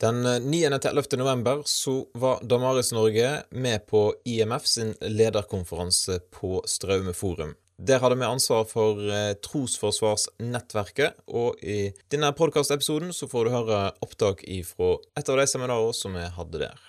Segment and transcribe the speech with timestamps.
[0.00, 1.16] Den 9.-11.
[1.16, 7.52] november så var Damaris Norge med på IMF sin lederkonferanse på Straume forum.
[7.76, 13.82] Der hadde vi ansvar for eh, Trosforsvarsnettverket, og i denne podkastepisoden så får du høre
[14.00, 16.80] opptak ifra et av de seminarene som vi hadde der.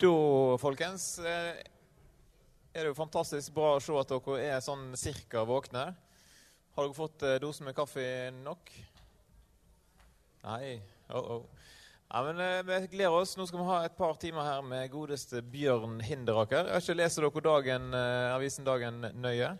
[0.00, 0.16] Da,
[0.64, 1.60] folkens, eh,
[2.72, 5.90] er det jo fantastisk bra å se at dere er sånn cirka våkne.
[6.72, 8.08] Har dere fått eh, dosen med kaffe
[8.40, 8.72] nok?
[10.48, 10.78] Nei?
[11.12, 11.66] Oh, oh.
[12.12, 13.36] Ja, men eh, Vi gleder oss.
[13.36, 16.66] Nå skal vi ha et par timer her med godeste Bjørn Hinderaker.
[16.66, 19.52] Jeg har ikke Leser dere dagen, eh, avisen Dagen nøye?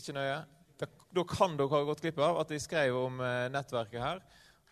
[0.00, 0.38] Ikke nøye?
[0.80, 4.22] Da, da, kan dere ha gått glipp av at de skrev om eh, nettverket her.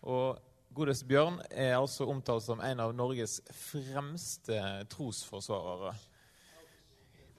[0.01, 0.39] Og
[0.73, 4.57] godeste Bjørn er altså omtalt som en av Norges fremste
[4.89, 5.93] trosforsvarere.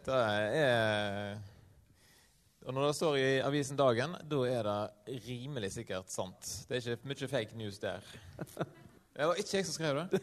[0.07, 0.21] Det
[0.61, 1.41] er
[2.61, 6.53] og når det står i avisen Dagen, da er det rimelig sikkert sant.
[6.69, 8.05] Det er ikke mye fake news der.
[9.15, 10.21] Det var ikke jeg som skrev det.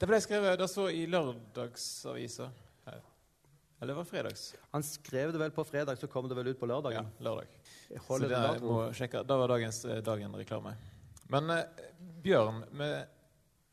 [0.00, 2.50] Det ble skrevet det så i lørdagsavisa.
[3.80, 4.54] Eller var det fredags?
[4.70, 6.92] Han skrev det vel på fredag, så kom det vel ut på lørdag.
[6.92, 7.46] Ja, lørdag.
[8.06, 9.22] Så det må sjekke.
[9.24, 10.74] Da var dagens eh, Dagen-reklame.
[11.32, 11.62] Men eh,
[12.20, 13.08] Bjørn, med,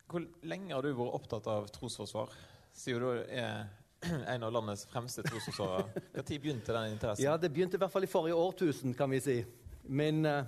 [0.08, 2.32] hvor lenge har du vært opptatt av trosforsvar?
[2.72, 3.68] Siden du er
[4.32, 6.04] en av landets fremste trosforsvarere.
[6.16, 7.26] Når begynte den interessen?
[7.26, 9.36] Ja, Det begynte i hvert fall i forrige årtusen, kan vi si.
[9.84, 10.40] Men eh,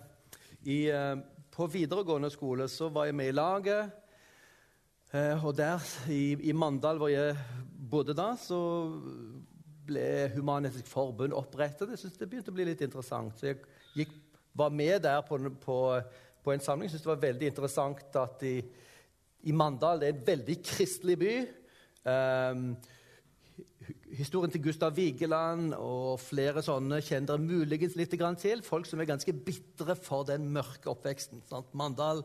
[0.65, 1.21] i, uh,
[1.61, 3.91] på videregående skole så var jeg med i laget.
[5.13, 7.35] Eh, og der, i, i, Mandal, hvor jeg
[7.91, 8.61] bodde da, så
[9.85, 11.91] ble Human-Etisk Forbund opprettet.
[11.93, 13.37] Jeg syntes det begynte å bli litt interessant.
[13.37, 13.59] Så jeg
[13.99, 14.15] gikk,
[14.57, 15.77] var med der på, på,
[16.41, 16.89] på en samling.
[16.89, 18.57] Jeg syntes det var veldig interessant at i,
[19.51, 21.35] i Mandal det er en veldig kristelig by.
[22.09, 22.65] Um,
[24.17, 28.63] historien til Gustav Vigeland og flere sånne kjenner dere muligens litt til.
[28.63, 31.43] Folk som er ganske bitre for den mørke oppveksten.
[31.49, 31.73] Sant?
[31.75, 32.25] Mandal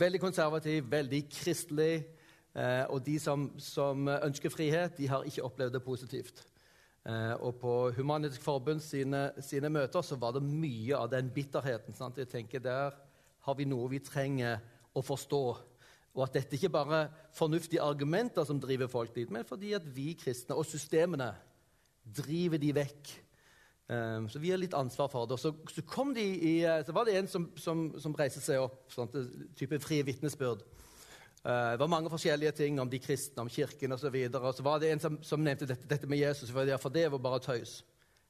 [0.00, 2.06] veldig konservativ, veldig kristelig.
[2.54, 6.42] Eh, og de som, som, ønsker frihet, de har ikke opplevd det positivt.
[7.06, 11.94] Eh, og på Human-Etisk Forbund sine, sine, møter så var det mye av den bitterheten.
[11.94, 12.18] Sant?
[12.18, 12.96] Jeg tenker Der
[13.40, 14.60] har vi noe vi trenger
[14.94, 15.44] å forstå
[16.14, 19.86] og at dette ikke bare er fornuftige argumenter som driver folk dit, men fordi at
[19.94, 21.30] vi kristne og systemene
[22.16, 23.12] driver de vekk.
[23.90, 25.38] Um, så vi har litt ansvar for det.
[25.42, 25.82] Så, så,
[26.14, 29.10] de i, eh, så var det en som, som, som reiste seg opp, sånn,
[29.58, 30.62] type frie vitnesbyrd.
[31.42, 34.06] Uh, det var mange forskjellige ting om de kristne, om kirken osv.
[34.14, 36.90] Og, så og så var det en som, som nevnte dette, dette, med Jesus, for
[36.94, 37.80] det, var bare tøys.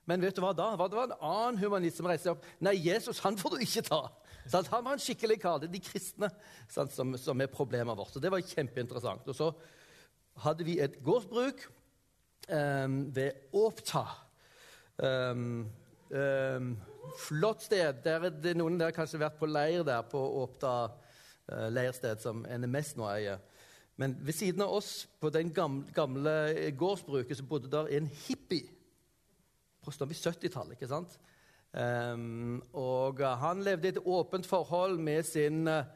[0.08, 0.72] Men vet du hva da?
[0.80, 2.48] Det var en annen humanist som reiste seg opp.
[2.64, 4.00] Nei, Jesus han får du ikke ta.
[4.50, 5.60] Så han var en skikkelig kar.
[5.60, 6.30] Det er de kristne
[6.70, 8.12] som, som, er problemet vårt.
[8.14, 9.28] Så det var kjempeinteressant.
[9.30, 9.50] Og så
[10.44, 11.62] hadde vi et gårdsbruk
[12.48, 14.04] um, ved Åpta.
[14.98, 15.68] Um,
[16.10, 16.72] um,
[17.28, 18.02] flott sted.
[18.04, 22.42] Der er det noen der kanskje vært på leir der på Åpta uh, leirsted, som
[22.42, 23.40] NMS nå eier.
[24.00, 26.34] Men ved siden av oss, på den gamle, gamle
[26.78, 28.70] gårdsbruket, så bodde der en hippie
[29.84, 30.72] på 70-tallet.
[30.76, 31.18] ikke sant?
[31.70, 35.86] Um, og han levde i et åpent forhold med sin eh,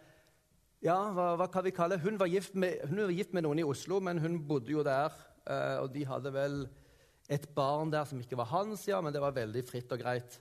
[0.85, 3.65] Ja, hva, hva kan vi kalle hun var, med, hun var, gift med, noen i
[3.67, 5.15] Oslo, men hun bodde jo der.
[5.49, 6.59] Uh, og de hadde vel
[7.33, 10.39] et barn der som ikke var hans, ja, men det var veldig fritt og greit.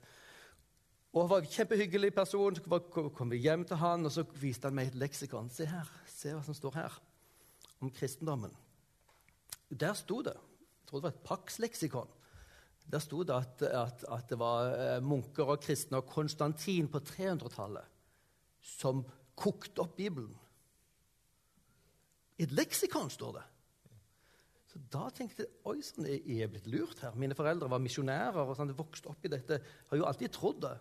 [1.13, 2.57] Og han var en kjempehyggelig person.
[2.57, 2.79] Så
[3.15, 5.51] kom vi hjem til han, og så viste han meg et leksikon.
[5.53, 6.97] Se her, se hva som står her
[7.83, 8.53] om kristendommen.
[9.69, 12.09] Der sto det jeg tror det var et Pax-leksikon.
[12.91, 17.01] Der sto det at, at, at, det var eh, munker og kristne og Konstantin på
[17.01, 17.89] 300-tallet
[18.63, 19.01] som
[19.35, 20.33] kokte opp Bibelen.
[22.38, 23.45] I et leksikon står det.
[24.73, 27.16] Så Da tenkte jeg oi sånn, jeg er blitt lurt her.
[27.19, 29.59] Mine foreldre var misjonærer og sånn, vokste opp i dette.
[29.89, 30.75] Har jo alltid trodd det.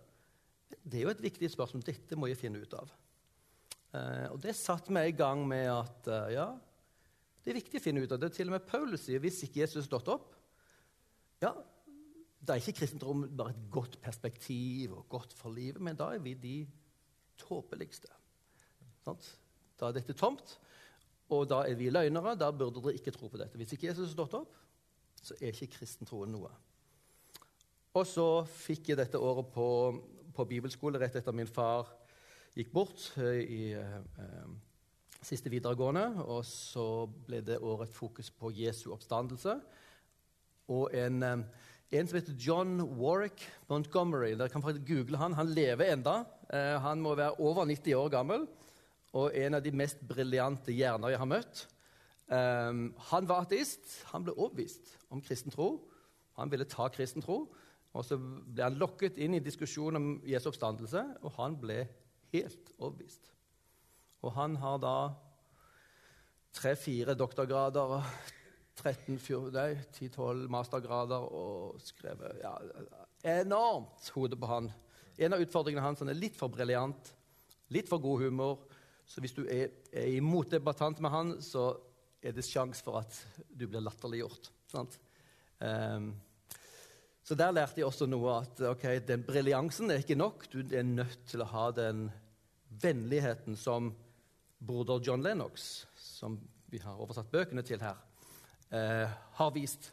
[0.81, 1.85] Det er jo et viktig spørsmål.
[1.85, 2.93] Dette må jeg finne ut av.
[3.93, 6.49] Eh, og det satte meg i gang med at eh, ja,
[7.43, 8.33] det er viktig å finne ut av det.
[8.33, 10.33] Til og med Paulus sier hvis ikke Jesus stått opp,
[11.43, 11.53] ja,
[12.43, 16.23] da er ikke kristendom bare et godt perspektiv og godt for livet, men da er
[16.25, 16.57] vi de
[17.39, 18.11] tåpeligste.
[19.07, 19.15] Da
[19.87, 20.57] er dette tomt,
[21.31, 22.35] og da er vi løgnere.
[22.39, 23.57] Da burde dere ikke tro på dette.
[23.57, 24.59] Hvis ikke Jesus har stått opp,
[25.23, 26.51] så er ikke kristentroen noe.
[27.95, 29.67] Og så fikk jeg dette året på,
[30.35, 31.91] på bibelskole rett etter min far
[32.57, 34.55] gikk bort eh, i eh,
[35.23, 36.25] siste videregående.
[36.27, 39.61] Og så ble det året fokus på Jesu oppstandelse.
[40.75, 41.23] Og en...
[41.23, 44.33] Eh, en som heter John Warwick Montgomery.
[44.35, 46.25] Dere kan faktisk google Han Han lever enda.
[46.53, 48.47] Eh, han må være over 90 år gammel
[49.13, 51.67] og en av de mest briljante hjerner jeg har møtt.
[52.33, 53.99] Um, han var ateist.
[54.13, 55.75] Han ble overbevist om kristen tro.
[56.41, 57.45] Han ville ta kristen tro.
[57.93, 61.83] Og Så ble han lokket inn i diskusjonen om Jesu oppstandelse, og han ble
[62.33, 63.29] helt overbevist.
[64.25, 64.97] Og han har da
[66.57, 68.01] tre-fire doktorgrader,
[68.81, 72.55] 10-12 mastergrader og skrevet ja,
[73.23, 74.71] Enormt hode på han.
[75.19, 77.13] En av utfordringene hans er litt for briljant,
[77.71, 78.65] litt for god humor.
[79.07, 81.69] Så hvis du er, er i motdebattant med han, så
[82.23, 83.15] er det sjanse for at
[83.51, 84.51] du blir latterliggjort.
[85.61, 86.15] Um,
[87.23, 90.49] så der lærte jeg også noe at okay, den briljansen er ikke nok.
[90.51, 92.09] Du er nødt til å ha den
[92.83, 93.93] vennligheten som
[94.63, 96.41] broder John Lennox, som
[96.73, 97.99] vi har oversatt bøkene til her,
[98.73, 99.09] eh,
[99.39, 99.93] har vist.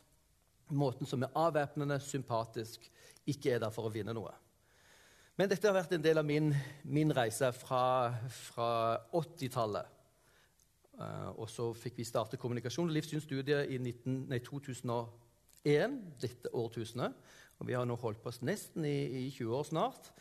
[0.69, 2.83] Måten som er avvæpnende, sympatisk,
[3.25, 4.33] ikke er der for å vinne noe.
[5.39, 6.51] Men dette har vært en del av min,
[6.83, 8.11] min reise fra,
[8.49, 8.71] fra
[9.15, 9.95] 80-tallet.
[10.99, 17.15] Eh, og så fikk vi starte kommunikasjon og livssynsstudiet i 19, nei, 2001, dette årtusenet.
[17.59, 20.11] Og vi har nå holdt på nesten i, i 20 år snart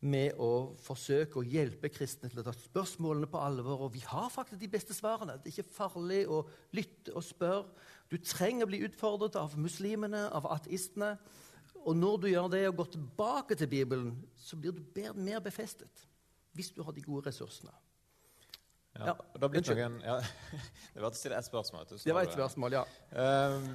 [0.00, 3.86] med å forsøke å hjelpe kristne til å ta spørsmålene på alvor.
[3.86, 5.38] Og vi har faktisk de beste svarene.
[5.42, 6.44] Det er ikke farlig å
[6.76, 7.72] lytte og spørre.
[8.08, 11.16] Du trenger å bli utfordret av muslimene, av ateistene.
[11.82, 14.82] Og når du gjør det og går tilbake til Bibelen, så blir du
[15.18, 16.06] mer befestet.
[16.54, 17.74] Hvis du har de gode ressursene.
[18.98, 19.48] Ja, ja.
[19.48, 20.16] Det, noen, ja,
[20.94, 21.86] det var til å stille ett spørsmål.
[22.02, 22.84] Det var et spørsmål, ja.
[23.18, 23.68] Um,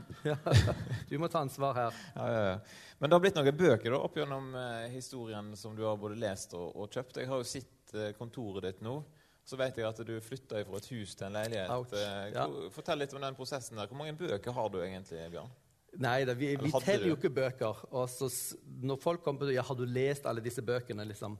[1.09, 1.97] du må ta ansvar her.
[2.15, 2.59] Ja,
[2.99, 6.19] Men det har blitt noen bøker da, opp gjennom eh, historien som du har både
[6.19, 7.21] lest og, og kjøpt.
[7.23, 8.99] Jeg har jo sett eh, kontoret ditt nå.
[9.43, 11.95] Så vet jeg at du flytta fra et hus til en leilighet.
[11.95, 13.89] Uh, fortell litt om den prosessen der.
[13.91, 15.51] Hvor mange bøker har du egentlig, Bjørn?
[16.01, 17.81] Nei, da, vi, vi teller jo ikke bøker.
[17.91, 18.29] Og så,
[18.81, 21.39] når folk kommer på ja, har du lest alle disse bøkene, liksom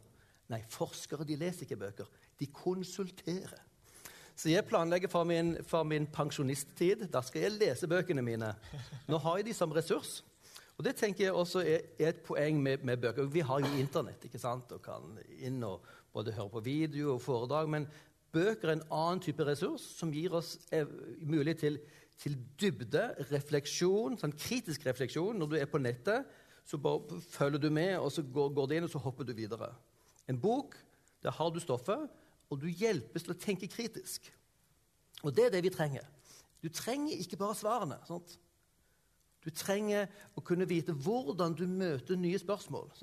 [0.52, 2.10] Nei, forskere de leser ikke bøker.
[2.38, 3.62] De konsulterer.
[4.36, 7.08] Så jeg planlegger for min, for min pensjonisttid.
[7.14, 8.54] Da skal jeg lese bøkene mine.
[9.08, 10.22] Nå har jeg de som ressurs.
[10.78, 13.30] Og det tenker jeg også er, et poeng med, med, bøker.
[13.30, 14.72] Vi har jo Internett ikke sant?
[14.74, 17.70] og kan inn og både høre på video og foredrag.
[17.70, 17.86] Men
[18.34, 20.90] bøker er en annen type ressurs som gir oss eh,
[21.22, 21.78] mulighet til,
[22.18, 25.38] til, dybde, refleksjon, sånn kritisk refleksjon.
[25.38, 26.26] Når du er på nettet,
[26.66, 29.34] så bare følger du med, og så går, går det inn, og så hopper du
[29.38, 29.70] videre.
[30.32, 30.74] En bok,
[31.22, 32.10] der har du stoffet
[32.54, 34.30] og du hjelpes til å tenke kritisk.
[35.24, 36.06] Og det er det vi trenger.
[36.64, 37.98] Du trenger ikke bare svarene.
[38.08, 38.38] Sant?
[39.44, 40.08] Du trenger
[40.38, 42.94] å kunne vite hvordan du møter nye spørsmål.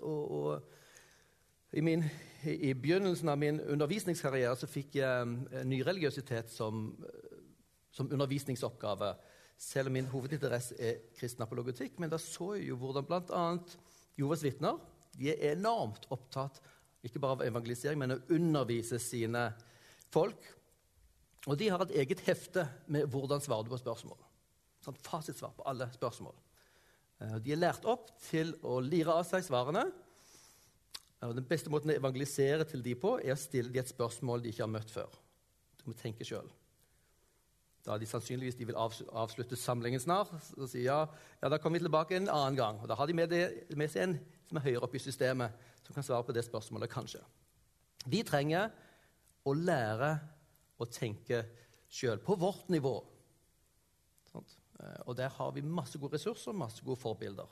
[0.00, 2.06] Og, og i, min,
[2.48, 6.86] i, begynnelsen av min undervisningskarriere så fikk jeg eh, nyreligiøsitet som,
[7.92, 9.12] som undervisningsoppgave,
[9.60, 11.98] selv om min hovedinteresse er kristen apologetikk.
[12.00, 13.44] Men da så jeg jo hvordan bl.a.
[14.16, 14.80] Jovas vitner
[15.18, 16.60] de er enormt opptatt
[17.04, 19.48] ikke bare evangelisering, men å undervise sine
[20.12, 20.46] folk.
[21.44, 24.24] Og de har et eget hefte med 'Hvordan svarer du på spørsmål?'
[24.84, 26.34] Sånn fasitsvar på alle spørsmål.
[27.20, 29.86] Eh, de er lært opp til å lire av seg svarene.
[31.24, 34.42] Og Den beste måten å evangelisere til de på, er å stille de et spørsmål
[34.42, 35.08] de ikke har møtt før.
[35.80, 36.50] Du må tenke sjøl.
[37.84, 41.00] Da de sannsynligvis de vil avslutte samlingen snart, så sier ja,
[41.42, 42.80] ja, da kommer vi tilbake en annen gang.
[42.80, 44.14] Og Da har de med, det, med seg en
[44.48, 45.52] som er høyere oppe i systemet,
[45.84, 47.20] som kan svare på det spørsmålet, kanskje.
[48.08, 48.72] Vi trenger
[49.44, 50.10] å lære
[50.80, 51.44] å tenke
[51.94, 52.96] sjøl, på vårt nivå.
[54.32, 54.56] Sånt.
[54.80, 57.50] Eh, og der har vi masse gode ressurser, masse gode forbilder.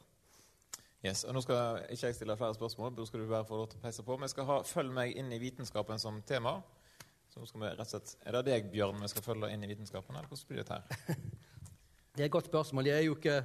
[1.02, 3.70] Yes, og Nå skal ikke jeg stille flere spørsmål, da skal du bare få lov
[3.72, 4.16] til å peise på.
[4.16, 6.62] Men jeg skal ha 'følg meg inn i vitenskapen' som tema.
[7.28, 9.64] Så nå skal vi rett og slett, Er det deg, Bjørn, vi skal følge inn
[9.64, 10.82] i vitenskapen, eller hvordan blir det her?
[12.14, 12.86] det er et godt spørsmål.
[12.86, 13.44] Jeg er jo ikke,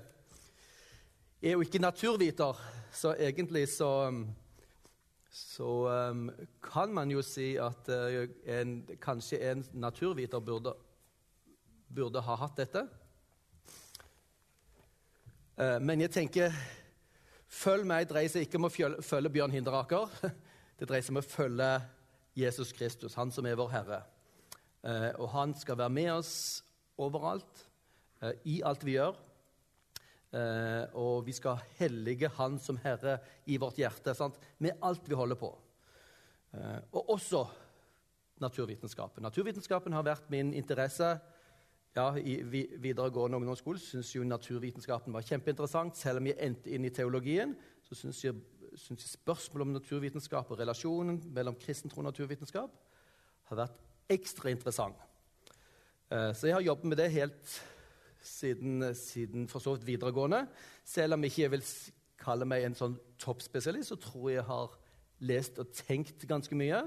[1.41, 2.53] jeg er jo ikke naturviter,
[2.91, 4.11] så egentlig så
[5.37, 6.29] så um,
[6.63, 10.73] kan man jo si at uh, en, kanskje en naturviter burde,
[11.93, 12.81] burde ha hatt dette.
[15.57, 16.57] Uh, men jeg tenker
[17.47, 20.09] Følg meg dreier seg ikke om å følge, Bjørn Hinderaker.
[20.77, 21.69] Det dreier seg om å følge
[22.37, 24.01] Jesus Kristus, han som er vår Herre.
[24.83, 26.33] Uh, og han skal være med oss
[26.99, 27.63] overalt,
[28.49, 29.15] i alt vi gjør.
[30.37, 33.17] Eh, og vi skal hellige Han som Herre
[33.49, 34.35] i vårt hjerte sant?
[34.59, 35.49] med alt vi holder på.
[36.53, 37.45] Eh, og også
[38.43, 39.23] naturvitenskapen.
[39.23, 41.15] Naturvitenskapen har vært min interesse.
[41.95, 42.43] Ja, I
[42.77, 45.97] videregående ungdomsskole syns jo naturvitenskapen var kjempeinteressant.
[45.97, 47.55] Selv om jeg endte inn i teologien,
[47.87, 48.35] så syns jeg,
[48.77, 52.75] jeg spørsmålet om naturvitenskap og relasjonen mellom kristentro og naturvitenskap
[53.49, 53.81] har vært
[54.13, 54.99] ekstra interessant.
[56.11, 57.57] Eh, så jeg har jobbet med det helt
[58.27, 60.43] siden, siden for så vidt videregående.
[60.85, 61.65] Selv om jeg ikke vil
[62.21, 64.75] kalle meg en sånn toppspesialist, så tror jeg jeg har
[65.27, 66.83] lest og tenkt ganske mye.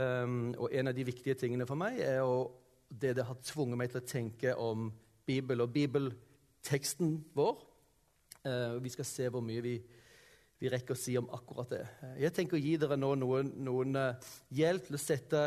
[0.00, 2.22] Um, og en av de viktige tingene for meg er
[2.90, 4.88] det det har tvunget meg til å tenke om
[5.28, 7.58] Bibel og bibelteksten vår.
[8.46, 9.74] Uh, vi skal se hvor mye vi,
[10.58, 11.82] vi, rekker å si om akkurat det.
[12.22, 15.44] Jeg tenker å gi dere nå noen, noen uh, hjelp til å sette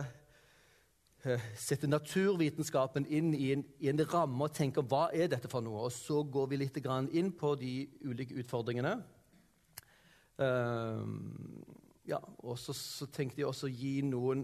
[1.26, 5.66] eh, sette naturvitenskapen inn i en, i en ramme og tenker hva er dette for
[5.66, 5.88] noe.
[5.88, 6.80] Og så går vi litt
[7.12, 7.74] inn på de
[8.06, 8.98] ulike utfordringene.
[10.34, 11.06] Uh,
[12.10, 14.42] ja, og så, så, tenkte jeg også å gi, noen,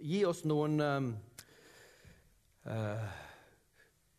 [0.00, 1.08] gi oss noen uh,
[2.70, 3.08] uh,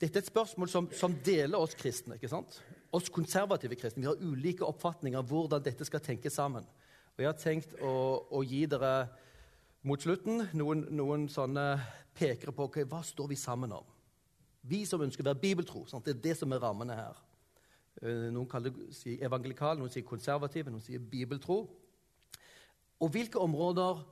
[0.03, 2.17] Dette er et spørsmål som, som, deler oss kristne.
[2.19, 2.57] ikke sant?
[2.91, 4.03] Oss konservative kristne.
[4.03, 6.67] Vi har ulike oppfatninger av hvordan dette skal tenkes sammen.
[7.13, 7.93] Og Jeg har tenkt å,
[8.33, 8.93] å gi dere
[9.83, 11.65] mot slutten noen, noen sånne
[12.15, 13.85] pekere på okay, hva står vi sammen om.
[14.63, 15.83] Vi som ønsker å være bibeltro.
[15.89, 16.05] Sant?
[16.07, 17.19] Det er det som er rammene her.
[18.01, 21.65] Eh, noen kaller, sier evangelikal, noen sier konservative, noen sier bibeltro.
[23.03, 24.03] Og hvilke områder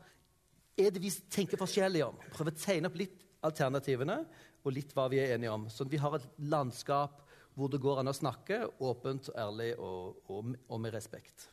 [0.81, 2.19] er det vi tenker forskjellig om?
[2.33, 4.19] Prøver å tegne opp litt alternativene
[4.61, 5.69] og litt hva vi er enige om.
[5.71, 7.23] Sånn at vi har et landskap
[7.55, 11.49] hvor det går an å snakke åpent, ærlig og, og, og med respekt.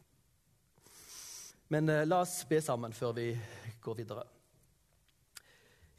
[1.68, 3.28] Men eh, la oss be sammen før vi
[3.84, 4.24] går videre.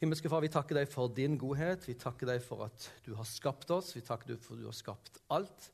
[0.00, 1.84] Himmelske Far, vi takker deg for din godhet.
[1.86, 3.92] Vi takker deg for at du har skapt oss.
[3.94, 5.68] Vi takker deg for at du har skapt alt.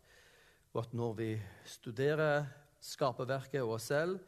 [0.75, 1.31] Og at når vi
[1.65, 2.45] studerer
[2.85, 4.19] skaperverket og oss selv,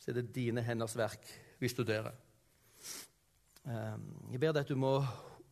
[0.00, 1.28] så er det dine henders verk
[1.60, 2.14] vi studerer.
[3.68, 4.96] Ehm, jeg ber deg at du må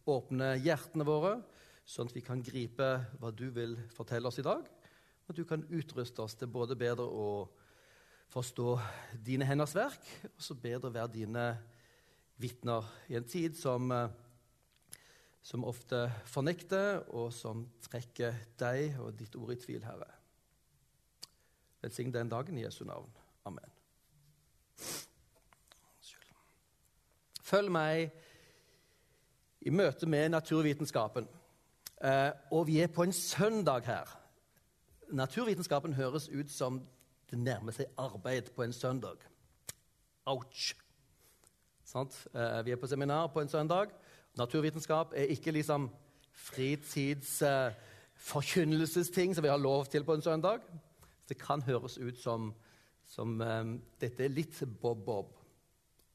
[0.08, 1.36] åpne hjertene våre,
[1.84, 2.88] sånn at vi kan gripe
[3.20, 4.64] hva du vil fortelle oss i dag.
[4.64, 7.26] Og at du kan utruste oss til både bedre å
[8.32, 8.78] forstå
[9.26, 11.46] dine henders verk, og så bedre være dine
[12.40, 14.08] vitner i en tid som, eh,
[15.42, 20.08] som ofte fornekter, og som trekker deg og ditt ord i tvil, Herre.
[21.82, 23.10] Velsign den dagen i Jesu navn.
[23.44, 23.70] Amen.
[27.42, 28.12] Følg meg
[29.60, 31.26] i møte med naturvitenskapen.
[32.00, 34.08] Eh, og vi er på en søndag her.
[35.12, 36.80] Naturvitenskapen høres ut som
[37.32, 39.16] det nærmer seg arbeid på en søndag.
[40.28, 40.74] Ouch!
[41.94, 43.86] Eh, vi er på seminar på en søndag.
[44.36, 45.90] Naturvitenskap er ikke liksom
[46.32, 50.58] fritidsforkynnelsesting uh, som vi har lov til på en søndag.
[51.28, 52.54] Det kan høres ut som,
[53.06, 55.26] som um, dette er litt bob-bob.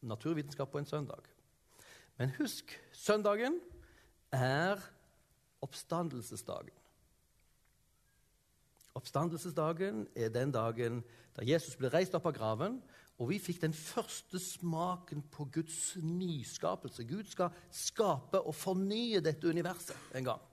[0.01, 1.21] Naturvitenskap på en søndag.
[2.17, 3.59] Men husk, søndagen
[4.33, 4.77] er
[5.61, 6.73] oppstandelsesdagen.
[8.97, 11.03] Oppstandelsesdagen er den dagen
[11.37, 12.79] da Jesus ble reist opp av graven,
[13.17, 17.05] og vi fikk den første smaken på Guds nyskapelse.
[17.09, 20.43] Gud skal skape og fornye dette universet en gang.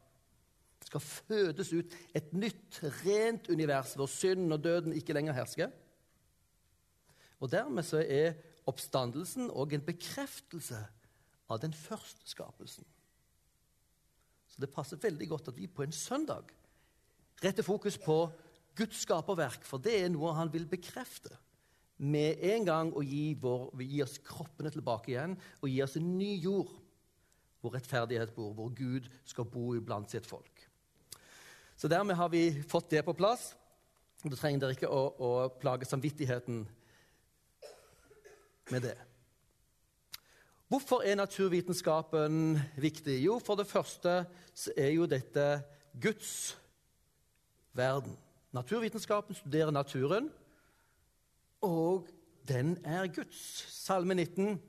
[0.81, 5.73] Det skal fødes ut et nytt, rent univers hvor synden og døden ikke lenger hersker.
[7.41, 8.37] Og Dermed så er
[8.69, 10.81] oppstandelsen òg en bekreftelse
[11.53, 12.85] av den første skapelsen.
[14.49, 16.53] Så det passer veldig godt at vi på en søndag
[17.43, 18.19] rette fokus på
[18.76, 21.33] Guds skaperverk, for det er noe han vil bekrefte.
[22.05, 26.09] Med en gang å gi, vår, gi oss kroppene tilbake igjen og gi oss en
[26.19, 26.73] ny jord
[27.62, 30.67] hvor rettferdighet bor, hvor Gud skal bo iblant sitt folk.
[31.81, 33.55] Så dermed har vi fått det på plass.
[34.25, 36.64] Da trenger dere ikke å, å plage samvittigheten
[38.73, 38.97] med det.
[40.69, 43.17] Hvorfor er naturvitenskapen viktig?
[43.23, 44.25] Jo, for det første
[44.76, 45.47] er jo dette
[46.00, 46.55] Guds
[47.75, 48.16] verden.
[48.52, 50.31] Naturvitenskapen studerer naturen,
[51.61, 52.09] og
[52.49, 53.40] den er Guds.
[53.73, 54.62] Salme 19.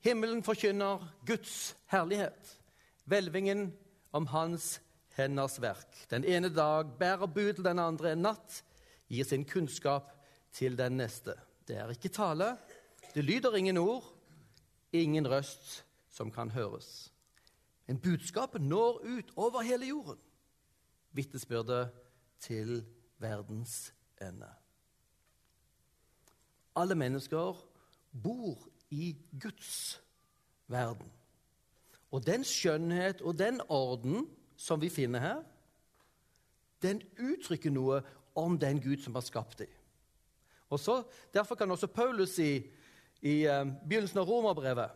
[0.00, 2.58] Himmelen forkynner Guds herlighet,
[3.04, 3.72] hvelvingen
[4.12, 4.80] om Hans
[5.16, 6.06] henders verk.
[6.10, 8.62] Den ene dag bærer bud til den andre, en natt
[9.10, 10.12] gir sin kunnskap
[10.52, 11.34] til den neste.
[11.68, 12.54] Det er ikke tale,
[13.14, 14.04] det lyder ingen ord,
[14.92, 17.12] ingen røst som kan høres.
[17.86, 20.27] Men budskapet når ut over hele jorden
[21.12, 21.90] vitnesbyrdet
[22.40, 22.82] til
[23.18, 24.48] verdens ende.
[26.76, 27.66] Alle mennesker
[28.22, 30.02] bor i Guds
[30.66, 31.12] verden.
[32.10, 35.42] Og den skjønnhet og den orden som vi finner her,
[36.82, 38.00] den uttrykker noe
[38.38, 39.72] om den Gud som har skapt dem.
[40.70, 41.02] Og så,
[41.34, 42.70] Derfor kan også Paulus si
[43.22, 44.90] i uh, begynnelsen av romerbrevet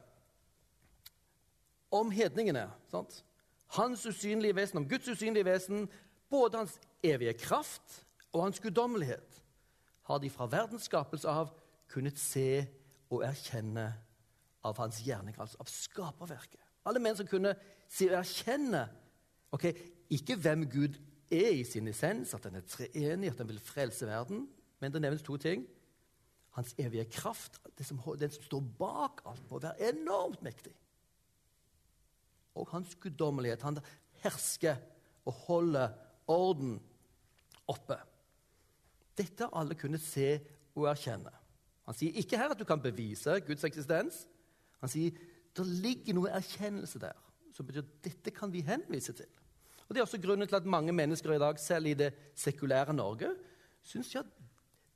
[1.91, 3.25] om hedningene sant?
[3.73, 5.89] Hans usynlige vesen, om Guds usynlige vesen,
[6.31, 8.03] både hans evige kraft
[8.33, 9.43] og hans guddommelighet,
[10.03, 11.53] har de fra verdens skapelse av
[11.93, 12.65] kunnet se
[13.13, 13.87] og erkjenne
[14.65, 16.61] av hans gjerning, altså av skaperverket.
[16.89, 17.55] Alle menn som kunne
[17.91, 18.87] se og erkjenne
[19.53, 19.69] ok,
[20.13, 20.99] ikke hvem Gud
[21.33, 24.47] er i sin essens, at han er treenig, at han vil frelse verden,
[24.81, 25.65] men det nevnes to ting.
[26.57, 30.75] Hans evige kraft, det som, den som står bak alt, må være enormt mektig
[32.55, 33.63] og hans guddommelighet.
[33.63, 33.81] Han
[34.23, 34.81] hersker
[35.25, 35.95] og holder
[36.31, 36.79] orden
[37.71, 37.99] oppe.
[39.19, 40.35] Dette har alle kunnet se
[40.75, 41.33] og erkjenne.
[41.87, 44.25] Han sier ikke her at du kan bevise Guds eksistens.
[44.81, 45.17] Han sier
[45.53, 47.19] det ligger noe erkjennelse der
[47.53, 49.29] som betyr at dette kan vi henvise til.
[49.85, 52.95] Og Det er også grunnen til at mange mennesker i dag, selv i det sekulære
[52.95, 53.29] Norge,
[53.85, 54.23] syns ja,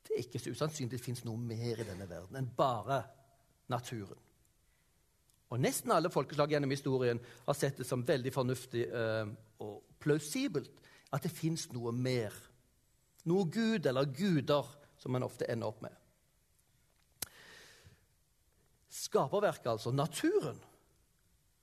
[0.07, 3.03] det er ikke så usannsynlig det fins noe mer i denne verden enn bare
[3.69, 4.17] naturen.
[5.53, 9.29] Og Nesten alle folkeslag gjennom historien har sett det som veldig fornuftig eh,
[9.63, 10.83] og plausibelt
[11.15, 12.35] at det fins noe mer.
[13.31, 14.67] Noe Gud eller guder,
[14.99, 15.95] som man ofte ender opp med.
[18.97, 20.59] Skaperverket, altså naturen,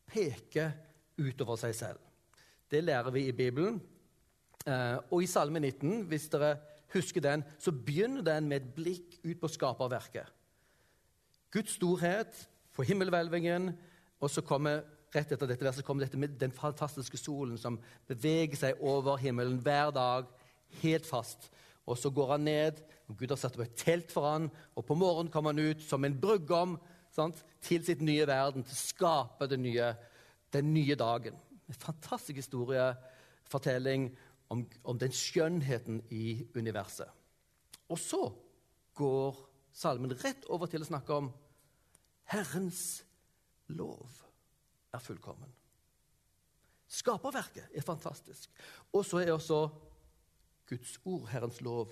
[0.07, 0.71] peker
[1.19, 1.99] utover seg selv.
[2.69, 3.81] Det lærer vi i Bibelen.
[4.63, 6.55] Eh, og i Salme 19, hvis dere
[6.93, 10.29] husker den, så begynner den med et blikk ut på skaperverket.
[11.53, 13.71] Guds storhet, på himmelhvelvingen,
[14.19, 17.77] og så kommer rett etter dette verset kommer dette med den fantastiske solen som
[18.09, 20.29] beveger seg over himmelen hver dag,
[20.81, 21.51] helt fast.
[21.85, 24.85] Og så går han ned, og Gud har satt opp et telt for han, og
[24.87, 26.77] på morgenen kommer han ut som en brudgom
[27.61, 29.91] til sitt nye verden, til å skape den nye,
[30.55, 31.37] den nye dagen.
[31.69, 34.09] En fantastisk historiefortelling
[34.53, 37.09] om, om den skjønnheten i universet.
[37.91, 38.23] Og så
[38.97, 39.37] går
[39.73, 41.29] salmen rett over til å snakke om
[42.31, 43.03] Herrens
[43.67, 44.07] lov
[44.93, 45.49] er fullkommen.
[46.93, 48.49] Skaperverket er fantastisk.
[48.93, 49.67] Og så er også
[50.69, 51.91] Guds ord, Herrens lov,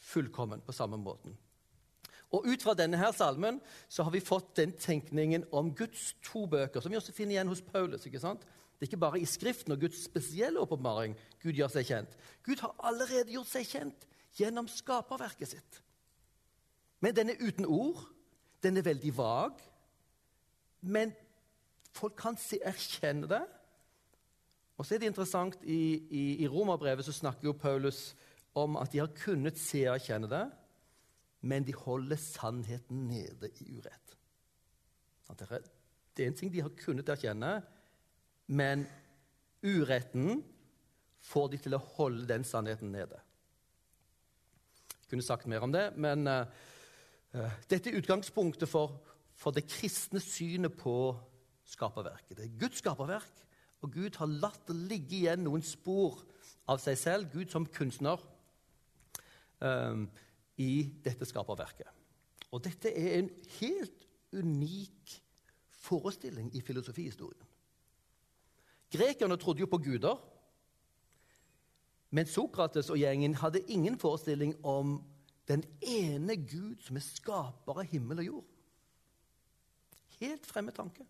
[0.00, 1.36] fullkommen på samme måten.
[2.30, 3.58] Og Ut fra denne her salmen
[3.88, 7.50] så har vi fått den tenkningen om Guds to bøker, som vi også finner igjen
[7.50, 8.06] hos Paulus.
[8.06, 8.46] ikke sant?
[8.80, 12.14] Det er ikke bare i Skriften og Guds spesielle åpenbaring Gud gjør seg kjent.
[12.46, 14.06] Gud har allerede gjort seg kjent
[14.38, 15.82] gjennom skaperverket sitt.
[17.00, 18.06] Men den er uten ord.
[18.62, 19.60] Den er veldig vag.
[20.80, 21.12] Men
[21.96, 23.42] folk kan se, erkjenne det.
[24.80, 28.14] Og så er det interessant, I, i, i Romerbrevet så snakker jo Paulus
[28.56, 30.46] om at de har kunnet se og erkjenne det,
[31.44, 34.16] men de holder sannheten nede i urett.
[35.30, 37.60] Det er en ting de har kunnet erkjenne,
[38.50, 38.82] men
[39.62, 40.40] uretten
[41.22, 43.20] får de til å holde den sannheten nede.
[44.96, 46.48] Jeg kunne sagt mer om det, men uh,
[47.70, 48.96] dette er utgangspunktet for,
[49.38, 51.14] for det kristne synet på
[51.70, 52.36] skaperverket.
[52.36, 53.44] Det er Guds skaperverk,
[53.80, 56.18] og Gud har latt det ligge igjen noen spor
[56.70, 58.20] av seg selv, Gud som kunstner,
[59.62, 60.08] um,
[60.60, 61.88] i dette skaperverket.
[62.50, 65.14] Og dette er en helt unik
[65.80, 67.46] forestilling i filosofihistorien.
[68.90, 70.18] Grekerne trodde jo på guder,
[72.10, 74.98] men Sokrates og gjengen hadde ingen forestilling om
[75.50, 78.50] den ene Gud som er skaper av himmel og jord.
[80.20, 81.06] Helt fremmed tanke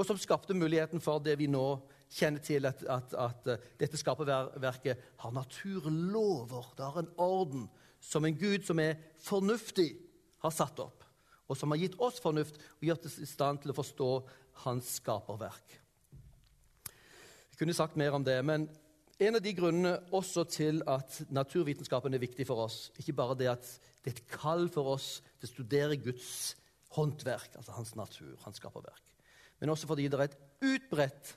[0.00, 1.64] og som skapte muligheten for det vi nå
[2.10, 6.70] kjenner til, at, at, at eh, dette skaperverket har naturlover.
[6.76, 7.66] Det har en orden
[8.00, 9.92] som en Gud som er fornuftig,
[10.40, 11.04] har satt opp,
[11.52, 14.08] og som har gitt oss fornuft og gjort oss i stand til å forstå
[14.64, 15.76] hans skaperverk.
[16.88, 18.64] Jeg kunne sagt mer om det, men
[19.20, 23.50] en av de grunnene også til at naturvitenskapen er viktig for oss, ikke bare det
[23.52, 23.68] at
[24.00, 26.56] det er et kall for oss til å studere Guds
[26.96, 29.10] håndverk, altså hans natur, hans skaperverk
[29.60, 31.34] men også fordi det er et utbredt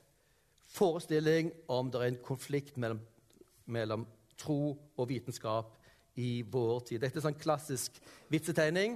[0.74, 3.02] forestilling om det er en konflikt mellom,
[3.65, 4.06] mellom
[4.39, 5.76] tro og vitenskap
[6.15, 7.02] i vår tid.
[7.04, 7.98] Dette er sånn klassisk
[8.32, 8.96] vitsetegning.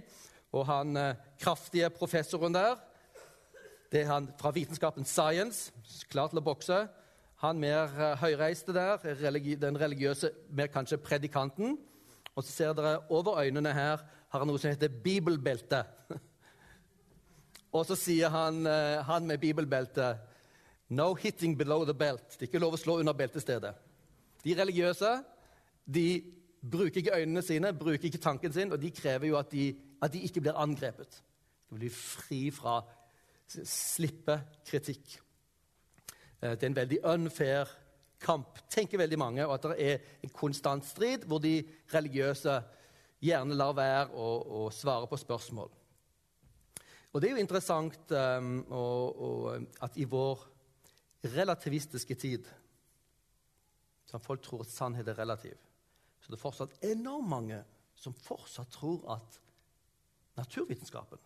[0.55, 2.77] Og han eh, kraftige professoren der,
[3.91, 5.73] det er han fra vitenskapen Science,
[6.11, 6.79] klar til å bokse.
[7.43, 8.97] Han mer eh, høyreiste der,
[9.61, 11.77] den religiøse, mer kanskje predikanten.
[12.35, 15.83] Og så ser dere over øynene her har han noe som heter bibelbelte.
[17.75, 20.15] Og så sier han, eh, han med bibelbelte
[20.89, 22.29] No hitting below the belt.
[22.31, 23.73] Det er ikke lov å slå under beltestedet.
[24.43, 25.09] De religiøse
[25.83, 26.07] de
[26.63, 29.69] bruker ikke øynene sine, bruker ikke tanken sin, og de krever jo at de,
[30.01, 31.19] at de ikke blir angrepet.
[31.67, 32.79] De blir fri fra
[33.47, 35.19] slippe kritikk.
[36.41, 37.71] Eh, det er en veldig unfair
[38.21, 41.59] kamp, tenker veldig mange, og at det er en konstant strid hvor de
[41.93, 42.55] religiøse
[43.23, 45.69] gjerne lar være å, svare på spørsmål.
[47.13, 50.43] Og det er jo interessant um, og, og, at i vår
[51.33, 52.49] relativistiske tid
[54.07, 55.57] som Folk tror at sannhet er relativ.
[56.21, 57.57] Så det er fortsatt enormt mange
[57.97, 59.39] som fortsatt tror at
[60.37, 61.19] naturvitenskapen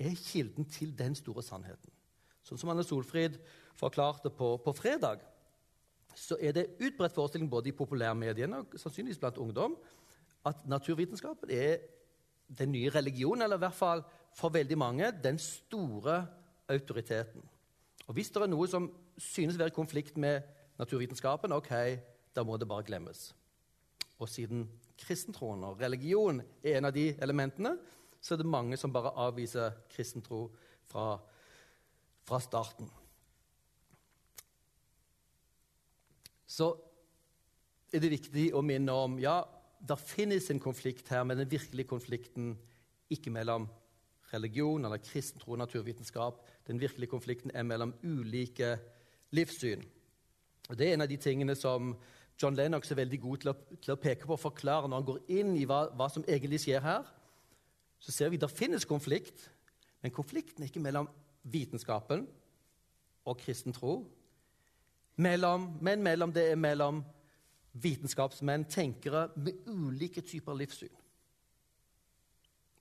[0.00, 1.92] er kilden til den store sannheten.
[2.42, 3.36] Sånn som Anne Solfrid
[3.76, 5.22] forklarte på, på fredag,
[6.14, 9.76] så er det utbredt forestilling både i populærmediene og sannsynligvis blant ungdom
[10.46, 11.76] at naturvitenskapen er
[12.58, 14.02] den nye religionen, eller i hvert fall
[14.34, 16.26] for veldig mange den store
[16.68, 17.42] autoriteten.
[18.06, 20.42] Og Hvis det er noe som synes å være i konflikt med
[20.78, 21.70] naturvitenskapen, ok,
[22.34, 23.34] da må det bare glemmes.
[24.18, 24.66] Og siden
[24.98, 27.76] kristentroen og religion er en av de elementene,
[28.20, 30.48] så er det mange som bare avviser kristentro
[30.90, 31.20] fra
[32.30, 32.86] fra starten.
[36.50, 36.72] Så
[37.94, 39.38] er det viktig å minne om ja,
[39.80, 42.56] det finnes en konflikt her, men den virkelige konflikten
[43.10, 43.68] ikke mellom
[44.30, 46.42] religion eller kristen tro og naturvitenskap.
[46.66, 48.76] Den virkelige konflikten er mellom ulike
[49.34, 49.82] livssyn.
[50.68, 51.94] Og Det er en av de tingene som
[52.40, 55.08] John Lennox er veldig god til å, til å peke på og forklare når han
[55.08, 57.08] går inn i hva, hva som egentlig skjer her.
[58.00, 59.50] Så ser vi at det finnes konflikt,
[60.00, 61.10] men konflikten er ikke mellom
[61.42, 62.24] vitenskapen
[63.28, 63.98] og kristen tro,
[65.20, 67.02] mellom, men mellom, det er mellom
[67.72, 70.96] vitenskapsmenn, tenkere med ulike typer livssyn.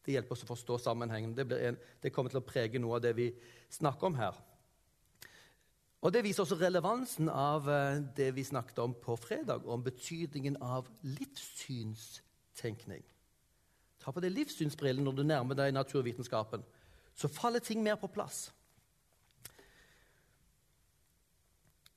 [0.05, 1.35] Det hjelper oss å forstå sammenhengen.
[1.37, 3.27] Det, en, det, kommer til å prege noe av det vi
[3.69, 4.39] snakker om her.
[5.99, 10.55] Og Det viser også relevansen av eh, det vi snakket om på fredag, om betydningen
[10.63, 13.03] av livssynstenkning.
[13.99, 16.63] Ta på deg livssynsbrillene når du nærmer deg naturvitenskapen.
[17.19, 18.47] Så faller ting mer på plass.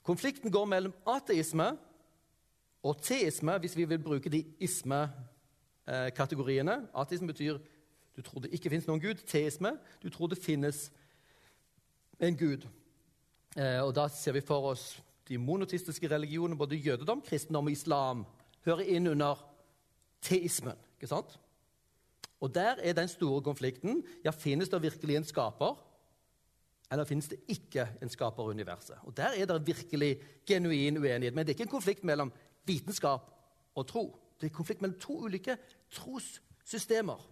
[0.02, 1.76] Konflikten går mellom ateisme
[2.82, 6.88] og teisme, hvis vi vil bruke de isme-kategoriene.
[6.94, 7.58] Ateisme betyr
[8.16, 9.14] du tror det ikke finnes noen gud.
[9.26, 10.92] Teisme du tror det finnes
[12.20, 12.66] en gud.
[13.56, 18.26] Eh, og Da ser vi for oss de monotistiske religionene, både jødedom, kristendom og islam,
[18.64, 19.48] hører inn under
[20.20, 20.76] teismen.
[20.96, 21.38] ikke sant?
[22.40, 24.04] Og Der er den store konflikten.
[24.24, 25.91] Ja, Finnes det virkelig en skaper,
[26.92, 28.98] eller finnes det ikke en skaper i universet?
[29.08, 31.34] Og Der er det virkelig genuin uenighet.
[31.34, 32.32] Men det er ikke en konflikt mellom
[32.66, 33.30] vitenskap
[33.74, 34.18] og tro.
[34.36, 35.56] Det er en konflikt mellom to ulike
[35.90, 37.28] trossystemer.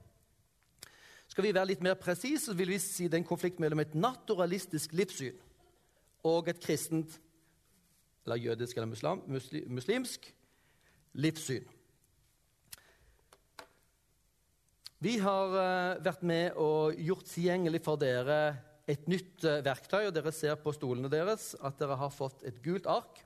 [1.28, 3.92] Skal vi være litt mer presise, vil vi si det er en konflikt mellom et
[3.94, 5.36] naturalistisk livssyn
[6.26, 7.20] og et kristent,
[8.24, 9.22] eller jødisk eller muslim,
[9.66, 10.34] muslimsk
[11.12, 11.68] livssyn.
[15.00, 18.40] Vi har uh, vært med og gjort tilgjengelig for dere
[18.88, 20.06] et nytt uh, verktøy.
[20.06, 23.20] og Dere ser på stolene deres at dere har fått et gult ark.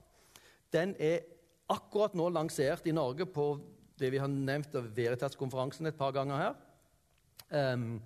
[0.74, 1.22] Den er
[1.70, 3.54] akkurat nå lansert i Norge på
[3.98, 6.56] det vi har nevnt av Veritas-konferansen et par ganger her.
[7.54, 8.02] Um,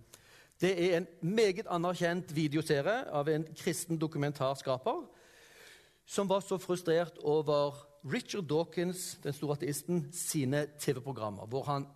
[0.61, 5.04] det er en meget anerkjent videoserie av en kristen dokumentarskaper
[6.08, 7.76] som var så frustrert over
[8.08, 11.87] Richard Dawkins, den store ateisten, sine TV-programmer, hvor han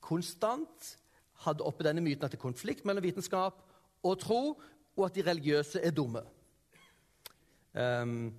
[0.00, 0.96] konstant
[1.44, 3.62] hadde oppe denne myten at det er konflikt mellom vitenskap
[4.02, 4.40] og tro,
[4.96, 6.22] og at de religiøse er dumme.
[7.72, 8.34] Um,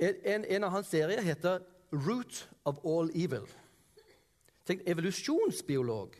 [0.00, 1.60] en, en, av hans serier heter
[1.92, 3.50] 'Root of All Evil'.
[4.64, 6.14] Tenk, evolusjonsbiolog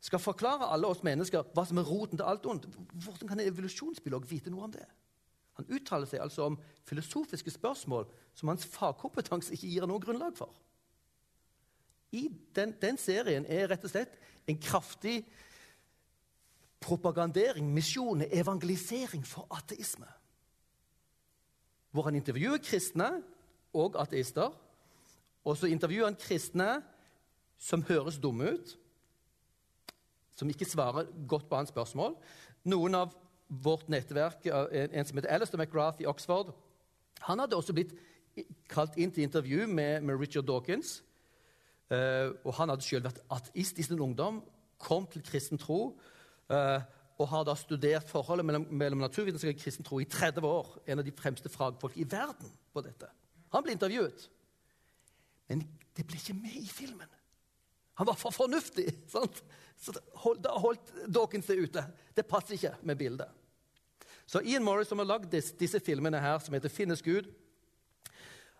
[0.00, 2.68] skal forklare alle oss mennesker hva som er roten til alt ondt.
[2.92, 4.86] Hvordan kan en evolusjonsbiolog vite noe om det?
[5.56, 10.52] Han uttaler seg altså om filosofiske spørsmål som hans fagkompetanse ikke gir noe grunnlag for.
[12.12, 14.14] I den, den serien er rett og slett
[14.46, 15.24] en kraftig
[16.80, 20.06] propagandering, misjon, evangelisering for ateisme.
[21.90, 23.08] Hvor han intervjuer kristne
[23.74, 24.52] og ateister.
[25.44, 26.82] Og så intervjuer han kristne
[27.58, 28.74] som høres dumme ut,
[30.36, 32.16] som ikke svarer godt på hans spørsmål.
[32.68, 33.14] Noen av
[33.48, 36.52] vårt nettverk, en, en som heter Alistair McGrath i Oxford,
[37.24, 37.94] han hadde også blitt
[38.68, 40.98] kalt inn til intervju med, med Richard Dawkins.
[41.86, 44.42] Uh, og Han hadde selv vært ateist i sin ungdom,
[44.82, 45.94] kom til kristen tro
[46.48, 50.72] og har da studert forholdet mellom, mellom naturvitenskap og kristen tro i 30 år.
[50.86, 53.08] En av de fremste fagfolk i verden på dette.
[53.54, 54.26] Han ble intervjuet.
[55.48, 55.64] Men
[55.96, 57.08] det ble ikke med i filmen.
[57.96, 58.90] Han var for fornuftig.
[59.08, 59.40] sant?
[59.80, 59.94] Så
[60.40, 61.84] da holdt Dawkins det ute.
[62.16, 63.32] Det passer ikke med bildet.
[64.26, 67.30] Så Ian Morris, som har lagd disse filmene her, som heter 'Finnes Gud',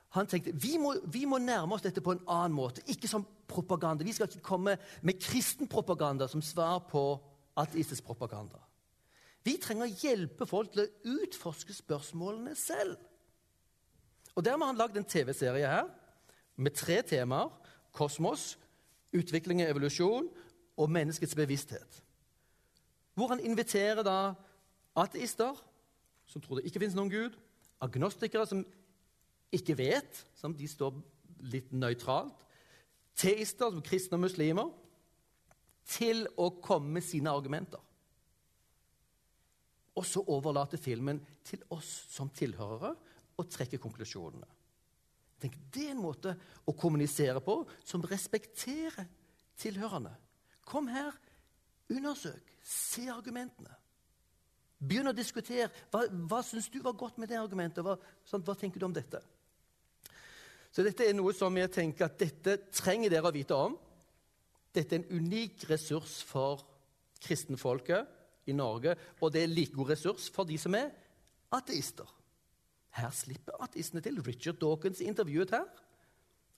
[0.08, 3.26] han tenkte vi må, vi må nærme oss dette på en annen måte, ikke som
[3.48, 4.04] propaganda.
[4.04, 7.20] Vi skal ikke komme med kristen propaganda som svar på
[7.56, 8.60] ateistisk propaganda.
[9.46, 12.96] Vi trenger å hjelpe folk til å utforske spørsmålene selv.
[14.34, 15.86] Og Dermed har han lagd en TV-serie her
[16.56, 17.52] med tre temaer.
[17.96, 18.58] Kosmos,
[19.16, 20.26] utvikling og evolusjon
[20.76, 22.02] og menneskets bevissthet.
[23.16, 24.34] Hvor han inviterer da
[24.96, 25.56] ateister,
[26.28, 27.38] som tror det ikke finnes noen gud,
[27.80, 28.64] agnostikere som
[29.54, 30.98] ikke vet, som de står
[31.48, 32.36] litt nøytralt,
[33.16, 34.68] teister, som kristne og muslimer,
[35.96, 37.80] til å komme med sine argumenter.
[39.96, 42.92] Og så overlater filmen til oss som tilhørere
[43.36, 44.48] å trekke konklusjonene.
[45.40, 46.32] Tenk, Det er en måte
[46.64, 49.08] å kommunisere på som respekterer
[49.60, 50.14] tilhørende.
[50.64, 51.12] Kom her,
[51.92, 53.72] undersøk, se argumentene.
[54.76, 55.70] Begynn å diskutere.
[55.92, 57.84] Hva, hva syns du var godt med det argumentet?
[57.84, 57.96] Hva,
[58.28, 59.22] sånn, hva, tenker du om dette?
[60.72, 63.76] Så dette er noe som jeg tenker at dette trenger dere å vite om.
[64.76, 66.66] Dette er en unik ressurs for
[67.24, 68.06] kristenfolket
[68.46, 70.90] i Norge, og det er like god ressurs for de som er
[71.56, 72.08] ateister.
[72.96, 74.22] Her slipper ateistene til.
[74.22, 75.66] Richard Dawkins er intervjuet her.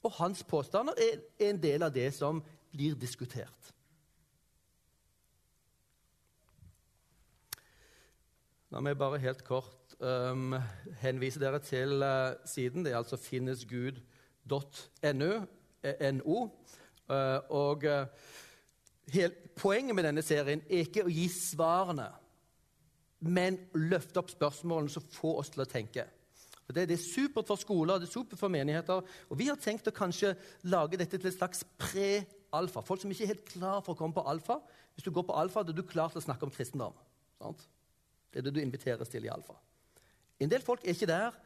[0.03, 3.73] Og hans påstander er en del av det som blir diskutert.
[8.71, 10.55] La meg bare helt kort um,
[11.01, 12.85] henvise dere til uh, siden.
[12.85, 15.33] Det er altså finnesgud.no.
[17.09, 18.05] Uh, og uh,
[19.57, 22.11] Poenget med denne serien er ikke å gi svarene,
[23.25, 26.05] men løfte opp spørsmålene som får oss til å tenke.
[26.69, 29.01] Det, det, er supert for skoler det er supert for menigheter.
[29.33, 30.35] Og vi har tenkt å kanskje
[30.69, 32.83] lage dette til et slags pre-alfa.
[32.85, 34.59] Folk som ikke er helt klar for å komme på alfa.
[34.93, 36.97] Hvis du går på alfa, da er du klar til å snakke om kristendom.
[37.41, 37.65] Sant?
[38.29, 39.57] Det er det du inviteres til i alfa.
[40.39, 41.41] En del folk er ikke der,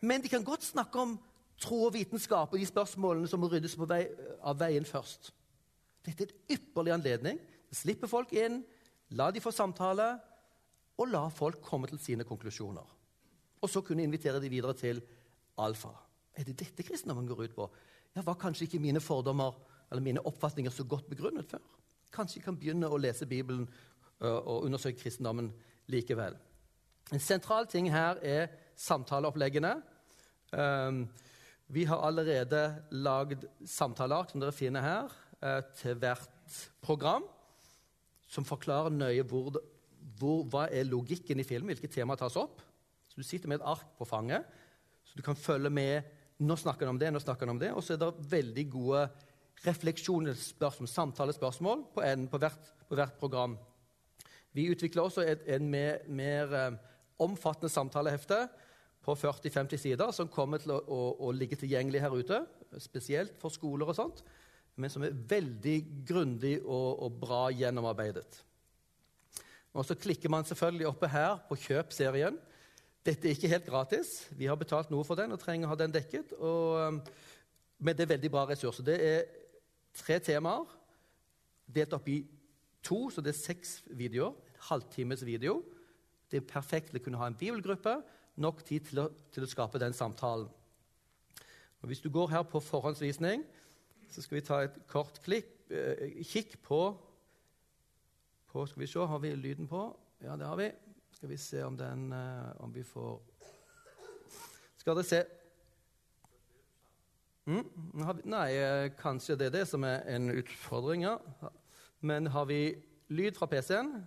[0.00, 1.18] men de kan godt snakke om
[1.60, 4.04] tro og vitenskap og de spørsmålene som må ryddes vei,
[4.42, 5.32] av veien først.
[6.02, 7.40] Dette er en ypperlig anledning.
[7.72, 8.60] Slippe folk inn,
[9.16, 10.08] la de få samtale,
[11.00, 12.88] og la folk komme til sine konklusjoner.
[13.62, 15.00] Og så kunne invitere de videre til
[15.62, 15.92] alfa.
[16.36, 17.68] Er det dette kristendommen går ut på?
[18.16, 19.56] Ja, Var kanskje ikke mine fordommer
[19.90, 21.62] eller mine oppfatninger så godt begrunnet før?
[22.12, 23.68] Kanskje jeg kan begynne å lese Bibelen
[24.20, 25.52] og undersøke kristendommen
[25.90, 26.36] likevel.
[27.12, 29.74] En sentral ting her er samtaleoppleggene.
[30.52, 31.06] Um,
[31.72, 37.24] vi har allerede lagd samtaleark som dere finner her, uh, til hvert program,
[38.28, 39.56] som forklarer nøye hvor,
[40.20, 42.60] hvor, hva er logikken i filmen, hvilke temaer tas opp.
[43.08, 44.44] Så Du sitter med et ark på fanget,
[45.04, 46.08] så du kan følge med.
[46.42, 47.72] Nå snakker han om det, nå snakker han om det.
[47.76, 49.02] Og så er det veldig gode
[49.66, 53.56] refleksjonsspørsmål, samtalespørsmål, på, en, på, hvert, på hvert program.
[54.52, 56.78] Vi utvikler også et, en mer, mer um,
[57.28, 58.46] omfattende samtalehefte
[59.02, 62.38] på 40-50 sider som kommer til å, å, å, ligge tilgjengelig her ute,
[62.82, 64.22] spesielt for skoler og sånt,
[64.78, 65.76] men som er veldig
[66.08, 68.38] grundig og, og bra gjennomarbeidet.
[69.72, 72.36] Og Så klikker man selvfølgelig oppe her på Kjøp serien.
[73.02, 74.10] Dette er ikke helt gratis.
[74.36, 76.34] Vi har betalt noe for den og trenger å ha den dekket.
[76.38, 77.00] Og,
[77.82, 78.86] men det er veldig bra ressurser.
[78.86, 79.24] Det er
[79.96, 80.68] tre temaer
[81.72, 82.20] delt opp i
[82.84, 84.36] to, så det er seks videoer.
[84.52, 85.62] En halvtimes video.
[86.30, 87.96] Det er perfekt å kunne ha en bibelgruppe.
[88.36, 90.48] Nok tid til å, til å skape den samtalen.
[91.82, 93.42] Og Hvis du går her på forhåndsvisning,
[94.12, 96.80] så skal vi ta et kort klikk, eh, kikk på,
[98.52, 99.96] på Skal vi se, har vi lyden på?
[100.22, 100.70] Ja, det har vi.
[101.16, 103.20] Skal vi se om den eh, Om vi får
[104.78, 105.22] Skal dere se
[107.46, 107.68] mm,
[108.24, 111.02] Nei, eh, kanskje det er det som er en utfordring.
[111.02, 111.18] ja.
[112.00, 112.74] Men har vi
[113.08, 114.04] lyd fra PC-en?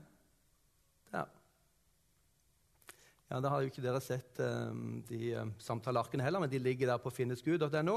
[3.35, 6.87] Ja, Da har jo ikke dere sett um, de um, samtalearkene heller, men de ligger
[6.87, 7.95] der på finnesgud.no.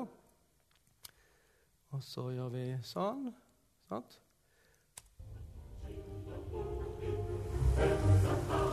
[1.95, 3.29] Og så gjør vi sånn.
[3.87, 4.19] Sant?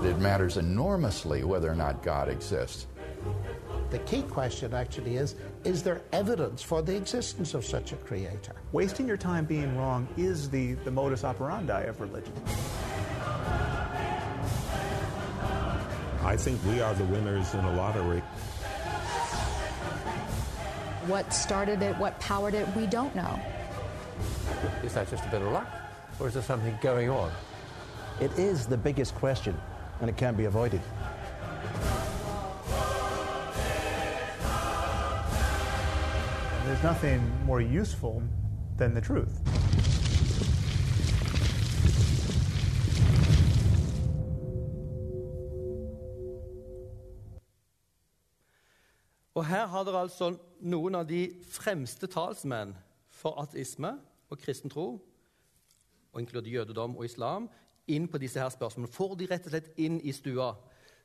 [0.02, 2.88] It matters enormously whether or not God exists.
[3.92, 8.56] The key question actually is is there evidence for the existence of such a creator?
[8.72, 12.34] Wasting your time being wrong is the, the modus operandi of religion.
[16.26, 18.20] I think we are the winners in a lottery.
[21.06, 23.40] What started it, what powered it, we don't know.
[24.84, 25.68] Is that just a bit of luck,
[26.20, 27.32] or is there something going on?
[28.20, 29.56] It is the biggest question,
[30.02, 30.82] and it can't be avoided.
[36.66, 38.24] There's nothing more useful
[38.78, 39.45] than the truth.
[49.36, 50.30] Og Her har dere altså
[50.64, 52.72] noen av de fremste talsmenn
[53.12, 53.92] for ateisme
[54.32, 54.94] og kristen tro,
[56.16, 57.50] og inkludert jødedom og islam,
[57.92, 58.94] inn på disse her spørsmålene.
[58.96, 60.54] Får de rett og slett inn i stua.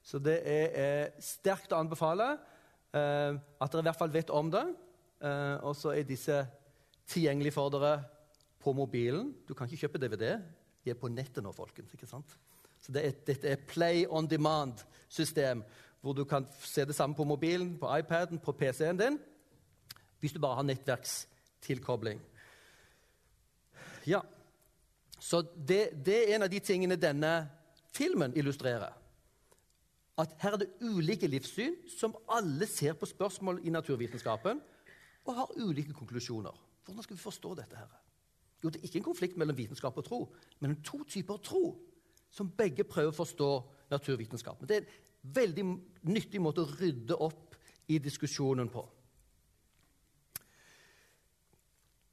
[0.07, 2.31] Så det er eh, sterkt å anbefale
[2.95, 4.63] eh, at dere i hvert fall vet om det.
[5.21, 6.39] Eh, og så er disse
[7.11, 7.99] tilgjengelige for dere
[8.63, 9.35] på mobilen.
[9.45, 10.39] Du kan ikke kjøpe DVD.
[10.81, 11.93] De er på nettet nå, folkens.
[11.99, 12.39] ikke sant?
[12.81, 15.67] Så det er, Dette er play on demand-system
[16.01, 19.19] hvor du kan se det samme på mobilen, på iPaden, på PC-en din,
[20.21, 22.21] hvis du bare har nettverkstilkobling.
[24.07, 24.21] Ja,
[25.21, 27.51] Så det, det, er en av de tingene denne
[27.93, 28.95] filmen illustrerer.
[30.19, 34.63] At her er det ulike livssyn som alle ser på spørsmål i naturvitenskapen
[35.25, 36.57] og har ulike konklusjoner.
[36.85, 37.77] Hvordan skal vi forstå dette?
[37.77, 38.01] her?
[38.65, 41.79] Jo, Det er ikke en konflikt mellom vitenskap og tro, men to typer tro
[42.31, 43.51] som begge prøver å forstå
[43.91, 44.69] naturvitenskapen.
[44.69, 44.89] Det er
[45.23, 45.65] veldig
[46.09, 47.57] nyttig måte å rydde opp
[47.91, 48.85] i diskusjonen på.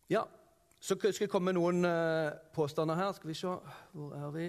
[0.09, 0.23] Ja,
[0.79, 3.11] så skal jeg komme med noen uh, påstander her.
[3.15, 3.53] Skal vi se
[3.91, 4.47] Hvor er vi?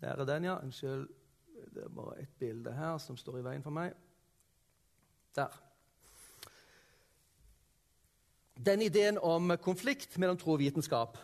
[0.00, 0.58] Der er den, ja.
[0.62, 1.08] Unnskyld.
[1.74, 3.92] Det er bare et bilde her som står i veien for meg.
[5.36, 5.52] Der.
[8.66, 11.18] Den ideen om konflikt mellom tro og vitenskap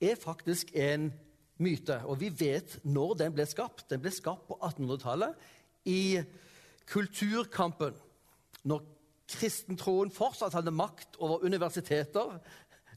[0.00, 1.08] er faktisk en
[1.62, 2.00] myte.
[2.06, 3.86] Og vi vet når den ble skapt.
[3.90, 5.36] Den ble skapt på 1800-tallet
[5.88, 6.20] i
[6.90, 7.96] kulturkampen.
[8.66, 8.84] Når
[9.30, 12.38] kristentroen fortsatt hadde makt over universiteter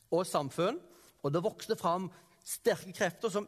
[0.10, 0.80] og samfunn.
[1.24, 2.10] Og det vokste fram
[2.46, 3.48] sterke krefter som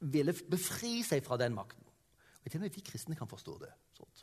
[0.00, 1.82] ville befri seg fra den makten.
[2.44, 3.72] Og til og med vi kristne kan forstå det.
[3.96, 4.22] Sånt.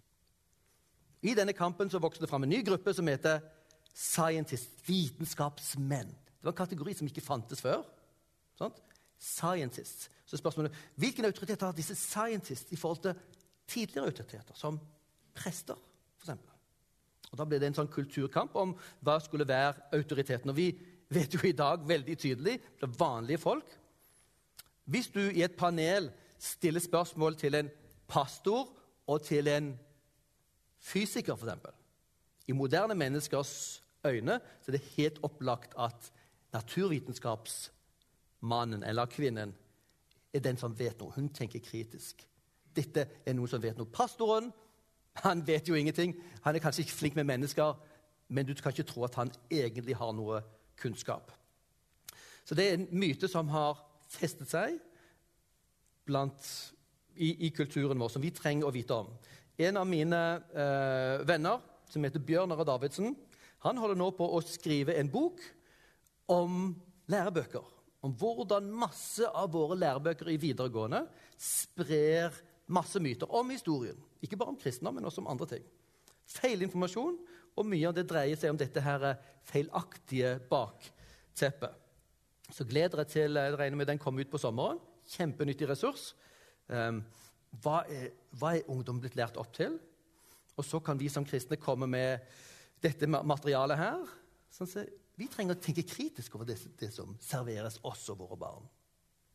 [1.23, 3.41] I denne kampen så vokste det fram en ny gruppe som heter
[3.93, 6.09] scientist, vitenskapsmenn.
[6.09, 7.83] Det var en kategori som ikke fantes før.
[8.59, 8.79] Sånt?
[9.23, 10.09] Scientists.
[10.25, 13.13] Så spørsmålet hvilken autoritet har disse scientists i forhold til
[13.67, 14.79] tidligere autoriteter, som
[15.35, 15.79] prester,
[16.19, 16.39] f.eks.?
[17.31, 20.51] Og Da ble det en sånn kulturkamp om hva skulle være autoriteten.
[20.51, 20.67] Og vi
[21.13, 23.79] vet jo i dag veldig tydelig det er vanlige folk
[24.85, 27.69] Hvis du i et panel stiller spørsmål til en
[28.07, 28.67] pastor
[29.07, 29.79] og til en
[30.79, 31.77] fysiker, f.eks.
[32.47, 36.11] I moderne menneskers øyne så er det helt opplagt at
[38.43, 39.53] naturvitenskapsmannen eller -kvinnen
[40.33, 41.11] er den som vet noe.
[41.15, 42.27] Hun tenker kritisk.
[42.75, 43.85] Dette er noen som vet noe.
[43.85, 44.51] Pastoren
[45.13, 46.15] han vet jo ingenting.
[46.41, 47.73] Han er kanskje ikke flink med mennesker,
[48.29, 50.41] men du kan ikke tro at han egentlig har noe
[50.77, 51.31] kunnskap.
[52.45, 53.77] Så det er en myte som har
[54.07, 54.79] festet seg
[56.05, 56.73] blant,
[57.15, 59.07] i, i, kulturen vår, som vi trenger å vite om.
[59.57, 63.15] En av mine eh, venner, som heter Bjørnar Davidsen,
[63.59, 65.39] han holder nå på å skrive en bok
[66.27, 66.75] om
[67.07, 67.82] lærebøker.
[68.03, 71.05] Om hvordan masse av våre lærebøker i videregående
[71.39, 72.35] sprer
[72.73, 73.99] masse myter om historien.
[74.23, 75.63] Ikke bare om kristendom, men også om andre ting.
[76.33, 77.15] Feilinformasjon,
[77.53, 79.05] og mye av det dreier seg om dette her
[79.47, 81.79] feilaktige bakteppet.
[82.53, 84.81] Så gleder jeg til jeg regner med den kommer ut på sommeren.
[85.09, 86.11] Kjempenyttig ressurs.
[86.67, 87.01] Um,
[87.63, 89.77] hva, er, hva er ungdom blitt lært opp til?
[90.57, 92.25] Og så kan vi som kristne komme med
[92.83, 94.03] dette materialet her.
[94.53, 94.69] Sånn
[95.23, 98.65] vi trenger å tenke kritisk over det, det som serveres oss og våre barn.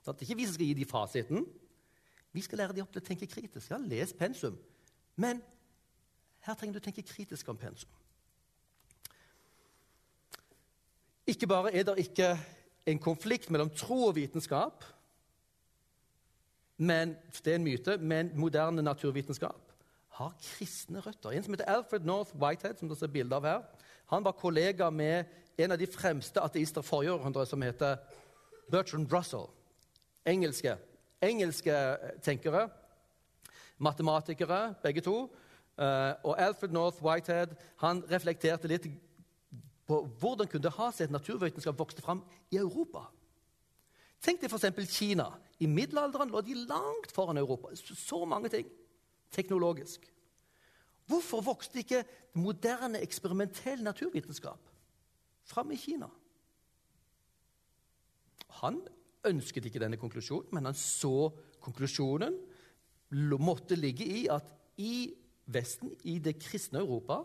[0.05, 1.46] Så det er ikke vi som skal gi dem fasiten.
[2.33, 3.70] Vi skal lære dem opp til å tenke kritisk.
[3.70, 4.59] Ja, les pensum.
[5.16, 5.40] Men
[6.46, 7.90] her trenger du å tenke kritisk om pensum.
[11.29, 12.31] Ikke bare er det ikke
[12.88, 14.85] en konflikt mellom tro og vitenskap,
[16.79, 19.74] men det er en myte, men moderne naturvitenskap
[20.18, 21.35] har kristne røtter.
[21.35, 23.66] En som heter Alfred North Whitehead, som det ser bilde av her,
[24.09, 27.99] han var kollega med en av de fremste ateister forrige århundre, som heter
[28.71, 29.49] Bertrand Russell.
[30.27, 30.77] Engelske,
[31.23, 31.75] engelske
[32.23, 32.68] tenkere.
[33.79, 35.16] Matematikere, begge to.
[35.79, 38.88] Uh, og Alfred North Whitehead han reflekterte litt
[39.87, 43.07] på hvordan kunne det ha seg at naturvitenskap vokste fram i Europa.
[44.23, 44.90] Tenk deg f.eks.
[44.90, 45.31] Kina.
[45.62, 47.71] I middelalderen lå de langt foran Europa.
[47.79, 48.66] Så mange ting
[49.35, 50.07] teknologisk.
[51.09, 52.03] Hvorfor vokste ikke
[52.37, 54.61] moderne, eksperimentell naturvitenskap
[55.48, 56.08] fram i Kina?
[58.61, 58.80] Han
[59.28, 61.30] ønsket ikke denne konklusjonen, men han så
[61.64, 62.37] konklusjonen
[63.40, 65.11] måtte ligge i at i
[65.48, 67.22] Vesten, i det kristne Europa,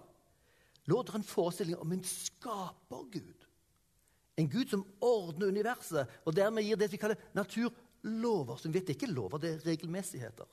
[0.88, 3.48] lå det en forestilling om en skapergud.
[4.40, 8.58] En gud som ordner universet, og dermed gir det vi kaller naturlover.
[8.58, 10.48] Som vet det ikke lover, det er regelmessigheter.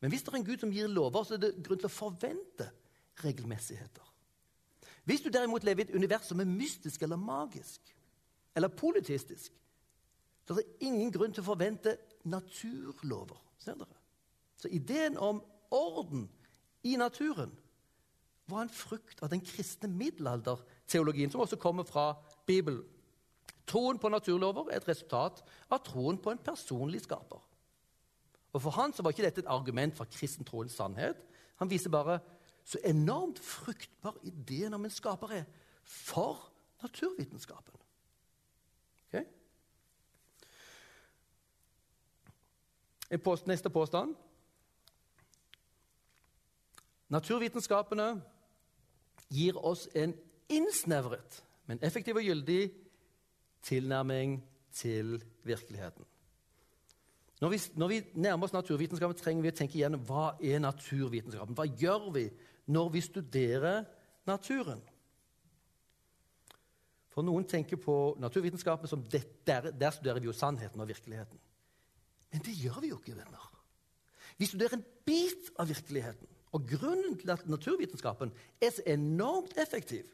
[0.00, 1.92] Men hvis det er en gud som gir lover, så er det grunn til å
[1.92, 2.70] forvente
[3.22, 4.15] regelmessigheter.
[5.06, 7.92] Hvis du derimot lever i et univers som er mystisk eller magisk,
[8.56, 9.52] eller politistisk,
[10.46, 13.38] så er det ingen grunn til å forvente naturlover.
[13.62, 14.02] Ser dere?
[14.58, 16.26] Så ideen om orden
[16.86, 17.52] i naturen
[18.50, 22.12] var en frukt av den kristne middelalderteologien, som også kommer fra
[22.46, 22.84] Bibelen.
[23.66, 27.42] Troen på naturlover er et resultat av troen på en personlig skaper.
[28.54, 31.18] Og For han så var ikke dette et argument for kristentroens sannhet.
[31.58, 32.20] Han viser bare
[32.66, 35.44] så enormt fruktbar ideen om en skaper er
[35.86, 36.48] for
[36.82, 37.74] naturvitenskapen.
[39.08, 39.24] Okay?
[43.22, 44.16] Post, neste påstand.
[47.08, 48.08] Naturvitenskapene
[49.30, 50.14] gir oss en
[50.50, 52.72] innsnevret, men effektiv og gyldig
[53.62, 54.40] tilnærming
[54.72, 56.04] til virkeligheten.
[57.40, 61.56] Når vi, når vi nærmer oss naturvitenskapen, trenger vi å tenke igjennom hva er naturvitenskapen
[61.58, 62.30] Hva gjør vi
[62.66, 63.84] når vi studerer
[64.26, 64.82] naturen?
[67.16, 71.38] For Noen tenker på naturvitenskapen som det, der, der studerer vi jo sannheten og virkeligheten.
[72.32, 73.46] Men det gjør vi jo ikke, venner.
[74.36, 76.28] Vi studerer en bit av virkeligheten.
[76.52, 80.04] Og grunnen til at naturvitenskapen er så enormt effektiv,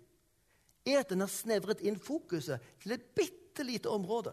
[0.86, 4.32] er at den har snevret inn fokuset til et bitte lite område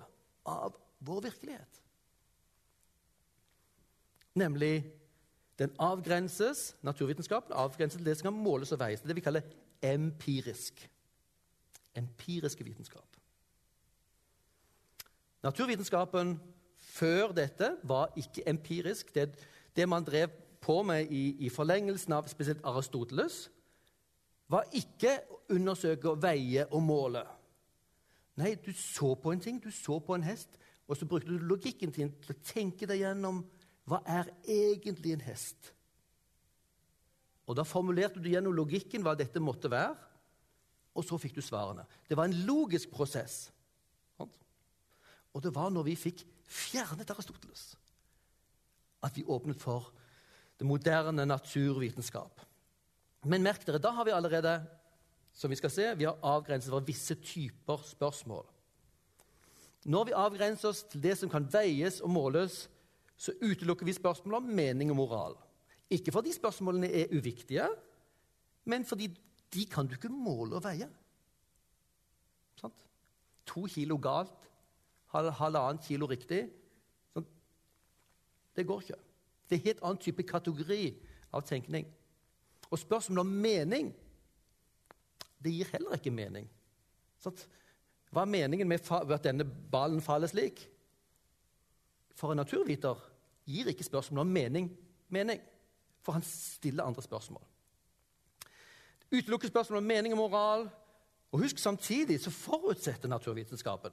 [0.49, 1.81] av vår virkelighet.
[4.39, 4.98] Nemlig
[5.59, 9.01] den avgrenses, naturvitenskapen avgrenses til det som kan måles og veies.
[9.01, 9.41] Det vi kaller
[9.83, 10.89] empirisk.
[11.95, 13.17] Empiriske vitenskap.
[15.43, 16.37] Naturvitenskapen
[16.77, 19.15] før dette var ikke empirisk.
[19.15, 19.35] Det,
[19.75, 20.29] det man drev
[20.61, 23.49] på med i, i, forlengelsen av spesielt Aristoteles,
[24.49, 27.21] var ikke å undersøke, veie og måle.
[28.39, 30.57] Nei, du så på en ting, du så på en hest,
[30.87, 33.43] og så brukte du logikken din til å tenke deg gjennom
[33.89, 35.73] hva er egentlig en hest.
[37.49, 39.95] Og Da formulerte du gjennom logikken hva dette måtte være,
[40.93, 41.85] og så fikk du svarene.
[42.09, 43.47] Det var en logisk prosess.
[45.33, 47.75] Og det var når vi fikk fjernet Aristoteles,
[49.05, 49.91] at vi åpnet for
[50.59, 52.41] det moderne naturvitenskap.
[53.29, 54.57] Men merk dere, da har vi allerede
[55.33, 58.43] som vi skal se, vi har avgrenset for visse typer spørsmål.
[59.87, 62.65] Når vi avgrenser oss til det som kan veies og måles,
[63.19, 65.35] så utelukker vi spørsmål om mening og moral.
[65.91, 67.67] Ikke fordi spørsmålene er uviktige,
[68.65, 69.09] men fordi
[69.53, 70.87] de kan du ikke måle og veie.
[72.59, 72.85] Sant?
[73.49, 74.49] To kilo galt
[75.11, 76.43] halvannet kilo riktig.
[77.13, 77.25] Sånn.
[78.55, 78.99] Det går ikke.
[79.49, 80.83] Det er en helt annen type kategori
[81.33, 81.87] av tenkning.
[82.69, 83.89] Og spørsmålet om mening
[85.41, 86.45] det gir heller ikke mening.
[87.23, 87.37] Sånn.
[88.13, 90.61] Hva er meningen med at denne ballen faller slik?
[92.17, 93.08] For en naturviter
[93.49, 94.69] gir ikke spørsmålet om mening
[95.09, 95.41] mening,
[96.01, 97.43] for han stiller andre spørsmål.
[99.11, 100.69] Utelukker spørsmål om mening og moral.
[101.31, 103.91] Og husk samtidig så forutsetter naturvitenskapen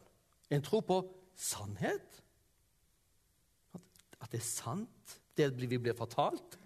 [0.51, 2.23] en tro på sannhet.
[4.21, 6.59] At det er sant, det vi blir fortalt.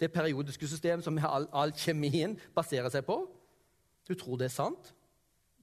[0.00, 3.18] Det periodiske systemet som all, all kjemien baserer seg på.
[4.08, 4.94] Du tror det er sant.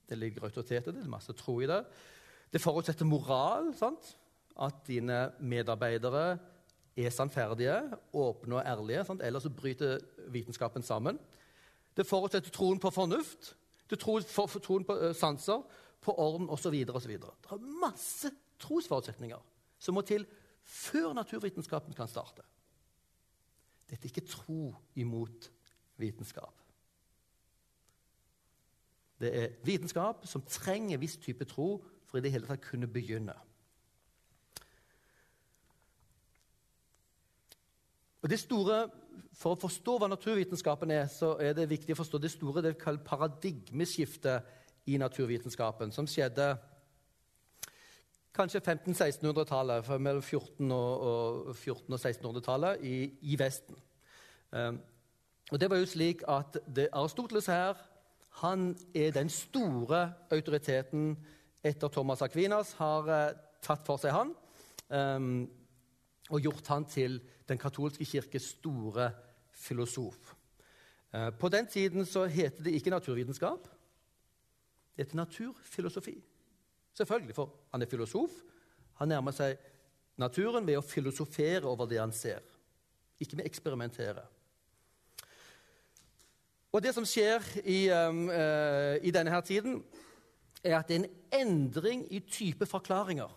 [0.10, 1.86] Det ligger autoritet i det, det er masse tro i det.
[2.54, 3.74] Det forutsetter moral.
[3.76, 4.18] sant?
[4.60, 6.38] At dine medarbeidere
[6.98, 7.78] er sannferdige,
[8.14, 9.04] åpne og ærlige.
[9.06, 9.22] Sant?
[9.22, 10.00] Ellers så bryter
[10.34, 11.20] vitenskapen sammen.
[11.98, 13.56] Det forutsetter troen på fornuft,
[13.90, 15.62] det tror, for, for, troen på uh, sanser,
[16.02, 16.74] på orden osv.
[16.86, 16.90] Det
[17.52, 19.40] er masse trosforutsetninger
[19.80, 20.26] som må til
[20.64, 22.44] før naturvitenskapen kan starte.
[23.90, 25.50] Dette er ikke tro imot
[25.98, 26.54] vitenskap.
[29.20, 33.34] Det er vitenskap som trenger viss type tro for i det hele tatt kunne begynne.
[38.28, 38.90] Og det store,
[39.38, 42.74] For å forstå hva naturvitenskapen er, så er det viktig å forstå det store det
[42.74, 46.58] vi paradigmeskiftet i naturvitenskapen, som skjedde
[48.34, 53.78] kanskje 1500-1600-tallet, mellom 14 og, 14 og 1600-tallet i, i, Vesten.
[54.52, 54.82] Um,
[55.52, 57.78] og det var jo slik at det Aristoteles her
[58.42, 61.14] han er den store autoriteten
[61.64, 64.36] etter Thomas Aquinas har uh, tatt for seg han
[64.90, 65.48] um,
[66.30, 69.12] og gjort han til den katolske kirkes store
[69.56, 70.34] filosof.
[71.14, 73.68] Uh, på den tiden så heter det ikke naturvitenskap.
[74.96, 76.18] Det heter naturfilosofi.
[76.94, 78.32] Selvfølgelig, for han er filosof.
[78.98, 79.58] Han nærmer seg
[80.18, 82.42] naturen ved å filosofere over det han ser,
[83.22, 84.24] ikke med å eksperimentere.
[86.74, 89.80] Og Det som skjer i, um, uh, i denne her tiden,
[90.64, 93.32] er at det er en endring i type forklaringer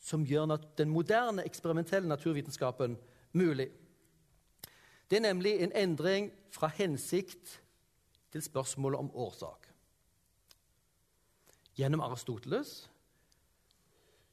[0.00, 2.96] som gjør den moderne, eksperimentelle naturvitenskapen
[3.32, 3.68] mulig.
[5.10, 7.60] Det er nemlig en endring fra hensikt
[8.32, 9.66] til spørsmålet om årsak.
[11.76, 12.90] Gjennom Aristoteles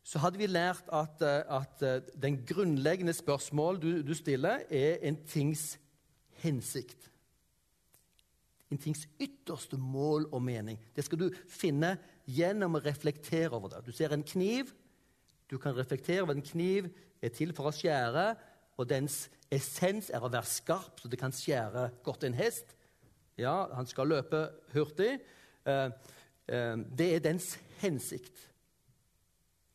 [0.07, 5.01] så hadde vi lært at, uh, at uh, den grunnleggende spørsmål du, du stiller, er
[5.03, 5.73] en tings
[6.39, 7.09] hensikt
[8.71, 10.79] en tings ytterste mål og mening.
[10.95, 11.95] Det skal du finne
[12.27, 13.85] gjennom å reflektere over det.
[13.87, 14.73] Du ser en kniv.
[15.49, 16.89] Du kan reflektere over en kniv
[17.21, 18.27] er til for å skjære,
[18.77, 22.75] og dens essens er å være skarp, så det kan skjære godt en hest.
[23.37, 24.43] Ja, han skal løpe
[24.73, 25.17] hurtig.
[25.65, 25.89] Eh,
[26.47, 28.47] eh, det er dens hensikt.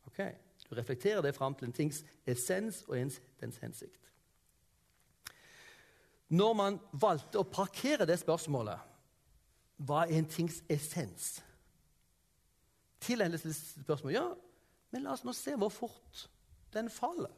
[0.06, 0.22] Ok,
[0.68, 4.02] Du reflekterer det fram til en tings essens og dens hensikt.
[6.32, 8.80] Når man valgte å parkere det spørsmålet
[9.84, 11.42] Hva er en tings essens?
[13.04, 13.44] Tilegnes
[13.82, 14.24] spørsmål Ja,
[14.92, 16.26] men la oss nå se hvor fort
[16.74, 17.32] den faller.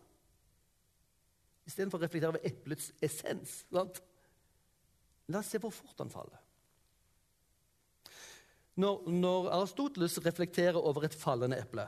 [1.64, 3.62] Istedenfor å reflektere over eplets essens.
[3.72, 4.00] Sant?
[5.32, 6.40] La oss se hvor fort den faller.
[8.82, 11.86] Når, når Aristoteles reflekterer over et fallende eple,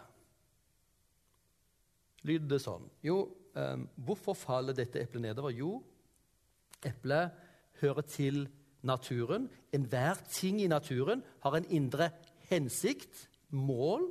[2.26, 3.18] lyder det sånn Jo,
[3.58, 5.54] um, hvorfor faller dette eplet nedover?
[5.54, 5.80] Jo,
[6.84, 7.30] Eplet
[7.80, 8.48] hører til
[8.82, 9.48] naturen.
[9.72, 12.10] Enhver ting i naturen har en indre
[12.50, 14.10] hensikt, mål.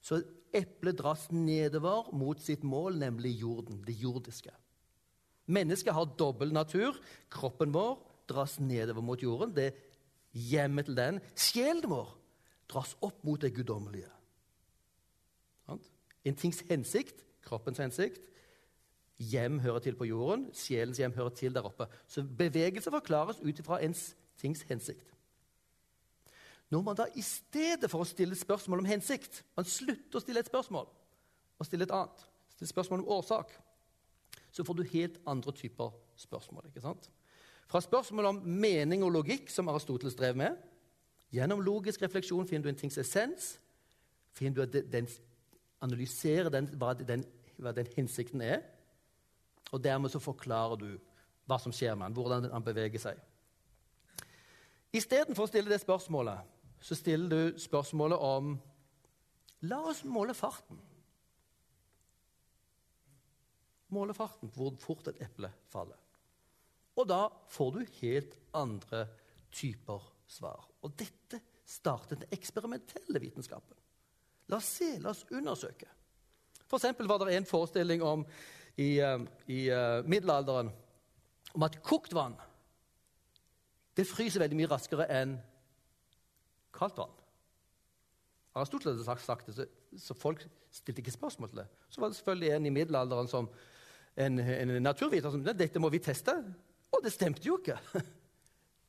[0.00, 0.22] Så
[0.56, 4.52] eplet dras nedover mot sitt mål, nemlig jorden, det jordiske.
[5.50, 6.98] Mennesket har dobbel natur.
[7.30, 7.98] Kroppen vår
[8.30, 9.54] dras nedover mot jorden.
[9.56, 9.78] Det er
[10.32, 11.20] hjemmet til den.
[11.34, 12.14] Sjelen vår
[12.70, 14.10] dras opp mot det guddommelige.
[16.24, 18.20] En tings hensikt, kroppens hensikt,
[19.16, 21.86] hjem hører til på jorden, sjelens hjem hører til der oppe.
[22.08, 23.96] Så bevegelse forklares ut ifra en
[24.40, 25.06] tings hensikt.
[26.70, 30.42] Når man da i stedet for å stille spørsmål om hensikt, man slutter å stille
[30.42, 30.86] et spørsmål
[31.60, 32.22] og stille et annet,
[32.54, 33.50] stille spørsmål om årsak,
[34.50, 36.68] så får du helt andre typer spørsmål.
[36.68, 37.10] ikke sant?
[37.70, 40.56] Fra spørsmål om mening og logikk, som Aristoteles drev med,
[41.30, 43.52] gjennom logisk refleksjon finner du en tings essens,
[44.34, 45.08] finner du at den
[45.80, 47.24] analyserer den, hva, den,
[47.58, 48.62] hva den hensikten er,
[49.70, 50.88] og dermed så forklarer du
[51.46, 53.20] hva som skjer med den, hvordan han beveger seg.
[54.94, 56.42] Istedenfor å stille det spørsmålet,
[56.80, 58.54] så stiller du spørsmålet om
[59.68, 60.78] La oss måle farten.
[63.92, 65.98] Måle farten, hvor fort et eple faller.
[66.96, 69.04] Og da får du helt andre
[69.52, 70.64] typer svar.
[70.80, 73.76] Og dette startet den eksperimentelle vitenskapen.
[74.48, 75.90] La oss se, la oss undersøke.
[76.64, 78.24] For eksempel var det en forestilling om
[78.78, 79.20] i, uh,
[79.50, 80.70] i uh, middelalderen
[81.52, 82.38] om at kokt vann
[83.98, 85.34] det fryser veldig mye raskere enn
[86.80, 87.16] kaldt vann.
[88.58, 90.42] Aristoteles hadde sagt det, så, så, folk
[90.74, 91.68] stilte ikke spørsmål til det.
[91.90, 93.50] Så var det selvfølgelig en i middelalderen som
[94.18, 96.34] en, en naturviter som dette må vi teste.
[96.90, 97.78] Og det stemte jo ikke.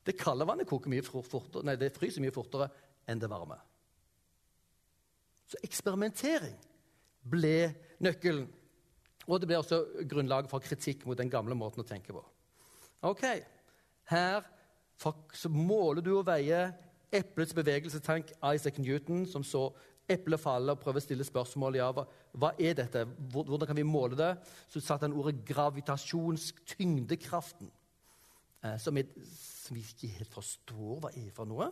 [0.02, 2.66] Det kalde vannet koker mye fortere, nei, det fryser mye fortere
[3.06, 3.54] enn det varme.
[5.46, 6.56] Så eksperimentering
[7.30, 7.70] ble
[8.02, 8.48] nøkkelen.
[9.28, 9.78] Og det ble også
[10.10, 12.22] grunnlaget for kritikk mot den gamle måten å tenke på.
[13.06, 13.22] Ok,
[14.10, 14.42] Her
[15.54, 16.74] måler du og veier
[17.12, 18.00] eplets bevegelse.
[18.04, 19.70] Tenk Isaac Newton, som så
[20.10, 21.76] eplet falle og prøver å stille spørsmål.
[21.78, 22.04] Ja, hva,
[22.36, 23.00] hva, er dette?
[23.32, 24.32] Hvordan kan vi måle det?
[24.72, 27.68] Så satte han ordet gravitasjonstyngdekraften,
[28.64, 28.94] eh, som,
[29.32, 31.66] som, vi ikke helt forstår hva er for noe.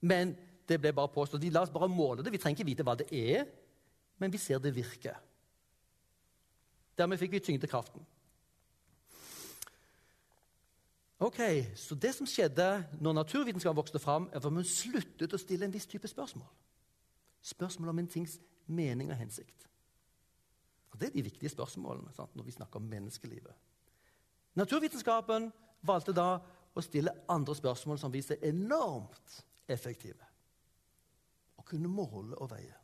[0.00, 0.26] Men
[0.68, 1.52] det ble bare påstått.
[1.52, 2.32] La oss bare måle det.
[2.32, 3.40] Vi trenger ikke vite hva det er,
[4.20, 5.12] men vi ser det virke.
[6.98, 8.02] Dermed fikk vi tyngdekraften.
[11.20, 11.38] Ok,
[11.74, 15.72] Så det som skjedde når naturvitenskapen vokste fram, var at man sluttet å stille en
[15.72, 16.48] viss type spørsmål.
[17.42, 19.68] Spørsmål om en tings mening og hensikt.
[20.90, 23.54] Og Det er de viktige spørsmålene sant, når vi snakker om menneskelivet.
[24.54, 25.52] Naturvitenskapen
[25.82, 26.40] valgte da
[26.74, 30.24] å stille andre spørsmål som viste seg enormt effektive.
[31.58, 32.76] Å kunne måle og veie.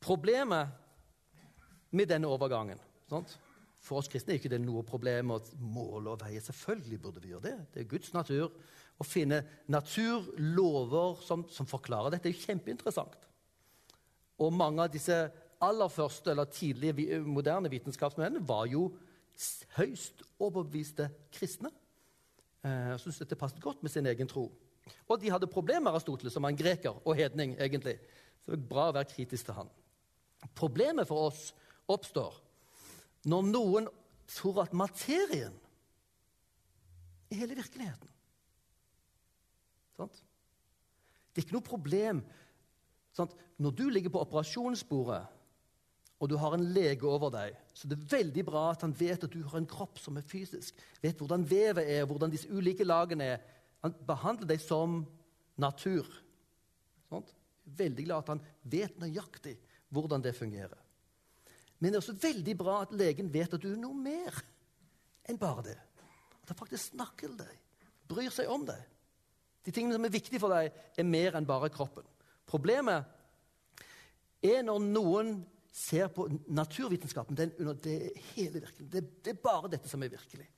[0.00, 0.68] Problemet
[1.90, 3.38] med denne overgangen sant?
[3.84, 6.40] For oss kristne er ikke det noe problem å måle og veie.
[6.40, 7.56] Selvfølgelig burde vi gjøre det.
[7.74, 8.54] Det er Guds natur.
[8.96, 13.18] Å finne naturlover som, som forklarer dette, Det er kjempeinteressant.
[14.40, 15.18] Og mange av disse
[15.62, 18.88] aller første eller tidlige moderne vitenskapsmennene var jo
[19.76, 21.70] høyst overbeviste kristne.
[22.64, 24.46] Jeg syntes dette passet godt med sin egen tro.
[25.08, 27.56] Og de hadde problemer med Aristoteles, som var en greker og hedning.
[27.58, 27.98] egentlig.
[28.44, 29.70] Så det er bra å være kritisk til han.
[30.54, 31.52] Problemet for oss
[31.88, 32.40] oppstår
[33.28, 33.88] når noen
[34.30, 35.54] tror at materien
[37.30, 38.10] er hele virkeligheten.
[39.96, 40.18] Sant?
[41.32, 42.20] Det er ikke noe problem
[43.14, 43.34] sant?
[43.62, 45.22] Når du ligger på operasjonsbordet
[46.22, 49.26] og du har en lege over deg, så det er veldig bra at han vet
[49.26, 52.86] at du har en kropp som er fysisk, vet hvordan vevet er, hvordan disse ulike
[52.86, 53.42] lagene er.
[53.84, 55.02] Han behandler deg som
[55.60, 56.06] natur.
[57.10, 57.34] Sant?
[57.64, 59.56] Veldig glad at han vet nøyaktig
[59.94, 60.83] hvordan det fungerer.
[61.84, 64.38] Men det er også veldig bra at legen vet at du er noe mer
[65.28, 65.76] enn bare det.
[66.40, 67.58] At han faktisk snakker til deg,
[68.08, 68.80] bryr seg om deg.
[69.68, 72.08] De tingene som er viktige for deg, er mer enn bare kroppen.
[72.48, 73.04] Problemet
[74.40, 75.36] er når noen
[75.74, 76.24] ser på
[76.56, 78.88] naturvitenskapen den under det hele virkelig.
[78.88, 80.48] Det, det, er bare dette som er virkelig.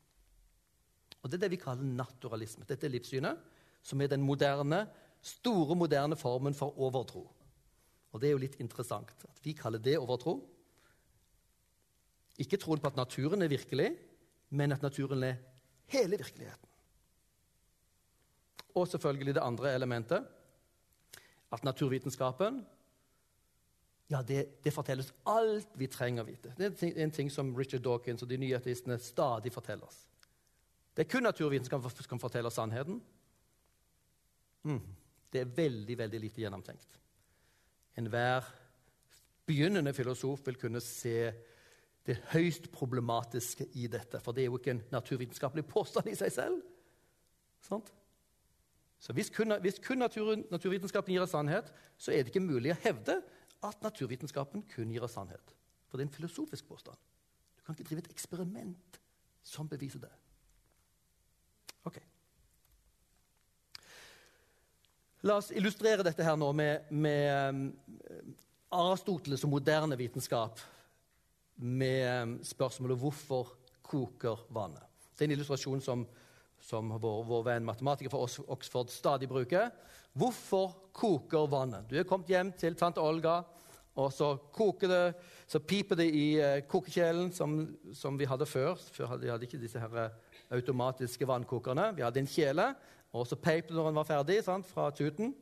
[1.22, 2.70] Og Det er det vi kaller naturalisme.
[2.70, 3.46] Dette er livssynet,
[3.82, 4.84] som er den moderne,
[5.26, 7.26] store moderne formen for overtro.
[8.14, 10.38] Og Det er jo litt interessant at vi kaller det overtro.
[12.42, 13.90] Ikke troen på at naturen er virkelig,
[14.50, 15.36] men at naturen er
[15.92, 16.72] hele virkeligheten.
[18.76, 20.26] Og selvfølgelig det andre elementet,
[21.52, 22.66] at naturvitenskapen
[24.10, 26.52] ja, det, det, fortelles alt vi trenger å vite.
[26.58, 28.60] Det er en ting som Richard Dawkins og de nye
[29.02, 30.04] stadig forteller oss.
[30.94, 33.00] Det er kun naturvitenskapen som kan fortelle oss sannheten.
[34.62, 34.80] Mm.
[35.32, 37.00] Det er veldig, veldig lite gjennomtenkt.
[37.98, 38.46] Enhver
[39.46, 41.32] begynnende filosof vil kunne se
[42.06, 44.20] det høyst problematiske i dette.
[44.22, 46.60] For det er jo ikke en naturvitenskapelig påstand i seg selv.
[47.66, 47.92] Sant?
[48.98, 52.72] Så Hvis kun, hvis kun natur, naturvitenskapen gir oss sannhet, så er det ikke mulig
[52.72, 53.20] å hevde
[53.66, 55.52] at naturvitenskapen kun gir oss sannhet.
[55.86, 56.96] For det er en filosofisk påstand.
[57.58, 59.00] Du kan ikke drive et eksperiment
[59.46, 60.12] som beviser det.
[61.86, 62.00] Ok.
[65.26, 68.34] La oss illustrere dette her nå med, med um,
[68.74, 70.60] Aristoteles og moderne vitenskap
[71.56, 73.54] med spørsmålet hvorfor
[73.86, 74.82] koker vannet.
[75.16, 76.02] Det er en illustrasjon som,
[76.60, 79.70] som vår, vår, venn matematiker fra Oxford stadig bruker.
[80.16, 81.86] Hvorfor koker vannet?
[81.88, 83.40] Du er kommet hjem til tante Olga,
[83.96, 85.04] og så koker det,
[85.48, 87.62] så piper det i uh, kokekjelen som,
[87.96, 88.76] som, vi hadde før.
[88.92, 91.94] Før hadde vi ikke disse her uh, automatiske vannkokerne.
[91.96, 92.70] Vi hadde en kjele,
[93.16, 95.32] og så peip det når den var ferdig sant, fra tuten.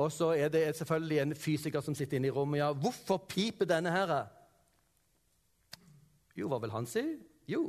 [0.00, 2.60] Og så er det selvfølgelig en fysiker som sitter inne i rommet.
[2.60, 4.12] Ja, hvorfor piper denne her?
[6.38, 7.02] Jo, hva vil han si?
[7.50, 7.64] Jo,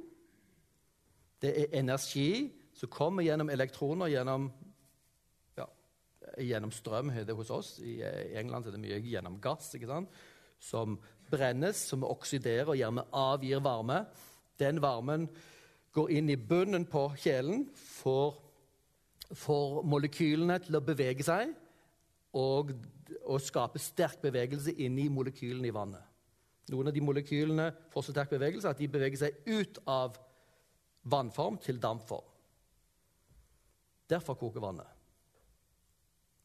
[1.42, 4.46] det er energi som kommer gjennom elektroner, gjennom,
[5.58, 5.66] ja,
[6.38, 7.72] gjennom strøm det hos oss.
[7.82, 8.00] I
[8.38, 10.22] England er det mye gjennom gass ikke sant?
[10.62, 11.00] som
[11.32, 14.04] brennes, som oksiderer og gjerne avgir varme.
[14.62, 15.26] Den varmen
[15.96, 18.36] går inn i bunnen på kjelen, får,
[19.34, 21.56] får molekylene til å bevege seg
[22.38, 22.76] og,
[23.26, 26.11] og skape sterk bevegelse inn i molekylene i vannet.
[26.70, 30.20] Noen av de molekylene får så sterk bevegelse at de beveger seg ut av
[31.10, 32.28] vannform til dampform.
[34.12, 34.88] Derfor koker vannet.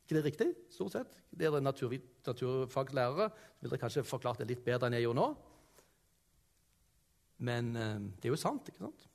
[0.06, 0.48] ikke det riktig?
[0.70, 1.16] stort sett?
[1.30, 1.92] Dere natur,
[2.26, 3.28] naturfagslærere
[3.60, 5.28] vil dere kanskje forklart det litt bedre enn jeg gjorde nå.
[7.38, 9.08] Men eh, det er jo sant, ikke sant?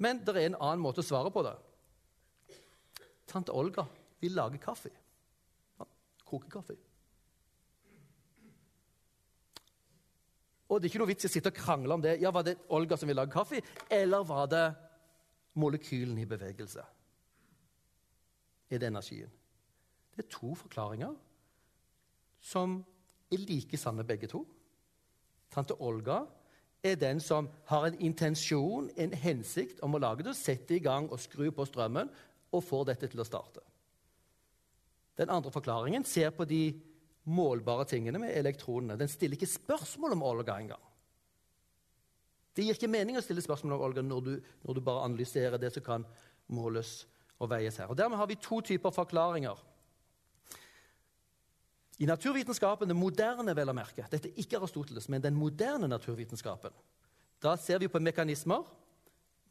[0.00, 1.56] Men det er en annen måte å svare på det.
[3.28, 3.84] Tante Olga
[4.22, 4.92] vil lage kaffe.
[5.76, 5.86] Ja,
[6.24, 6.78] koke kaffe.
[10.70, 12.20] Og det er ikke noe vits i å sitte og krangle om det.
[12.22, 13.58] Ja, Var det Olga som ville lage kaffe,
[13.90, 14.66] eller var det
[15.58, 16.84] molekylene i bevegelse?
[18.70, 19.32] Er det energien?
[20.14, 21.16] Det er to forklaringer
[22.40, 22.84] som
[23.32, 24.44] er like sanne, begge to.
[25.50, 26.22] Tante Olga
[26.82, 31.10] er den som har en intensjon, en hensikt om å lage det, sette i gang
[31.10, 32.10] og skru på strømmen
[32.54, 33.62] og får dette til å starte.
[35.18, 36.62] Den andre forklaringen ser på de
[37.28, 38.96] målbare tingene med elektronene.
[38.98, 40.82] Den stiller ikke spørsmål om Olga engang.
[42.56, 44.32] Det gir ikke mening å stille spørsmål om Olga når du,
[44.66, 46.06] når du bare analyserer det som kan
[46.50, 47.04] måles
[47.40, 47.90] og veies her.
[47.90, 49.58] Og Dermed har vi to typer forklaringer.
[52.00, 56.72] I naturvitenskapen, den moderne vel å merke, dette er ikke Aristoteles, men den moderne naturvitenskapen,
[57.40, 58.64] da ser vi på mekanismer,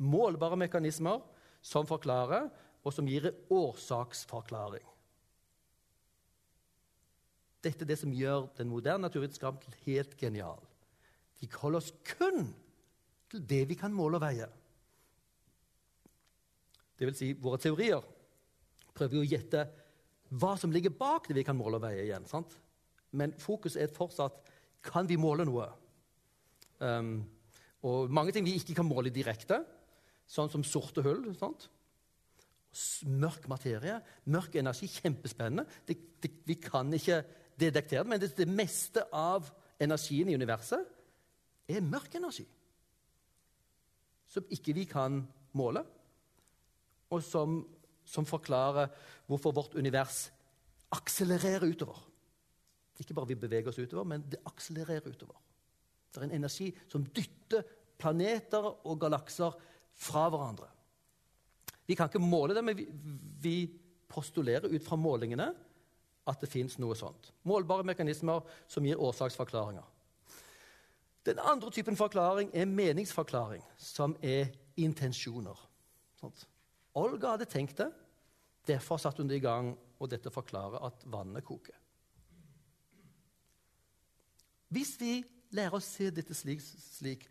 [0.02, 1.22] målbare mekanismer,
[1.62, 2.48] som forklarer,
[2.82, 4.86] og som gir årsaksforklaring.
[7.64, 10.62] Dette er det som gjør den moderne naturvitenskapen helt genial.
[11.40, 12.48] De holder oss kun
[13.30, 14.48] til det vi kan måle og veie.
[17.00, 18.04] Det vil si, våre teorier
[18.96, 19.66] prøver å gjette
[20.40, 22.28] hva som ligger bak det vi kan måle og veie igjen.
[22.30, 22.56] Sant?
[23.16, 24.40] Men fokuset er fortsatt
[24.86, 25.68] kan vi måle noe.
[26.80, 27.24] Um,
[27.88, 29.62] og mange ting vi ikke kan måle direkte,
[30.30, 31.26] sånn som sorte hull.
[31.40, 31.70] Sant?
[33.10, 33.98] Mørk materie,
[34.30, 35.66] mørk energi, kjempespennende.
[35.88, 37.24] Det, det, vi kan ikke
[37.60, 39.50] det, men det, det meste av
[39.80, 40.86] energien i universet
[41.70, 42.46] er mørk energi.
[44.30, 45.22] Som ikke vi kan
[45.58, 45.84] måle,
[47.10, 47.62] og som,
[48.06, 48.92] som forklarer
[49.30, 50.28] hvorfor vårt univers
[50.94, 52.00] akselererer utover.
[53.00, 55.38] Ikke bare vi beveger oss utover, men det akselererer utover.
[56.10, 57.66] Det er en energi som dytter
[58.00, 59.56] planeter og galakser
[60.00, 60.70] fra hverandre.
[61.90, 62.86] Vi kan ikke måle det, men vi,
[63.42, 63.58] vi
[64.10, 65.50] postulerer ut fra målingene
[66.30, 67.32] at det fins noe sånt.
[67.50, 69.86] Målbare mekanismer som gir årsaksforklaringer.
[71.26, 75.58] Den andre typen forklaring er meningsforklaring, som er intensjoner.
[76.20, 76.46] Sånt.
[76.98, 77.90] Olga hadde tenkt det.
[78.68, 81.76] Derfor satte hun det i gang, og dette forklarer at vannet koker.
[84.70, 85.20] Hvis vi
[85.56, 87.26] lærer å se dette slik, slik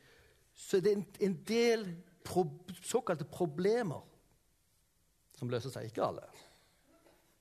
[0.58, 1.84] så er det en, en del
[2.26, 2.44] pro,
[2.82, 4.02] såkalte problemer
[5.38, 5.86] som løser seg.
[5.86, 6.26] Ikke alle.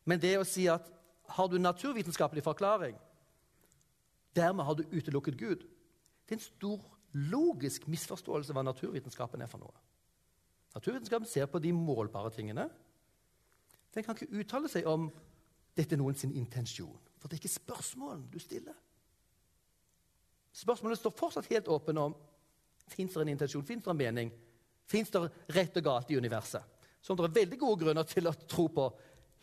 [0.05, 0.86] Men det å si at
[1.28, 2.95] har du en naturvitenskapelig forklaring.
[4.36, 5.65] Dermed har du utelukket Gud.
[6.28, 9.73] Det er en stor logisk misforståelse hva naturvitenskapen er for noe.
[10.75, 12.67] Naturvitenskapen ser på de målbare tingene.
[13.95, 15.07] Den kan ikke uttale seg om
[15.78, 16.99] dette er noens intensjon.
[17.17, 18.75] For det er ikke spørsmålene du stiller.
[20.57, 22.15] Spørsmålet står fortsatt helt åpne om
[22.88, 24.32] fins det en intensjon, fins det en mening,
[24.88, 25.21] fins det
[25.53, 26.63] rett og galt i universet.
[27.01, 28.88] Som det er veldig gode grunner til å tro på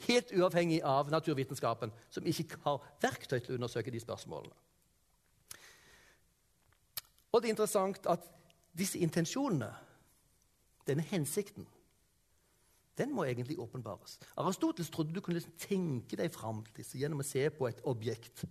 [0.09, 4.55] helt uavhengig av naturvitenskapen, som ikke har verktøy til å undersøke de spørsmålene.
[7.32, 8.26] Og det er interessant at
[8.78, 9.72] disse intensjonene,
[10.86, 11.66] denne hensikten,
[12.99, 14.20] Den må egentlig åpenbares.
[14.36, 17.80] Aristoteles trodde du kunne liksom tenke deg fram til disse gjennom å se på et
[17.90, 18.45] objekt.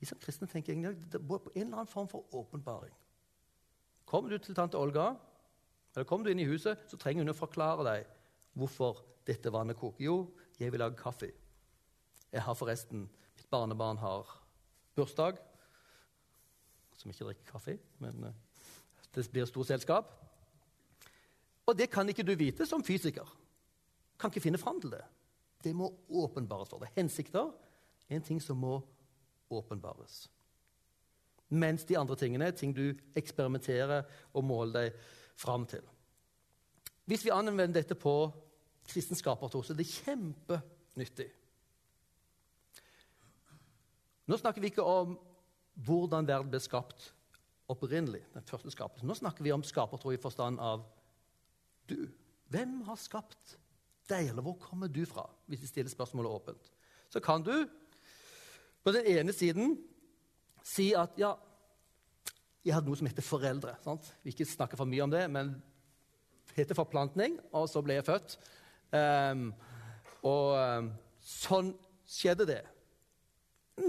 [0.00, 2.94] Vi som kristne tenker egentlig det på en eller annen form for åpenbaring.
[4.08, 5.14] Kommer du til tante Olga,
[5.94, 8.08] eller kommer du inn i huset, så trenger hun å forklare deg
[8.54, 10.04] hvorfor dette vannet koker.
[10.04, 10.16] Jo,
[10.58, 11.30] jeg vil lage kaffe.
[12.32, 14.28] Jeg har forresten Mitt barnebarn har
[14.94, 15.38] bursdag,
[16.96, 18.36] som ikke drikker kaffe, men eh,
[19.14, 20.12] det blir stort selskap.
[21.66, 23.26] Og det kan ikke du vite som fysiker.
[24.18, 25.02] Kan ikke finne fram til det.
[25.64, 26.92] Det må åpenbares for deg.
[26.96, 27.50] Hensikter
[28.08, 28.78] er en ting som må
[29.50, 30.28] åpenbares.
[31.48, 34.98] Mens de andre tingene er ting du eksperimenterer og måler deg
[35.36, 35.82] fram til.
[37.04, 38.14] Hvis vi anvender dette på
[38.88, 41.28] kristen skapertro, så det er kjempenyttig.
[44.30, 45.18] Nå snakker vi ikke om
[45.84, 47.10] hvordan verden ble skapt
[47.68, 48.22] opprinnelig.
[48.34, 49.08] den første skapelsen.
[49.08, 50.84] Nå snakker vi om skapertro i forstand av
[51.88, 52.08] du.
[52.52, 53.56] Hvem har skapt
[54.08, 55.26] deg, eller hvor kommer du fra?
[55.46, 56.70] Hvis vi stiller spørsmålet åpent.
[57.08, 57.66] Så kan du
[58.84, 59.78] på den ene siden
[60.64, 61.34] si at ja,
[62.64, 63.76] jeg hadde noe som heter foreldre.
[63.84, 64.08] Sant?
[64.24, 65.54] Vi ikke snakker for mye om det, men
[66.48, 68.36] det heter forplantning, og så ble jeg født.
[68.94, 69.48] Um,
[70.22, 71.72] og um, sånn
[72.06, 72.62] skjedde det.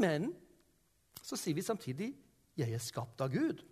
[0.01, 0.31] Men
[1.21, 2.13] så sier vi samtidig
[2.57, 3.63] 'jeg er skapt av Gud'.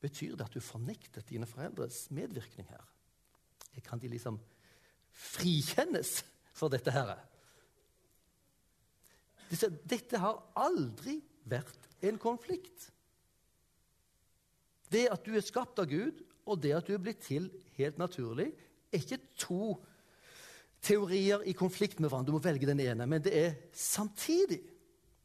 [0.00, 2.84] Betyr det at du fornektet dine foreldres medvirkning her?
[3.84, 4.38] Kan de liksom
[5.10, 7.16] frikjennes for dette her?
[9.86, 12.90] Dette har aldri vært en konflikt.
[14.90, 17.98] Det at du er skapt av Gud, og det at du er blitt til helt
[17.98, 18.52] naturlig,
[18.96, 19.76] er ikke to
[20.86, 22.30] teorier i konflikt med hverandre.
[22.30, 24.60] Du må velge den ene, men det er samtidig.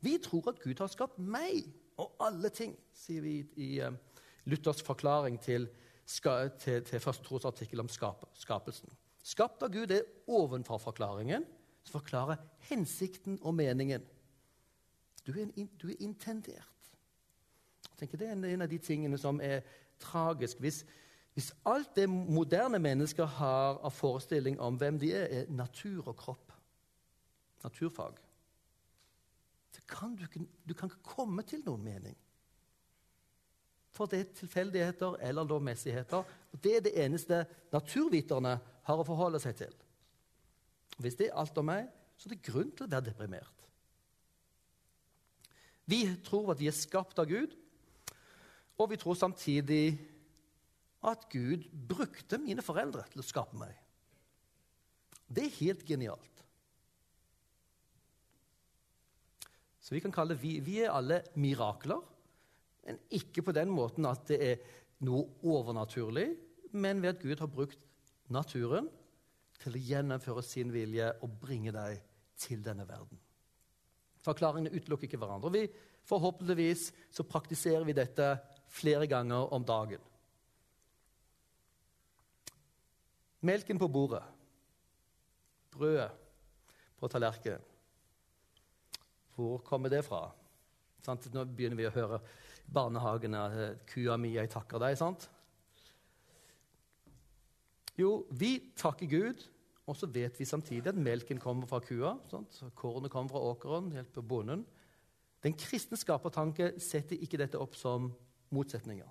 [0.01, 1.67] Vi tror at Gud har skapt meg
[2.01, 3.93] og alle ting, sier vi i uh,
[4.49, 5.67] Luthers forklaring til,
[6.07, 8.89] til, til første trosartikkel om skap, skapelsen.
[9.22, 11.45] Skapt av Gud er ovenfor-forklaringen,
[11.86, 12.41] som forklarer
[12.72, 14.01] hensikten og meningen.
[15.28, 16.89] Du er, en, du er intendert.
[17.91, 19.61] Jeg tenker Det er en, en av de tingene som er
[20.01, 20.59] tragisk.
[20.59, 20.82] Hvis,
[21.34, 26.17] hvis alt det moderne mennesker har av forestilling om hvem de er, er natur og
[26.19, 26.51] kropp,
[27.63, 28.19] naturfag,
[29.71, 32.17] så kan du, ikke, du kan ikke komme til noen mening.
[33.95, 36.27] For det er tilfeldigheter eller lovmessigheter.
[36.51, 38.57] Og det er det eneste naturviterne
[38.88, 39.73] har å forholde seg til.
[40.99, 43.65] Hvis det er alt om meg, så er det grunn til å være deprimert.
[45.88, 47.55] Vi tror at vi er skapt av Gud,
[48.79, 50.11] og vi tror samtidig
[51.09, 53.73] at Gud brukte mine foreldre til å skape meg.
[55.31, 56.43] Det er helt genialt.
[59.81, 62.03] Så vi kan kalle vi, vi er alle mirakler,
[62.85, 64.61] men ikke på den måten at det er
[65.05, 66.27] noe overnaturlig,
[66.77, 67.81] men ved at Gud har brukt
[68.31, 68.87] naturen
[69.61, 71.99] til å gjennomføre sin vilje og bringe deg
[72.41, 73.19] til denne verden.
[74.21, 75.51] Forklaringene utelukker ikke hverandre.
[75.53, 75.65] Vi,
[76.09, 78.35] forhåpentligvis så praktiserer vi dette
[78.71, 80.01] flere ganger om dagen.
[83.41, 84.21] Melken på bordet,
[85.73, 86.11] brødet
[86.99, 87.61] på tallerkenen.
[89.35, 90.27] Hvor kommer det fra?
[91.07, 92.19] Nå begynner vi å høre
[92.71, 94.97] barnehagen at 'Kua mi, jeg takker deg'.
[94.97, 95.29] sant?
[97.97, 99.47] Jo, vi takker Gud,
[99.87, 102.17] og så vet vi samtidig at melken kommer fra kua.
[102.29, 102.61] Sant?
[102.75, 104.65] Kornet kommer fra åkeren, hjelper bonden.
[105.43, 108.11] Den kristne skapertanke setter ikke dette opp som
[108.53, 109.09] motsetninger.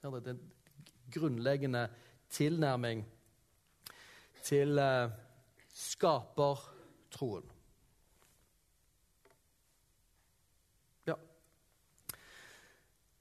[0.00, 0.52] Det er en
[1.12, 1.88] grunnleggende
[2.30, 3.02] tilnærming
[4.44, 5.10] til eh,
[5.74, 7.44] skapertroen.
[11.08, 11.16] Ja.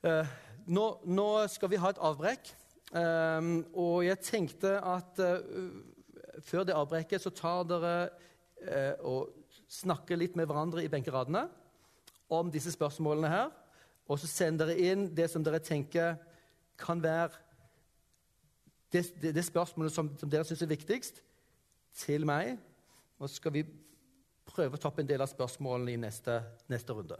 [0.04, 0.34] Eh,
[0.70, 2.54] nå, nå, skal vi ha et avbrekk.
[2.94, 8.10] eh, og jeg tenkte at uh, før det avbrekket så tar dere
[9.08, 9.30] og
[9.72, 11.46] snakker litt med hverandre i benkeradene
[12.28, 13.52] om disse spørsmålene her.
[14.10, 16.18] Og så sender dere inn det som dere tenker
[16.80, 17.49] kan være
[18.94, 21.22] det, det, det spørsmålet som, som dere syns er viktigst,
[22.00, 22.58] til meg.
[23.20, 23.66] Og så skal vi
[24.50, 26.40] prøve å ta opp en del av spørsmålene i neste,
[26.72, 27.18] neste runde.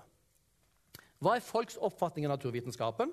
[1.20, 3.12] Hva er folks oppfatning av naturvitenskapen?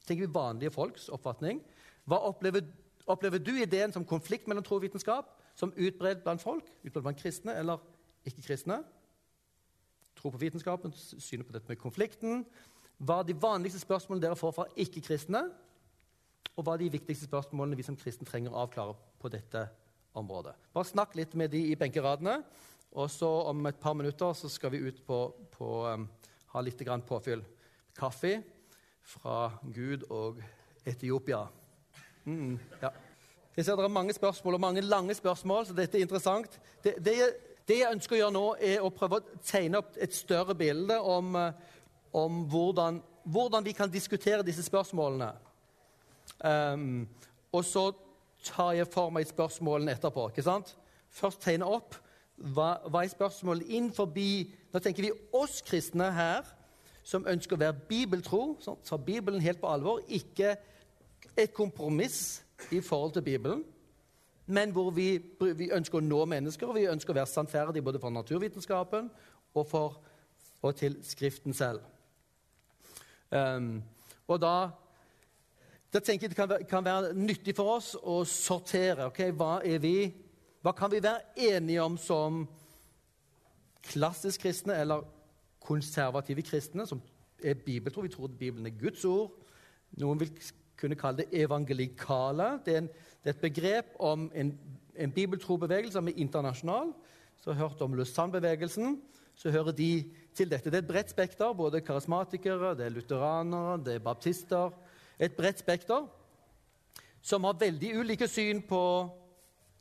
[0.00, 1.60] Så tenker vi vanlige folks oppfatning.
[2.08, 2.64] Hva opplever,
[3.10, 5.30] opplever du ideen som konflikt mellom tro og vitenskap?
[5.54, 6.66] Som utbredt blant folk?
[6.82, 7.82] Utbredt blant kristne eller
[8.26, 8.80] ikke-kristne?
[10.18, 12.46] Tro på vitenskapen, synet på dette med konflikten
[13.02, 15.48] hva er de vanligste spørsmålene dere får fra ikke-kristne,
[16.54, 19.66] og hva de viktigste spørsmålene vi som kristne trenger å avklare på dette
[20.14, 20.54] området.
[20.74, 22.38] Bare snakk litt med de i benkeradene,
[22.94, 25.18] og så om et par minutter så skal vi ut på,
[25.56, 26.06] på um,
[26.54, 27.42] ha litt påfyll.
[27.94, 28.36] Kaffe
[29.02, 30.38] fra Gud og
[30.86, 31.46] Etiopia.
[32.24, 32.90] Mm, ja.
[33.56, 36.60] Jeg ser det er mange spørsmål, og mange lange spørsmål, så dette er interessant.
[36.82, 37.14] Det, det,
[37.68, 40.96] det jeg ønsker å gjøre nå, er å prøve å tegne opp et større bilde
[40.98, 41.52] om, eh,
[42.18, 45.30] om hvordan, hvordan, vi kan diskutere disse spørsmålene.
[46.42, 47.04] Um,
[47.52, 47.84] og så
[48.44, 50.28] tar jeg for meg spørsmålene etterpå.
[50.28, 50.74] ikke sant?
[51.14, 51.96] Først tegne opp.
[52.34, 56.48] Hva, hva er spørsmålet inn forbi Nå tenker vi oss kristne her,
[57.06, 60.00] som ønsker å være bibeltro, som tar Bibelen helt på alvor.
[60.10, 60.56] Ikke
[61.38, 62.42] et kompromiss
[62.74, 63.62] i forhold til Bibelen,
[64.46, 68.00] men hvor vi, vi, ønsker å nå mennesker, og vi ønsker å være sannferdige både
[68.02, 69.08] for naturvitenskapen
[69.54, 70.00] og, for,
[70.62, 71.86] og til Skriften selv.
[73.30, 73.78] Um,
[74.26, 74.56] og da,
[75.94, 79.06] da, tenker jeg det kan kan være, nyttig for oss å sortere.
[79.12, 80.10] Okay, hva, vi,
[80.64, 81.22] hva kan vi være
[81.52, 82.40] enige om som
[83.92, 85.04] klassisk kristne eller
[85.62, 87.02] konservative kristne, som
[87.38, 88.02] er bibeltro?
[88.02, 89.36] Vi tror at Bibelen er Guds ord.
[90.02, 90.32] Noen vil
[90.80, 92.48] kunne kalle det evangelikale.
[92.66, 92.88] Det er, en,
[93.22, 94.50] det er et begrep om en,
[94.98, 96.90] en bibeltrobevegelse som er internasjonal.
[97.38, 98.98] Så har hørt om Lausanne-bevegelsen.
[99.38, 99.92] Så hører de
[100.34, 100.70] til dette.
[100.70, 101.54] Det er et bredt spekter.
[101.54, 104.74] Både karismatikere, det er lutheranere, det er baptister.
[105.18, 106.06] Et bredt spekter
[107.24, 108.80] som har veldig ulike syn på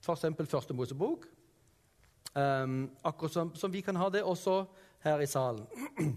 [0.03, 0.25] f.eks.
[0.49, 1.25] Første Mosebok.
[2.33, 4.63] Um, akkurat som, som vi kan ha det også
[5.03, 5.67] her i salen.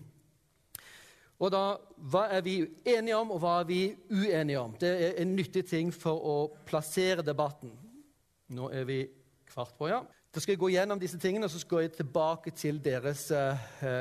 [1.37, 1.77] Og da,
[2.09, 2.55] Hva er vi
[2.89, 4.73] enige om, og hva er vi uenige om?
[4.81, 7.75] Det er en nyttig ting for å plassere debatten.
[8.57, 9.03] Nå er vi
[9.51, 9.99] kvart på, ja.
[10.33, 13.53] Da skal jeg gå gjennom disse tingene, og så skal jeg tilbake til deres uh,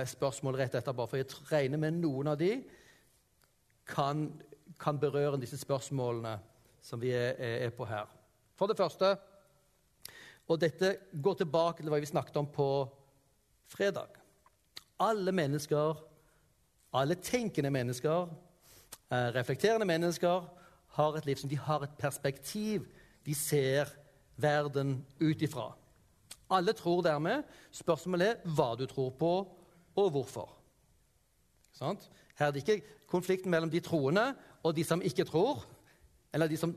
[0.07, 1.09] spørsmål rett etterpå.
[1.11, 2.53] For jeg regner med noen av de
[3.91, 4.29] kan,
[4.79, 6.35] kan berøre disse spørsmålene
[6.81, 8.09] som vi er, er, på her.
[8.55, 9.15] For det første,
[10.47, 12.67] og dette går tilbake til hva vi snakket om på
[13.71, 14.21] fredag
[15.01, 15.97] Alle mennesker
[16.95, 18.27] alle tenkende mennesker,
[19.11, 20.43] eh, reflekterende mennesker,
[20.87, 22.87] har et liv som de har et perspektiv.
[23.25, 23.85] De ser
[24.37, 25.75] verden ut ifra.
[26.49, 27.43] Alle tror dermed.
[27.71, 29.57] Spørsmålet er hva du tror på,
[29.95, 30.49] og hvorfor.
[31.79, 34.35] Her er det ikke konflikten mellom de troende
[34.65, 35.61] og de som ikke tror,
[36.33, 36.73] eller de som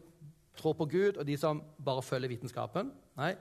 [0.59, 2.93] tror på Gud, og de som bare følger vitenskapen.
[3.16, 3.32] Nei,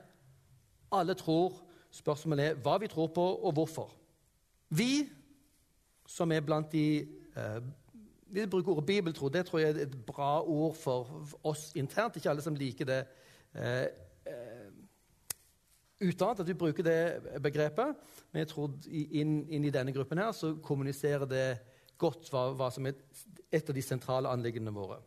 [0.92, 1.58] alle tror.
[1.92, 3.92] Spørsmålet er hva vi tror på, og hvorfor.
[4.70, 5.08] Vi
[6.08, 7.62] som er blant de eh,
[8.30, 9.30] Vi bruker ordet bibeltro.
[9.30, 12.16] Det tror jeg er et bra ord for oss internt.
[12.16, 12.98] Ikke alle som liker det
[13.56, 13.88] eh,
[14.28, 14.68] eh,
[16.02, 17.96] utenat, at vi bruker det begrepet.
[18.32, 21.46] Men jeg tror inn, inn, i denne gruppen her så kommuniserer det
[21.98, 23.00] godt hva, hva som er
[23.52, 25.00] et av de sentrale anliggendene våre.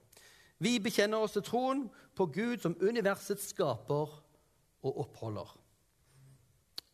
[0.60, 1.86] Vi bekjenner oss til troen
[2.16, 4.12] på Gud som universets skaper
[4.84, 5.52] og oppholder.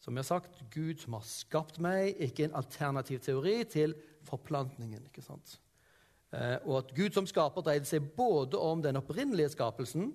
[0.02, 5.08] Som jeg har sagt, Gud som har skapt meg, ikke en alternativ teori til forplantningen.
[5.10, 5.58] ikke sant?
[6.30, 10.12] Eh, og at Gud som skaper dreide seg både om den opprinnelige skapelsen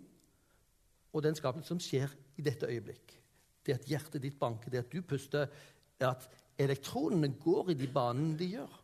[1.12, 3.18] og den skapelsen som skjer i dette øyeblikk.
[3.66, 5.52] Det at hjertet ditt banker, det at du puster,
[6.00, 8.80] at elektronene går i de banene de gjør.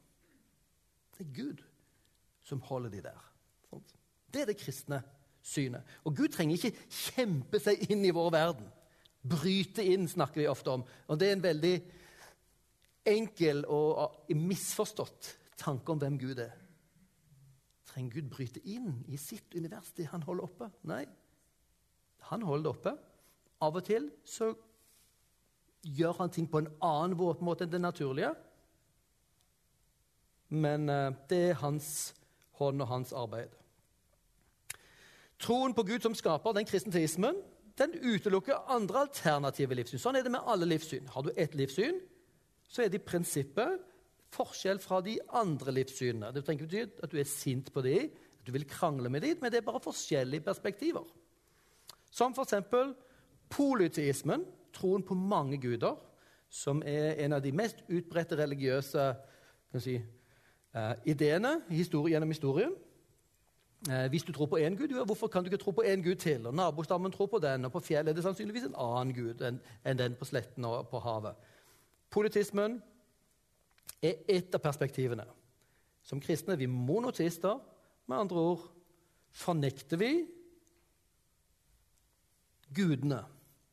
[1.16, 1.64] Det er Gud
[2.48, 3.24] som holder de der.
[4.32, 5.02] Det er det kristne
[5.44, 5.84] synet.
[6.08, 8.68] Og Gud trenger ikke kjempe seg inn i vår verden.
[9.28, 10.86] Bryte inn snakker vi ofte om.
[11.08, 11.76] Og det er en veldig
[13.08, 16.56] enkel og misforstått tanke om hvem Gud er.
[17.88, 20.70] Trenger Gud bryte inn i sitt univers, det han holder oppe?
[20.88, 21.06] Nei.
[22.30, 22.96] Han holder det oppe.
[23.64, 24.52] Av og til så
[25.88, 28.34] gjør han ting på en annen måte enn det naturlige.
[30.54, 32.14] Men uh, det er hans
[32.60, 33.54] hånd og hans arbeid.
[35.42, 37.38] Troen på Gud som skaper, den kristenteismen,
[37.78, 40.02] den utelukker andre alternative livssyn.
[40.02, 41.10] Sånn er det med alle livssyn.
[41.14, 42.00] Har du ett livssyn,
[42.68, 43.84] så er det i prinsippet
[44.34, 46.32] forskjell fra de andre livssynene.
[46.34, 48.10] Det trenger ikke bety at du er sint på dem,
[48.42, 51.06] at du vil krangle med dem, men det er bare forskjellige perspektiver.
[52.12, 52.56] Som f.eks.
[53.54, 55.96] polyteismen, troen på mange guder,
[56.50, 59.08] som er en av de mest utbredte religiøse
[59.84, 59.98] si,
[60.78, 62.76] uh, ideene gjennom historien.
[63.90, 66.16] Eh, hvis du tror på én gud, hvorfor kan du ikke tro på én gud
[66.16, 66.48] til?
[66.48, 69.60] Og Nabostammen tror på den, og på fjellet er det sannsynligvis en annen gud enn,
[69.98, 71.36] den på sletten og på havet.
[72.10, 72.82] Politismen
[74.02, 75.28] er ett av perspektivene.
[76.04, 77.60] Som kristne er vi monoteister.
[78.08, 78.66] Med andre ord
[79.32, 80.12] fornekter vi
[82.76, 83.22] gudene.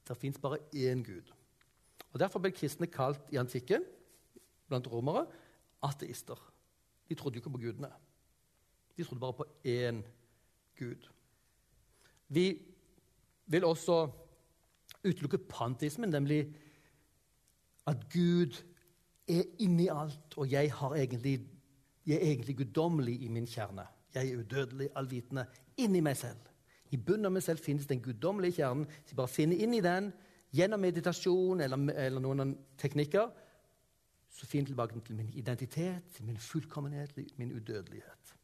[0.09, 1.33] Det fins bare én gud.
[2.13, 3.85] Og Derfor ble kristne kalt i antikken
[4.69, 5.27] blant romere
[5.83, 6.54] ateister.
[7.09, 7.91] De trodde jo ikke på gudene.
[8.97, 10.03] De trodde bare på én
[10.79, 11.09] Gud.
[12.29, 12.63] Vi
[13.47, 14.11] vil også
[15.05, 16.55] utelukke pantismen, nemlig
[17.87, 18.65] at Gud
[19.29, 21.41] er inni alt, og jeg, egentlig,
[22.07, 23.87] jeg er egentlig guddommelig i min kjerne.
[24.15, 25.47] Jeg er udødelig, allvitende
[25.77, 26.39] inni meg selv.
[26.91, 28.85] I bunnen av meg selv finnes den guddommelige kjernen.
[28.87, 30.13] Hvis jeg bare finner inn i den
[30.55, 33.33] gjennom meditasjon eller, eller noen teknikker,
[34.35, 38.35] så finn tilbake til min identitet, min fullkommenhet, min udødelighet.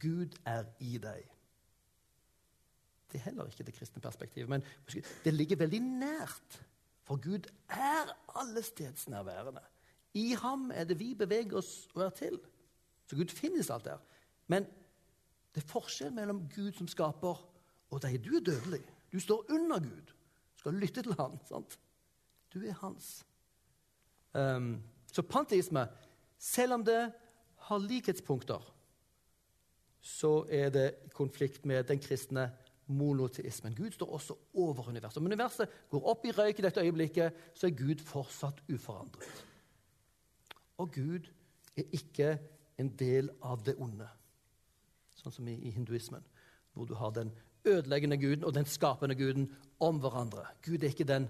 [0.00, 1.22] Gud er i deg.
[3.12, 4.64] Det er heller ikke det kristne perspektivet, men
[5.24, 6.58] det ligger veldig nært.
[7.02, 9.60] For Gud er allestedsnærværende.
[10.14, 12.38] I ham er det vi beveger oss og er til.
[13.06, 13.98] Så Gud finnes alt der.
[14.46, 14.64] Men
[15.54, 17.48] det er forskjell mellom Gud som skaper,
[17.90, 18.24] og deg.
[18.24, 18.84] Du er dødelig.
[19.12, 20.12] Du står under Gud.
[20.54, 21.38] Du skal lytte til ham.
[21.48, 21.78] sant?
[22.54, 23.26] Du er hans.
[24.32, 25.86] Um, så panteisme,
[26.38, 27.12] selv om det
[27.68, 28.62] har likhetspunkter,
[30.02, 32.48] så er det konflikt med den kristne
[32.86, 33.74] monoteismen.
[33.74, 35.20] Gud står også over universet.
[35.20, 39.44] Om universet går opp i røyk i dette øyeblikket, så er Gud fortsatt uforandret.
[40.82, 41.28] Og Gud
[41.76, 42.38] er ikke
[42.78, 44.08] en del av det onde,
[45.14, 46.24] sånn som i, i hinduismen,
[46.72, 47.30] hvor du har den
[47.68, 49.46] ødeleggende guden og den skapende guden
[49.80, 50.48] om hverandre.
[50.64, 51.28] Gud er ikke den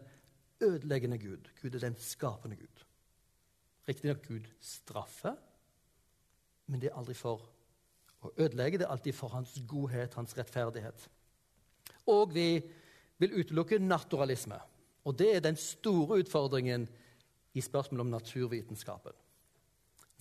[0.63, 1.51] ødeleggende gud.
[1.61, 2.87] Gud er den skapende gud.
[3.89, 5.35] Riktignok Gud straffer,
[6.66, 7.43] men det er aldri for
[8.22, 8.78] å ødelegge.
[8.78, 11.09] Det er alltid for hans godhet, hans rettferdighet.
[12.12, 12.62] Og vi
[13.22, 14.59] vil utelukke naturalisme.
[15.05, 16.87] Og det er den store utfordringen
[17.55, 19.12] i spørsmålet om naturvitenskapen.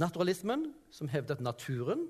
[0.01, 2.07] Naturalismen, som hevder at naturen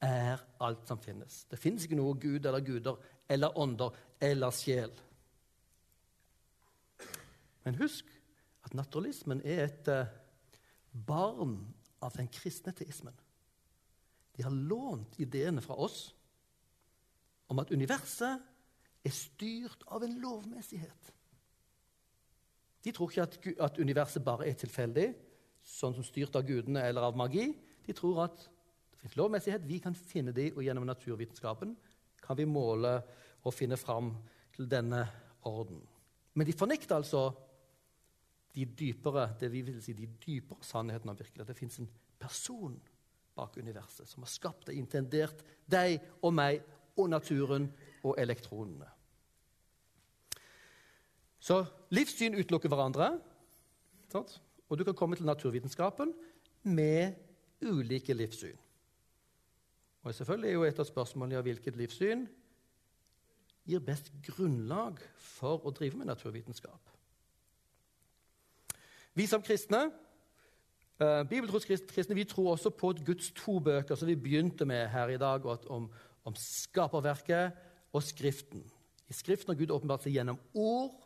[0.00, 1.44] er alt som finnes.
[1.50, 4.92] Det finnes ikke noe gud eller guder eller ånder eller sjel.
[7.64, 8.06] Men husk
[8.64, 10.08] at naturalismen er et eh,
[10.92, 11.58] barn
[12.00, 13.14] av den kristne teismen.
[14.36, 16.10] De har lånt ideene fra oss
[17.50, 18.46] om at universet
[19.04, 21.10] er styrt av en lovmessighet.
[22.84, 23.38] De tror ikke at,
[23.68, 25.10] at universet bare er tilfeldig,
[25.66, 27.50] sånn som styrt av gudene eller av magi.
[27.84, 29.66] De tror at det finnes lovmessighet.
[29.68, 31.74] Vi kan finne dem, og gjennom naturvitenskapen
[32.20, 32.98] kan vi måle
[33.44, 34.14] og finne fram
[34.54, 35.04] til denne
[35.48, 35.80] orden.
[36.36, 37.30] Men de fornekter altså
[38.54, 41.52] de dypere, det vi vil si, de dypere sannhetene om virkeligheten.
[41.54, 41.90] Det fins en
[42.20, 42.74] person
[43.36, 46.64] bak universet som har skapt og intendert deg og meg
[46.98, 47.68] og naturen
[48.02, 48.88] og elektronene.
[51.40, 51.62] Så
[51.94, 53.14] livssyn utelukker hverandre.
[54.10, 56.12] Og du kan komme til naturvitenskapen
[56.66, 57.14] med
[57.62, 58.58] ulike livssyn.
[60.02, 62.24] Og selvfølgelig er jo et av spørsmålene ja, hvilket livssyn
[63.68, 66.80] gir best grunnlag for å drive med naturvitenskap.
[69.14, 69.88] Vi som kristne
[71.00, 75.16] Bibeltroskristne kristne, vi tror også på Guds to bøker, som vi begynte med her i
[75.16, 75.86] dag, om,
[76.24, 77.56] om skaperverket
[77.92, 78.60] og Skriften.
[79.08, 81.00] I Skriften har Gud åpenbart seg gjennom ord,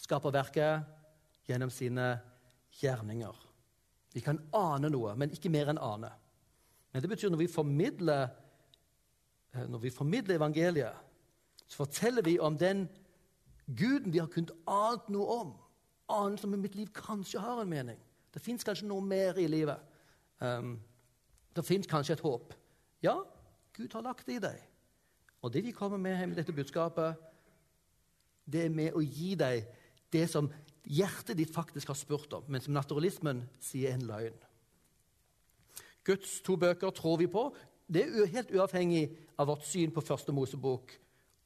[0.00, 0.88] skaperverket
[1.44, 2.06] gjennom sine
[2.80, 3.36] gjerninger.
[4.16, 6.10] Vi kan ane noe, men ikke mer enn ane.
[6.92, 7.44] Men det betyr når
[9.52, 10.96] eh, når vi formidler evangeliet,
[11.66, 12.88] så forteller vi om den
[13.66, 15.52] Guden vi har kunnet ant noe om.
[16.12, 17.98] Anen som i mitt liv kanskje har en mening.
[18.32, 19.80] Det fins kanskje noe mer i livet.
[20.40, 20.76] Um,
[21.56, 22.54] det fins kanskje et håp.
[23.04, 23.18] Ja,
[23.76, 24.60] Gud har lagt det i deg.
[25.42, 27.18] Og det vi kommer med hjem i dette budskapet,
[28.44, 29.66] det er med å gi deg
[30.12, 30.48] det som
[30.82, 34.38] hjertet ditt faktisk har spurt om, men som naturalismen sier en løgn.
[36.06, 37.46] Guds to bøker tror vi på.
[37.86, 39.04] Det er helt uavhengig
[39.38, 40.96] av vårt syn på første Mosebok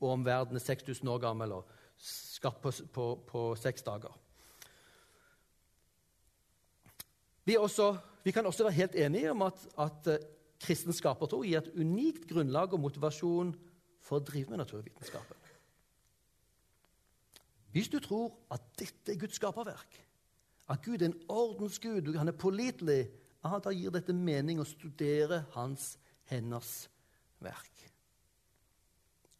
[0.00, 4.12] og om verden er 6000 år gammel og skapt på, på, på seks dager.
[7.46, 10.26] Vi, også, vi, kan også være helt enige om at, at uh,
[10.62, 13.54] kristen skapertro gir et unikt grunnlag og motivasjon
[14.02, 15.46] for å drive med naturvitenskapen.
[17.76, 19.98] Hvis du tror at dette er Guds skaperverk,
[20.72, 23.02] at Gud er en ordensgud, han er pålitelig,
[23.44, 25.94] ja, da gir dette mening å studere hans
[26.30, 26.88] henders
[27.44, 27.84] verk.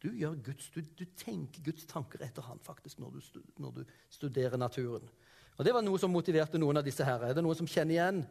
[0.03, 0.11] Du,
[0.45, 5.09] Guds, du, du tenker Guds tanker etter han faktisk når du, når du, studerer naturen.
[5.57, 7.23] Og Det var noe som motiverte noen av disse her.
[7.23, 8.21] Er det noen som kjenner igjen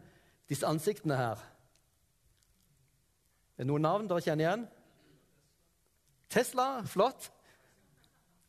[0.46, 1.42] disse ansiktene her?
[3.56, 4.66] Er det noen navn dere kjenner igjen?
[6.30, 7.30] Tesla, flott.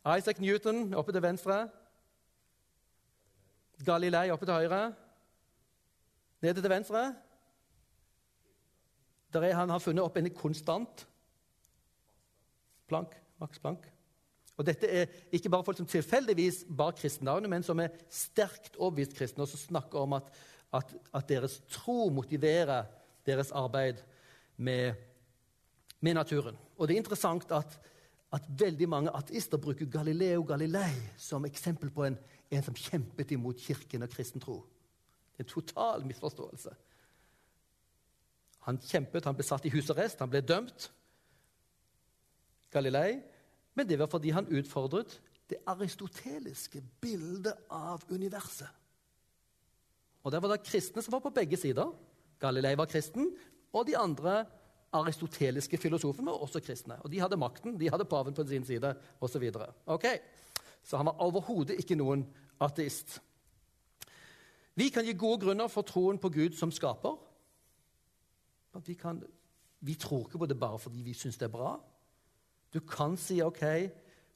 [0.05, 1.57] Isaac Newton oppe til venstre.
[3.85, 4.81] Galilei oppe til høyre.
[6.41, 7.03] Nede til venstre.
[9.33, 11.07] Der er han har funnet opp en konstant.
[12.87, 13.96] Plank, Max Plank.
[14.57, 19.13] Og Dette er ikke bare folk som tilfeldigvis bar kristennavnet, men som er sterkt overbevist
[19.17, 20.31] kristne, og som snakker om at,
[20.73, 22.87] at, at, deres tro motiverer
[23.27, 24.01] deres arbeid
[24.57, 24.97] med,
[26.01, 26.57] med naturen.
[26.77, 27.77] Og det er interessant at
[28.33, 32.17] at veldig mange ateister bruker Galileo Galilei som eksempel på en,
[32.51, 34.59] en som kjempet imot kirken og kristen tro.
[35.39, 36.73] En total misforståelse.
[38.67, 40.89] Han kjempet, han ble satt i husarrest, han ble dømt.
[42.73, 43.21] Galilei
[43.77, 48.69] Men det var fordi han utfordret det aristoteliske bildet av universet.
[50.23, 51.93] Og Der var det kristne som var på begge sider.
[52.39, 53.29] Galilei var kristen,
[53.73, 54.45] og de andre
[54.91, 56.97] aristoteliske filosofene var også kristne.
[57.03, 59.51] Og De hadde makten, de hadde paven på sin side osv.
[59.85, 60.17] Okay.
[60.83, 62.25] Så han var overhodet ikke noen
[62.59, 63.21] ateist.
[64.75, 67.15] Vi kan gi gode grunner for troen på Gud som skaper.
[68.85, 69.23] Vi, kan,
[69.79, 71.77] vi tror ikke på det bare fordi vi syns det er bra.
[72.77, 73.63] Du kan si OK,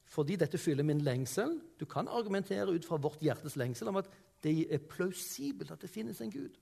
[0.10, 1.60] fordi dette fyller min lengsel.
[1.80, 4.10] Du kan argumentere ut fra vårt hjertes lengsel om at
[4.42, 6.56] det er plausibelt at det finnes en Gud.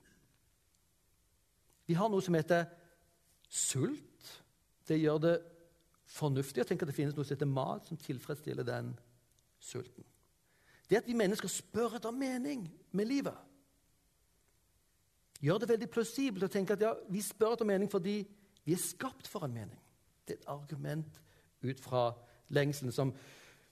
[1.88, 2.68] Vi har noe som heter
[3.48, 4.34] sult.
[4.88, 5.36] Det gjør det
[6.10, 8.92] fornuftig å tenke at det finnes noe som heter mat, som tilfredsstiller den
[9.64, 10.04] sulten.
[10.90, 13.40] Det at vi mennesker spør etter mening med livet,
[15.40, 18.20] gjør det veldig plausibelt å tenke at ja, vi spør etter mening fordi
[18.66, 19.80] vi er skapt for en mening.
[20.28, 21.22] Det er et argument
[21.66, 22.12] ut fra
[22.54, 23.14] lengselen som,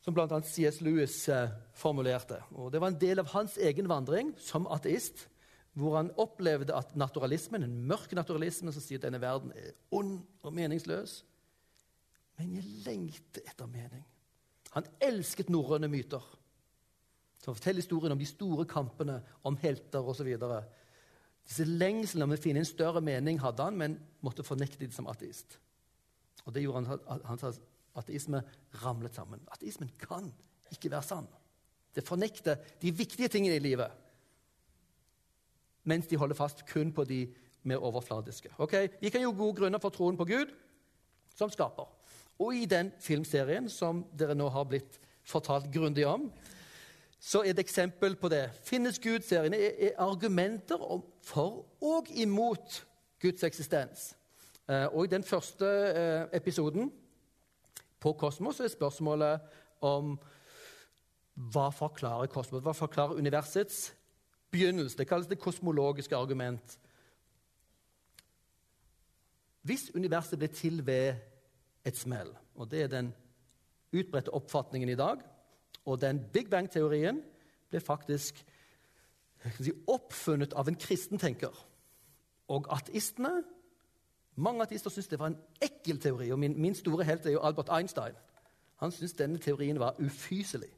[0.03, 0.41] som bl.a.
[0.41, 0.81] C.S.
[0.85, 2.41] Lewis eh, formulerte.
[2.55, 5.27] Og det var en del av hans egen vandring som ateist,
[5.77, 10.19] hvor han opplevde at naturalismen, en mørk naturalisme som sier at denne verden er ond
[10.41, 11.23] og meningsløs
[12.37, 14.03] Men jeg lengter etter mening.
[14.75, 16.21] Han elsket norrøne myter
[17.47, 20.27] som forteller historien om de store kampene, om helter osv.
[21.47, 25.07] Disse lengslene om å finne en større mening hadde han, men måtte fornekte det som
[25.07, 25.59] ateist.
[26.45, 27.39] Og Det gjorde han, han
[27.97, 28.41] ateisme
[28.83, 29.41] ramlet sammen.
[29.51, 30.31] Ateismen kan
[30.71, 31.27] ikke være sann.
[31.95, 33.91] Det fornekter de viktige tingene i livet,
[35.87, 37.23] mens de holder fast kun på de
[37.63, 38.49] mer overfladiske.
[38.57, 40.51] Ok, Vi kan jo gode grunner for troen på Gud
[41.35, 41.87] som skaper.
[42.39, 46.29] Og i den filmserien som dere nå har blitt fortalt grundig om,
[47.19, 48.43] så er det eksempel på det.
[48.63, 50.77] Finnes Gud-serien er, er, argumenter
[51.25, 52.83] for og imot
[53.21, 54.11] Guds eksistens.
[54.69, 56.91] Eh, og i den første eh, episoden
[57.99, 59.41] på Kosmos er spørsmålet
[59.85, 60.15] om
[61.37, 63.91] hva forklarer kosmos, hva forklarer universets
[64.51, 64.97] begynnelse.
[64.97, 66.77] Det kalles det kosmologiske argument.
[69.61, 71.15] Hvis universet ble til ved
[71.85, 73.11] et smell, og det er den
[73.93, 75.21] utbredte oppfatningen i dag,
[75.85, 77.21] og den Big Bang-teorien
[77.69, 78.39] ble faktisk
[79.59, 81.53] si, oppfunnet av en kristen tenker.
[82.51, 83.43] Og ateistene
[84.37, 86.31] Mange ateister syntes det var en ekkel teori.
[86.31, 88.13] og Min, min store helt er jo Albert Einstein.
[88.77, 90.69] Han syntes denne teorien var ufyselig.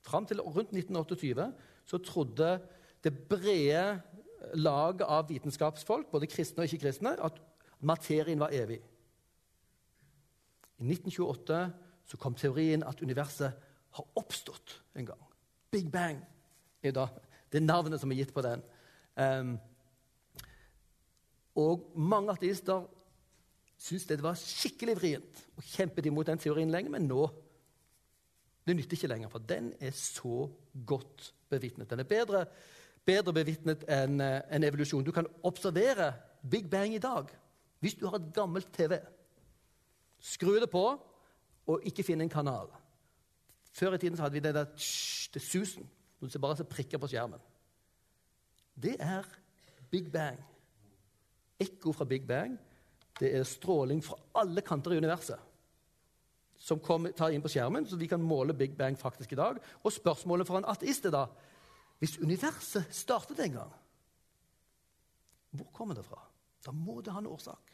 [0.00, 1.52] Fram til rundt 1928
[1.84, 2.60] så trodde
[3.04, 4.00] det brede
[4.54, 7.40] laget av vitenskapsfolk, både kristne og ikke-kristne, at
[7.80, 8.80] materien var evig.
[10.78, 11.72] I 1928
[12.06, 13.52] så kom teorien at universet
[13.90, 15.20] har oppstått en gang.
[15.70, 16.22] Big Bang
[16.82, 17.08] er da
[17.52, 18.62] det navnet som er gitt på den.
[19.16, 19.58] Um,
[21.58, 22.86] og mange ateister
[23.78, 27.26] syntes det var skikkelig vrient og kjempet imot den teorien lenge, men nå
[28.68, 30.48] det nytter ikke lenger, for den er så
[30.86, 31.88] godt bevitnet.
[31.90, 32.42] Den er bedre,
[33.04, 35.06] bedre bevitnet enn en evolusjon.
[35.06, 36.10] Du kan observere
[36.44, 37.32] Big Bang i dag
[37.80, 38.98] hvis du har et gammelt TV.
[40.20, 40.84] Skru det på
[41.68, 42.68] og ikke finn en kanal.
[43.72, 45.88] Før i tiden hadde vi den der tsh, det susen.
[46.20, 47.40] Du ser bare så prikker på skjermen.
[48.74, 49.24] Det er
[49.90, 50.40] Big Bang.
[51.60, 52.56] Ekko fra Big Bang.
[53.18, 55.48] Det er stråling fra alle kanter i universet
[56.58, 59.60] som kommer, tar inn på skjermen, så vi kan måle Big Bang faktisk i dag.
[59.86, 61.28] Og spørsmålet for en ateist er da
[61.98, 63.70] Hvis universet startet en gang,
[65.50, 66.20] hvor kommer det fra?
[66.62, 67.72] Da må det ha en årsak.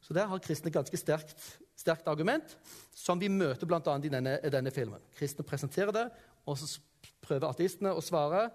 [0.00, 2.56] Så Der har kristne ganske sterkt, sterkt argument,
[2.94, 3.96] som vi møter bl.a.
[4.02, 5.00] i denne, denne filmen.
[5.14, 6.08] Kristne presenterer det,
[6.44, 6.80] og så
[7.22, 8.48] prøver ateistene å svare.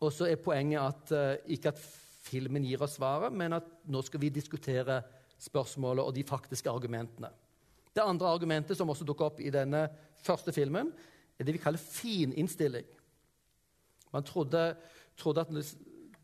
[0.00, 1.80] Og så er poenget at uh, ikke at
[2.26, 5.00] filmen gir oss svaret, men at nå skal vi diskutere
[5.40, 7.30] spørsmålet og de faktiske argumentene.
[7.96, 9.86] Det andre argumentet som også dukker opp i denne
[10.20, 10.90] første filmen,
[11.38, 12.86] er det vi kaller fininnstilling.
[14.12, 14.74] Man trodde,
[15.16, 15.76] trodde, at,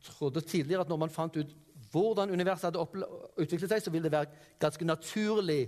[0.05, 1.55] trodde tidligere at når man fant ut
[1.93, 4.31] hvordan universet hadde utviklet seg, så ville det være
[4.61, 5.61] ganske naturlig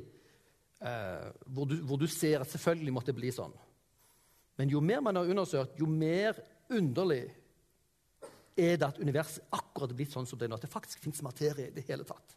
[0.81, 3.53] eh, hvor, du, hvor, du, ser at selvfølgelig måtte det bli sånn.
[4.57, 6.39] Men jo mer man har undersøkt, jo mer
[6.73, 7.27] underlig
[8.57, 10.59] er det at universet akkurat er blitt sånn som det er nå.
[10.59, 12.37] At det faktisk fins materie i det hele tatt.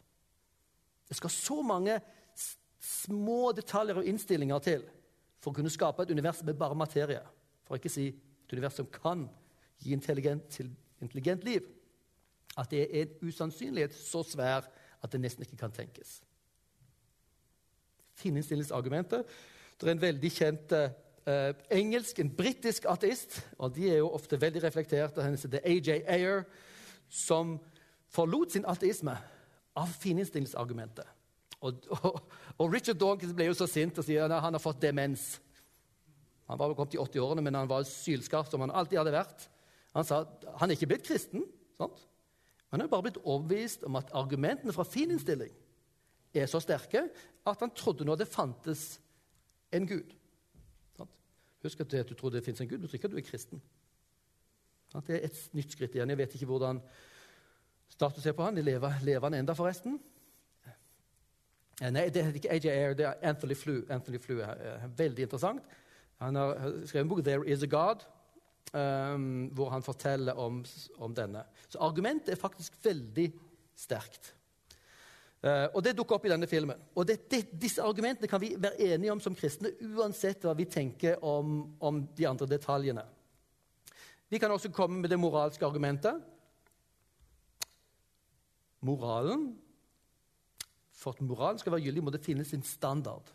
[1.08, 1.98] Det skal så mange
[2.82, 4.84] små detaljer og innstillinger til
[5.38, 7.22] for å kunne skape et univers med bare materie.
[7.66, 9.26] For å ikke si et univers som kan
[9.78, 10.60] gi intelligent,
[11.02, 11.66] intelligent liv
[12.58, 14.66] at det er en usannsynlighet så svær
[14.98, 16.18] at det nesten ikke kan tenkes.
[18.18, 19.28] Finnestillingsargumentet.
[19.78, 20.74] Det er en veldig kjent
[21.28, 25.24] eh, engelsk, en britisk ateist, og de er jo ofte veldig reflekterte.
[25.24, 26.46] Han heter AJ Ayer,
[27.08, 27.58] som
[28.12, 29.14] forlot sin ateisme
[29.78, 31.06] av fininnstillingsargumentet.
[31.60, 32.18] Og, og,
[32.58, 35.36] og Richard Dawkins ble jo så sint og sier at han har fått demens.
[36.48, 39.48] Han var vel kommet i 80-årene, men han var sylskarp som han alltid hadde vært.
[39.96, 41.44] Han sa at han er ikke blitt kristen,
[41.76, 42.04] sant?
[42.68, 45.52] men han er bare blitt overbevist om at argumentene fra fininnstilling
[46.36, 47.06] er så sterke
[47.48, 48.98] at han trodde nå det fantes
[49.72, 50.12] en Gud.
[51.62, 53.62] Husk at du tror det fins en Gud, betyr ikke at du er kristen.
[54.92, 56.10] Det er et nytt skritt igjen.
[56.10, 56.80] Jeg vet ikke hvordan
[57.92, 58.60] status er på han.
[58.62, 59.98] Lever, lever han enda, forresten?
[61.78, 63.82] Nei, det er ikke AJ Air, det er Anthony Flew.
[63.94, 65.66] Anthony Flew er veldig interessant.
[66.18, 66.56] Han har
[66.86, 68.02] skrevet en bok, 'There Is a God',
[68.74, 70.64] um, hvor han forteller om,
[70.98, 71.44] om, denne.
[71.68, 73.32] Så argumentet er faktisk veldig
[73.76, 74.34] sterkt.
[75.48, 76.80] Uh, og Det dukker opp i denne filmen.
[76.92, 80.66] Og det, det, Disse argumentene kan vi være enige om som kristne, uansett hva vi
[80.68, 83.04] tenker om, om de andre detaljene.
[84.28, 86.20] Vi kan også komme med det moralske argumentet.
[88.84, 89.48] Moralen
[90.92, 93.32] For at moralen skal være gyldig, må det finnes en standard.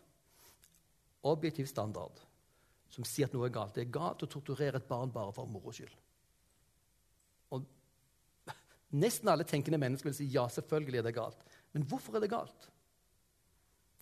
[1.23, 2.21] Objektiv standard
[2.93, 3.73] som sier at noe er galt.
[3.73, 5.93] Det er galt å torturere et barn bare for moro skyld.
[7.55, 7.63] Og
[9.03, 11.39] Nesten alle tenkende mennesker vil si ja, selvfølgelig er det galt.
[11.73, 12.69] Men hvorfor er det galt?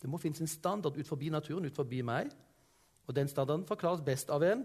[0.02, 2.32] Det må finnes en standard ut forbi naturen, ut forbi meg.
[3.08, 4.64] Og den standarden forklares best av en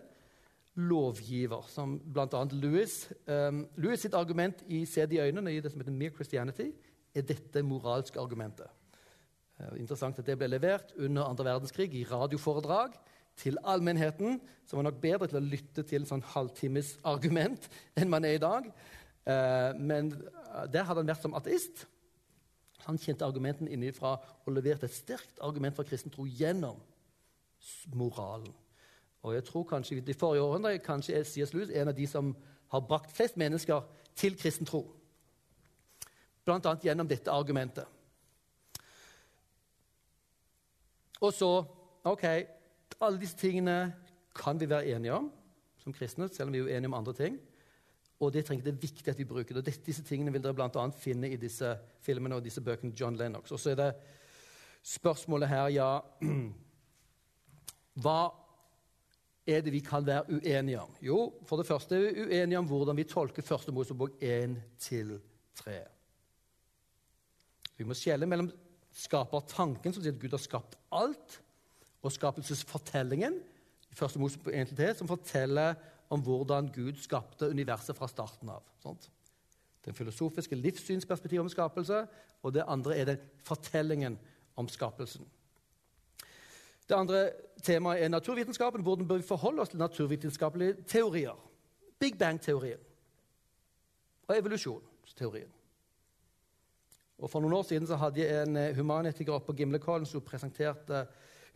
[0.77, 2.43] lovgiver, som bl.a.
[2.53, 2.95] Louis.
[3.27, 6.71] Um, Louis sitt argument i Se de øynene, i det som heter Mere Christianity,
[7.17, 8.69] er dette moralske argumentet.
[9.57, 12.97] Uh, interessant at det ble levert under andre verdenskrig i radioforedrag
[13.41, 17.69] til allmennheten, som var nok bedre til å lytte til en sånn halvtimes argument
[18.01, 18.69] enn man er i dag.
[19.27, 20.13] Uh, men
[20.73, 21.87] der hadde han vært som ateist.
[22.85, 26.79] Han kjente argumenten innenfra og leverte et sterkt argument for kristen tro gjennom
[27.95, 28.53] moralen.
[29.23, 31.55] Og jeg tror kanskje De forrige årene kanskje er C.S.
[31.55, 32.37] Lewis en av de som
[32.69, 33.83] har brakt flest mennesker
[34.15, 34.85] til kristen tro.
[36.45, 36.77] Bl.a.
[36.83, 37.87] gjennom dette argumentet.
[41.21, 41.65] Og så
[42.05, 42.25] OK,
[43.01, 43.95] alle disse tingene
[44.37, 45.33] kan vi være enige om
[45.83, 47.39] som kristne, selv om vi er uenige om andre ting.
[48.21, 49.63] Og det, trenger, det er viktig at vi bruker det.
[49.63, 50.87] Og disse tingene vil dere bl.a.
[50.97, 51.75] finne i disse
[52.05, 53.53] filmene og disse bøkene John Lennox.
[53.53, 53.91] Og så er det
[54.87, 55.91] spørsmålet her ja,
[58.03, 58.21] Hva
[59.49, 60.97] er det vi kan være uenige om?
[61.01, 61.19] Jo,
[61.49, 65.77] for det første er vi uenige om hvordan vi tolker Første Mosebok 1-3.
[67.77, 68.51] Vi må skjele mellom
[68.97, 71.41] skapertanken, som sier at Gud har skapt alt,
[72.03, 73.39] og skapelsesfortellingen
[73.91, 75.77] i Første Mosebok 1-3, som forteller
[76.09, 78.63] om hvordan Gud skapte universet fra starten av.
[78.83, 79.11] Sant?
[79.85, 82.07] Den filosofiske livssynsperspektivet om skapelse,
[82.43, 84.19] og det andre er den fortellingen
[84.57, 85.27] om skapelsen.
[86.89, 87.31] Det andre
[87.63, 88.83] temaet er naturvitenskapen.
[88.83, 91.35] Hvordan bør vi forholde oss til naturvitenskapelige teorier?
[91.99, 92.79] Big Bang-teorien
[94.27, 95.51] og evolusjonsteorien.
[97.19, 100.21] Og For noen år siden så hadde jeg en eh, humanetiker oppe på Gimlekollen som
[100.21, 101.07] presenterte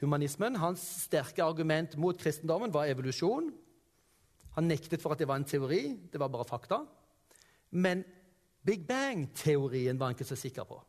[0.00, 0.56] humanismen.
[0.56, 3.50] Hans sterke argument mot kristendommen var evolusjon.
[4.56, 5.82] Han nektet for at det var en teori,
[6.12, 6.80] det var bare fakta.
[7.70, 8.02] Men
[8.66, 10.80] Big Bang-teorien var han ikke så sikker på.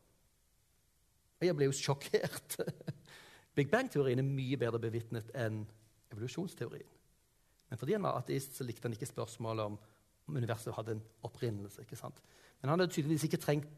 [1.39, 2.57] Og jeg ble jo sjokkert.
[3.57, 5.63] Big Bang-teorien er mye bedre bevitnet enn
[6.11, 6.97] evolusjonsteorien.
[7.69, 9.77] Men fordi han var ateist, så likte han ikke spørsmålet om,
[10.27, 11.85] om universet hadde en opprinnelse.
[11.85, 12.17] ikke sant?
[12.61, 13.69] Men han hadde tydeligvis ikke trengt,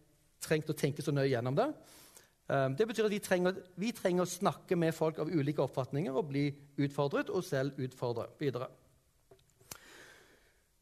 [0.42, 1.68] trengt å tenke så nøye gjennom det.
[2.50, 6.16] Um, det betyr at vi trenger, vi trenger, å snakke med folk av ulike oppfatninger
[6.18, 6.48] og bli
[6.84, 8.68] utfordret og selv utfordre videre.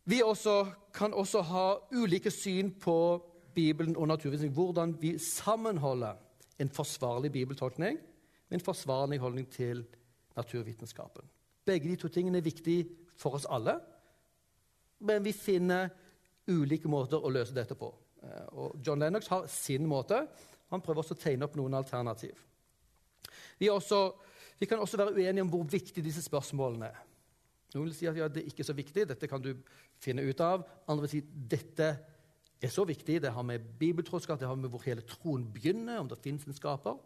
[0.05, 2.95] Vi også, kan også ha ulike syn på
[3.53, 4.55] Bibelen og naturvitenskap.
[4.55, 6.15] Hvordan vi sammenholder
[6.59, 7.99] en forsvarlig bibeltolkning
[8.49, 9.85] med en forsvarlig holdning til
[10.35, 11.23] naturvitenskapen.
[11.65, 12.87] Begge de to tingene er viktige
[13.17, 13.79] for oss alle,
[14.99, 15.89] men vi finner
[16.47, 17.89] ulike måter å løse dette på.
[18.23, 20.25] Eh, og John Lennox har sin måte.
[20.69, 22.37] Han prøver også å tegne opp noen alternativ.
[23.57, 24.11] Vi, også,
[24.59, 27.01] vi kan også være uenige om hvor viktige disse spørsmålene er.
[27.73, 29.53] Noen vil si at ja, det er ikke så viktig, dette kan du
[30.01, 30.65] finne ut av.
[30.91, 31.89] Andre vil si at dette
[32.61, 36.09] er så viktig, det har med bibeltroskap, det har med hvor hele troen begynner, om
[36.11, 36.99] det fins en skaper.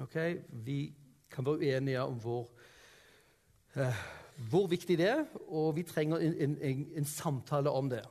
[0.00, 0.16] Ok,
[0.64, 0.94] Vi
[1.30, 2.48] kan være uenige om hvor,
[3.76, 3.98] eh,
[4.50, 8.02] hvor viktig det er, og vi trenger en, en, en samtale om det.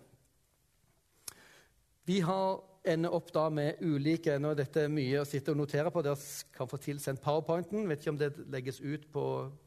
[2.06, 5.92] Vi har ender opp da med ulike Nå er dette mye å sitte og notere
[5.92, 6.04] på.
[6.06, 6.18] Dere
[6.56, 7.88] kan få tilsendt powerpointen.
[7.90, 9.26] Vet ikke om det legges ut på,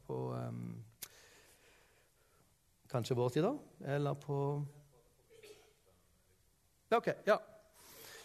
[0.09, 0.63] på um,
[2.93, 3.53] Kanskje vår tid, da?
[3.95, 4.37] Eller på
[6.93, 7.09] OK.
[7.25, 7.39] Ja.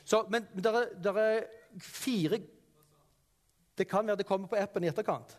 [0.04, 1.46] Så, men det er
[1.84, 2.40] fire
[3.78, 5.38] Det kan være det kommer på appen i etterkant.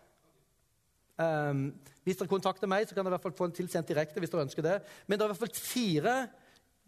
[1.19, 1.73] Um,
[2.07, 4.21] hvis dere kontakter meg, så kan dere i hvert fall få en tilsendt direkte.
[4.21, 4.77] hvis dere ønsker det.
[5.07, 6.15] Men det er i hvert fall fire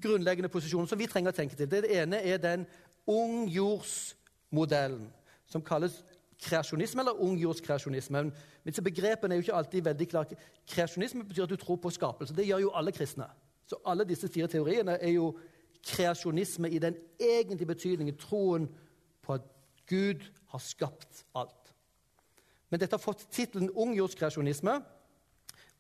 [0.03, 1.71] grunnleggende posisjoner som vi trenger å tenke til.
[1.71, 2.67] Det ene er den
[3.11, 5.07] ungjordsmodellen,
[5.51, 6.03] som kalles
[6.41, 8.33] kreasjonisme eller ungjordskreasjonisme.
[8.65, 10.37] Disse begrepene er jo ikke alltid veldig klare.
[10.69, 12.37] Kreasjonisme betyr at du tror på skapelse.
[12.37, 13.27] Det gjør jo alle kristne.
[13.67, 15.35] Så alle disse fire teoriene er jo
[15.87, 18.69] kreasjonisme i den egentlige betydningen, troen
[19.23, 19.47] på at
[19.89, 21.73] Gud har skapt alt.
[22.71, 24.81] Men dette har fått tittelen ungjordskreasjonisme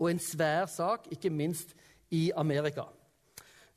[0.01, 1.75] og en svær sak, ikke minst
[2.11, 2.89] i Amerika.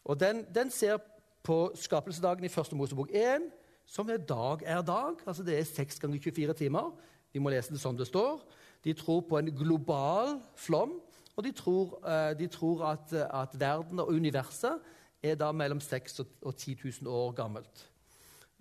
[0.05, 0.97] Og Den, den ser
[1.43, 3.51] på skapelsesdagen i første Mosebok 1
[3.85, 5.15] som er dag er dag.
[5.27, 6.93] Altså Det er 6 ganger 24 timer.
[7.33, 8.41] Vi må lese det som det står.
[8.83, 11.01] De tror på en global flom,
[11.35, 14.79] og de tror, eh, de tror at, at, verden og universet
[15.23, 17.89] er da mellom 6000 og 10 000 år gammelt.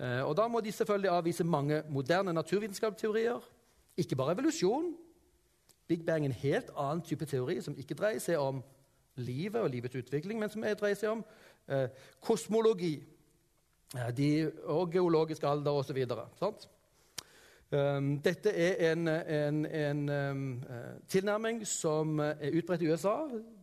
[0.01, 3.41] Eh, og Da må de selvfølgelig avvise mange moderne naturvitenskapsteorier.
[3.97, 4.95] Ikke bare evolusjon.
[5.89, 8.63] Big Bang er en helt annen type teori som ikke dreier seg om
[9.17, 11.25] livet og livets utvikling, men som dreier seg om
[11.69, 11.89] eh,
[12.21, 12.97] kosmologi
[14.17, 15.99] de, og geologisk alder osv.
[17.73, 20.65] Um, dette er en, en, en um,
[21.09, 23.17] tilnærming som er utbredt i USA.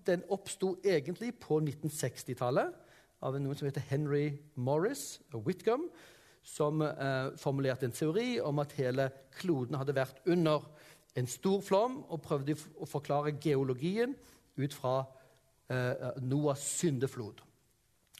[0.05, 2.73] Den oppsto egentlig på 1960-tallet
[3.21, 5.89] av noen som heter Henry Morris Whitcomb,
[6.45, 10.65] som uh, formulerte en teori om at hele kloden hadde vært under
[11.17, 14.15] en stor flom, og prøvde å forklare geologien
[14.57, 15.03] ut fra
[15.69, 17.43] uh, Noahs syndeflod.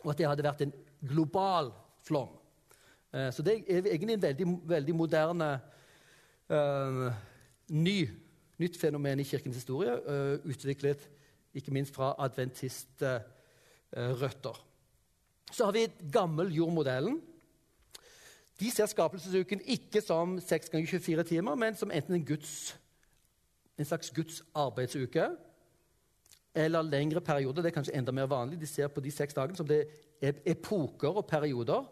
[0.04, 0.74] Og at det hadde vært en
[1.08, 1.72] global
[2.06, 2.30] flom.
[3.14, 5.60] Eh, så det er egentlig en veldig, veldig moderne
[6.50, 7.14] uh,
[7.70, 8.10] ny,
[8.58, 11.10] nytt fenomen i kirkens historie, uh, utviklet
[11.54, 14.50] ikke minst fra adventistrøtter.
[14.50, 14.56] Uh,
[15.52, 17.22] så har vi gammeljordmodellen.
[18.60, 22.80] De ser skapelsesuken ikke som 6 ganger 24 timer, men som enten en, Guds,
[23.78, 25.30] en slags Guds arbeidsuke
[26.56, 27.62] eller lengre perioder.
[27.62, 28.60] Det er kanskje enda mer vanlig.
[28.60, 29.84] De ser på de seks dagene som det
[30.22, 31.86] er epoker og perioder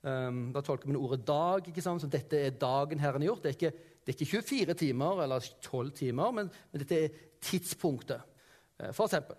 [0.00, 1.66] Um, da tolker vi ordet dag.
[1.68, 2.00] ikke sant?
[2.00, 3.42] som dette er dagen Herren har gjort.
[3.42, 3.70] Det er ikke,
[4.00, 8.22] det er ikke 24 timer eller 12 timer, men, men dette er tidspunktet.
[8.80, 9.36] Uh, for eksempel.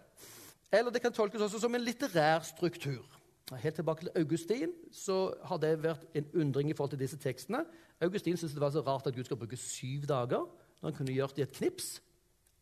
[0.71, 3.17] Eller det kan tolkes også som en litterær struktur.
[3.51, 7.65] Helt tilbake til Augustin så har det vært en undring i forhold til disse tekstene.
[8.01, 11.15] Augustin syntes det var så rart at Gud skal bruke syv dager når han kunne
[11.15, 11.97] gjort det i et knips.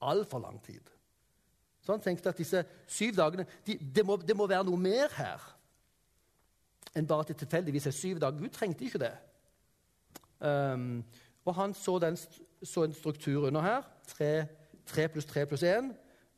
[0.02, 0.81] Altfor lang tid.
[1.90, 5.10] Så han tenkte at disse syv dagene de, det, må, det må være noe mer
[5.16, 5.41] her
[6.94, 8.38] enn bare at det tilfeldigvis er syv dager.
[8.38, 9.10] Gud trengte ikke det.
[10.38, 11.02] Um,
[11.49, 12.18] og han så, den,
[12.61, 13.90] så, en struktur under her.
[14.10, 15.90] Tre pluss tre pluss én.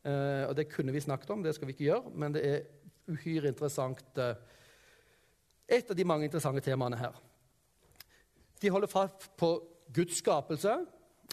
[0.07, 2.63] Uh, og det kunne vi snakket om, det skal vi ikke gjøre, men det er
[3.11, 4.03] uhyre interessant.
[4.15, 4.31] Uh,
[5.67, 7.19] et av de mange interessante temaene her.
[8.61, 9.51] De holder fast på
[9.91, 10.79] Guds skapelse,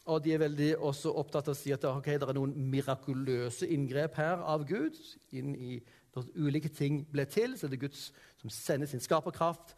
[0.07, 3.69] og de er veldig også opptatt av å si at okay, det er noen mirakuløse
[3.69, 4.99] inngrep her av Gud
[5.37, 5.79] inn i
[6.17, 8.09] når ulike ting ble til, så er det Guds
[8.41, 9.75] som sender sin skaperkraft.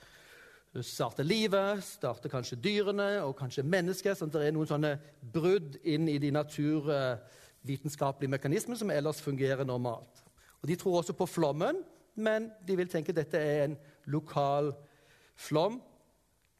[0.86, 4.18] Starter livet, starter kanskje dyrene og kanskje mennesket.
[4.18, 9.64] sånn at Det er noen sånne brudd inn i de naturvitenskapelige mekanismene som ellers fungerer
[9.64, 10.22] normalt.
[10.62, 11.82] Og De tror også på flommen,
[12.14, 13.76] men de vil tenke at dette er en
[14.06, 14.74] lokal
[15.36, 15.80] flom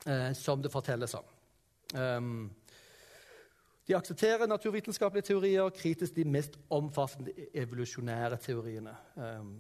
[0.07, 1.25] eh, som det fortelles om.
[1.95, 2.51] Um,
[3.91, 8.93] de aksepterer naturvitenskapelige teorier, kritisk de mest omfattende evolusjonære teoriene.
[9.17, 9.57] Um,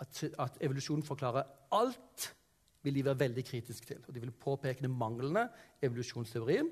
[0.00, 2.34] at, at, evolusjonen forklarer alt,
[2.82, 4.00] vil de være veldig kritiske til.
[4.08, 5.46] Og de vil påpeke de manglene
[5.82, 6.66] evolusjonsteorien,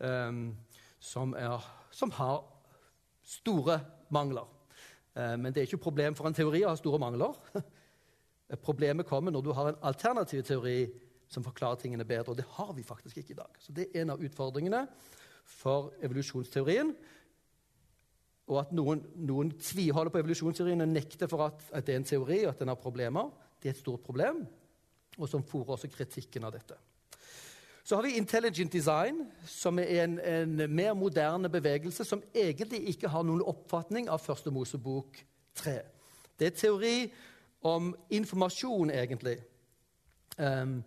[0.00, 0.56] um,
[0.98, 2.40] som, er, som, har
[3.22, 3.80] store
[4.10, 4.48] mangler.
[5.12, 7.36] Uh, men det er ikke et problem for en teori å ha store mangler.
[8.64, 10.86] Problemet kommer når du har en alternativ teori
[11.28, 12.32] som forklarer tingene bedre.
[12.32, 13.60] Og det har vi faktisk ikke i dag.
[13.60, 14.86] Så det er en av utfordringene
[15.48, 16.92] for evolusjonsteorien.
[18.48, 22.08] Og at noen, noen tviholder på evolusjonsteorien og nekter for at, at, det er en
[22.08, 24.44] teori og at den har problemer, det er et stort problem,
[25.18, 26.76] og som fòrer også kritikken av dette.
[27.88, 33.08] Så har vi intelligent design, som er en, en, mer moderne bevegelse som egentlig ikke
[33.08, 35.16] har noen oppfatning av Første Mosebok
[35.56, 35.78] 3.
[36.38, 36.96] Det er teori
[37.64, 39.38] om informasjon, egentlig.
[40.36, 40.82] Um,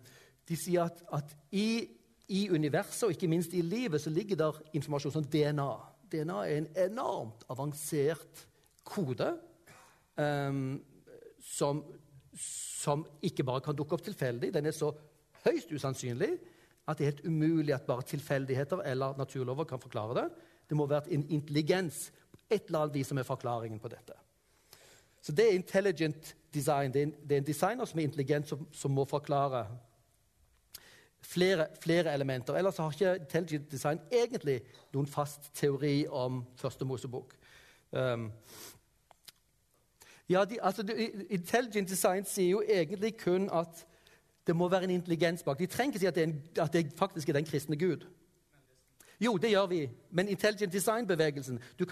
[0.48, 1.90] de sier at, at i
[2.28, 5.72] i universet og ikke minst i livet så ligger der informasjon som DNA.
[6.12, 8.46] DNA er en enormt avansert
[8.84, 9.32] kode
[10.16, 10.82] um,
[11.42, 11.82] som,
[12.38, 14.52] som, ikke bare kan dukke opp tilfeldig.
[14.54, 14.92] Den er så
[15.44, 16.32] høyst usannsynlig
[16.88, 20.28] at det er helt umulig at bare tilfeldigheter eller naturlover kan forklare det.
[20.68, 22.10] Det må være en intelligens
[22.50, 24.14] et eller annet vis som er forklaringen på dette.
[25.22, 26.92] Så det er intelligent design.
[26.92, 29.66] Det er en, det er en designer som er intelligent, som, som må forklare
[31.22, 32.54] flere, flere, elementer.
[32.54, 34.60] Ellers har ikke Intelligent Design egentlig
[34.92, 37.34] noen fast teori om Første Mosebok.
[37.90, 38.32] Um,
[40.28, 43.86] ja, de, altså, de, Intelligent Design sier jo egentlig kun at
[44.46, 45.58] Det må være en intelligens bak.
[45.58, 48.06] De trenger ikke si at det, en, at det faktisk er den kristne Gud.
[49.20, 51.84] Jo, det gjør vi, men intelligent design-bevegelsen du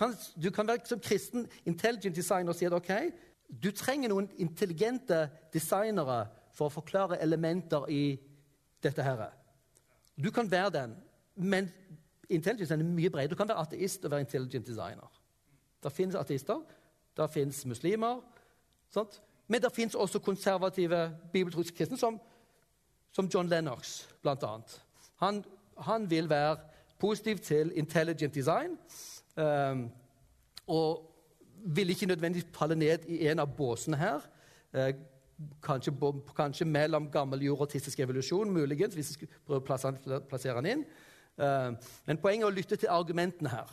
[0.42, 2.90] du kan være som kristen intelligent designer og si at ok,
[3.62, 8.18] du trenger noen intelligente designere for å forklare elementer i
[8.82, 9.02] dette.
[9.02, 9.30] her.
[10.24, 10.96] Du kan være den,
[11.36, 11.70] men
[12.28, 13.30] intelligence er mye bredere.
[13.30, 15.20] Du kan være ateist og være intelligent designer.
[15.82, 16.60] Det finnes ateister,
[17.16, 18.20] det finnes muslimer.
[18.90, 19.22] Sant?
[19.48, 22.20] Men det finnes også konservative bibeltroiske kristne, som,
[23.12, 24.58] som, John Lennox, bl.a.
[25.16, 25.44] Han,
[25.78, 26.56] han vil være
[26.98, 28.78] positiv til intelligent design.
[29.36, 29.90] Um,
[30.66, 31.06] og
[31.64, 34.20] vil ikke nødvendigvis falle ned i en av båsene her.
[35.64, 35.92] Kanskje,
[36.36, 40.82] kanskje, mellom gammel jord og tistisk evolusjon, muligens, hvis vi prøver å plassere den inn.
[41.40, 41.72] Uh,
[42.08, 43.70] men poenget er å lytte til argumentene her.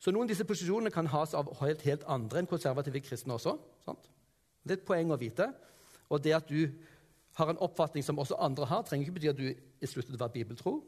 [0.00, 3.56] Så Noen av disse posisjonene kan has av helt, helt andre enn konservative kristne også.
[3.84, 4.08] Sant?
[4.64, 5.50] Det er et poeng å vite.
[6.08, 6.68] Og det at du
[7.36, 10.20] har en oppfatning som også andre har, trenger ikke bety at du er sluttet å
[10.20, 10.80] være bibeltro.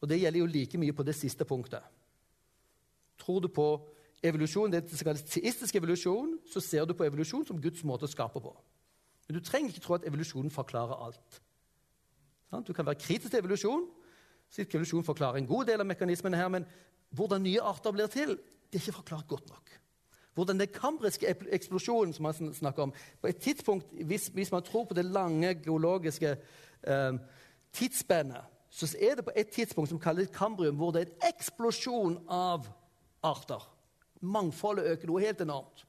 [0.00, 1.82] Og Det gjelder jo like mye på det siste punktet.
[3.20, 3.66] Tror du på
[4.22, 8.10] evolusjon, det som kalles teistisk evolusjon, så ser du på evolusjon som Guds måte å
[8.10, 8.52] skape på.
[9.28, 11.40] Men du trenger ikke tro at evolusjonen forklarer alt.
[12.66, 13.84] Du kan være kritisk til evolusjon.
[14.50, 16.66] Så evolusjon forklarer en god del av mekanismene her, men
[17.14, 18.34] hvordan nye arter blir til,
[18.70, 19.70] det er ikke forklart godt nok.
[20.34, 24.84] Hvordan den kambriske eksplosjonen som man snakker om På et tidspunkt, Hvis, hvis man tror
[24.84, 26.36] på det lange geologiske
[26.86, 27.18] eh,
[27.72, 32.18] tidsspennet så er det på et tidspunkt som kalles kambrium, hvor det er en eksplosjon
[32.28, 32.68] av
[33.22, 33.66] arter.
[34.20, 35.84] Mangfoldet øker noe helt enormt.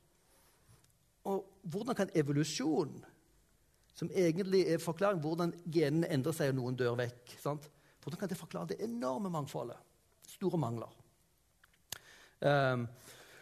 [1.30, 2.94] Og hvordan kan evolusjon,
[3.94, 7.68] som egentlig er forklaring hvordan genene endrer seg og noen dør vekk sant?
[8.02, 9.78] Hvordan kan det forklare det enorme mangfoldet?
[10.28, 10.90] Store mangler.
[12.42, 12.88] Um,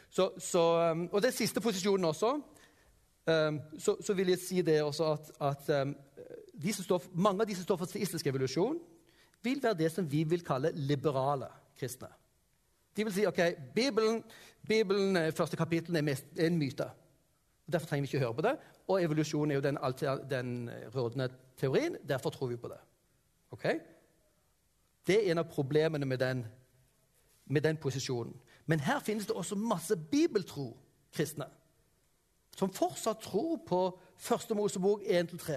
[0.10, 4.82] så, så, um, og er siste posisjonen også um, så, så, vil jeg si det
[4.84, 5.94] også at, at um,
[6.60, 8.80] de står, mange av de som står for teistisk evolusjon,
[9.44, 11.48] vil være det som vi vil kalle liberale
[11.80, 12.10] kristne.
[13.00, 13.40] De vil si ok,
[13.76, 14.24] Bibelen,
[14.68, 16.84] Bibelen eh, første kapittel er, mest, er en myte.
[17.72, 18.52] Derfor trenger vi ikke høre på det.
[18.88, 19.78] Og evolusjon er jo den,
[20.30, 21.96] den eh, rådende teorien.
[22.10, 22.78] Derfor tror vi på det.
[23.52, 23.64] Ok?
[25.08, 26.44] Det er en av problemene med den,
[27.46, 28.36] med den posisjonen.
[28.66, 30.78] Men her finnes det også masse bibeltro
[31.16, 31.48] kristne
[32.58, 33.84] som fortsatt tror på
[34.18, 35.56] Første Mosebok 1-3.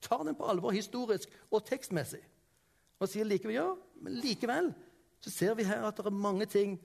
[0.00, 2.20] Tar den på alvor historisk og tekstmessig.
[3.00, 3.70] Og sier likevel ja,
[4.04, 4.74] men likevel
[5.24, 6.76] så ser vi her at det er mange ting,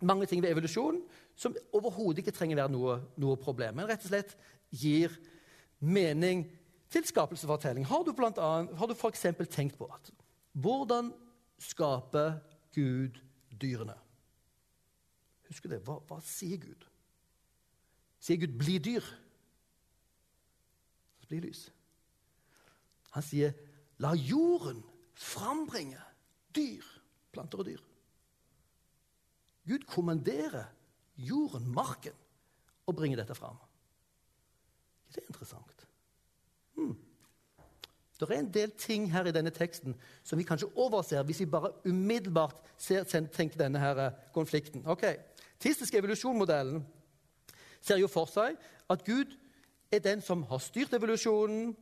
[0.00, 1.00] mange ting ved evolusjon
[1.38, 4.36] som overhodet ikke trenger være noe, noe, problem, men rett og slett
[4.70, 5.14] gir
[5.82, 6.44] mening
[6.90, 7.86] til skapelsesfortelling.
[7.86, 9.26] Har du, blant annet, du f.eks.
[9.50, 10.12] tenkt på at
[10.58, 11.10] hvordan
[11.58, 12.38] skaper
[12.74, 13.18] Gud
[13.50, 13.96] dyrene?
[15.48, 15.80] Husker det.
[15.86, 16.86] Hva, hva sier Gud?
[18.22, 19.10] Sier Gud 'bli dyr'?
[21.22, 21.68] Så blir lys.
[23.16, 23.52] Han sier
[23.98, 24.82] 'la jorden
[25.14, 26.00] frambringe
[26.54, 26.84] dyr,
[27.32, 27.82] planter og dyr.
[29.68, 30.70] Gud kommanderer
[31.16, 32.16] jorden, marken,
[32.86, 33.58] og bringer dette fram.
[35.12, 35.86] Det er interessant.
[36.76, 36.96] Hmm.
[38.18, 39.94] Det er en del ting her i denne teksten
[40.26, 44.86] som vi kanskje overser hvis vi bare umiddelbart ser, tenker denne her eh, konflikten.
[44.86, 45.04] Ok,
[45.58, 46.84] Tistisk evolusjonmodellen
[47.80, 48.58] ser jo for seg
[48.90, 49.34] at Gud
[49.90, 51.72] er den som har styrt evolusjonen,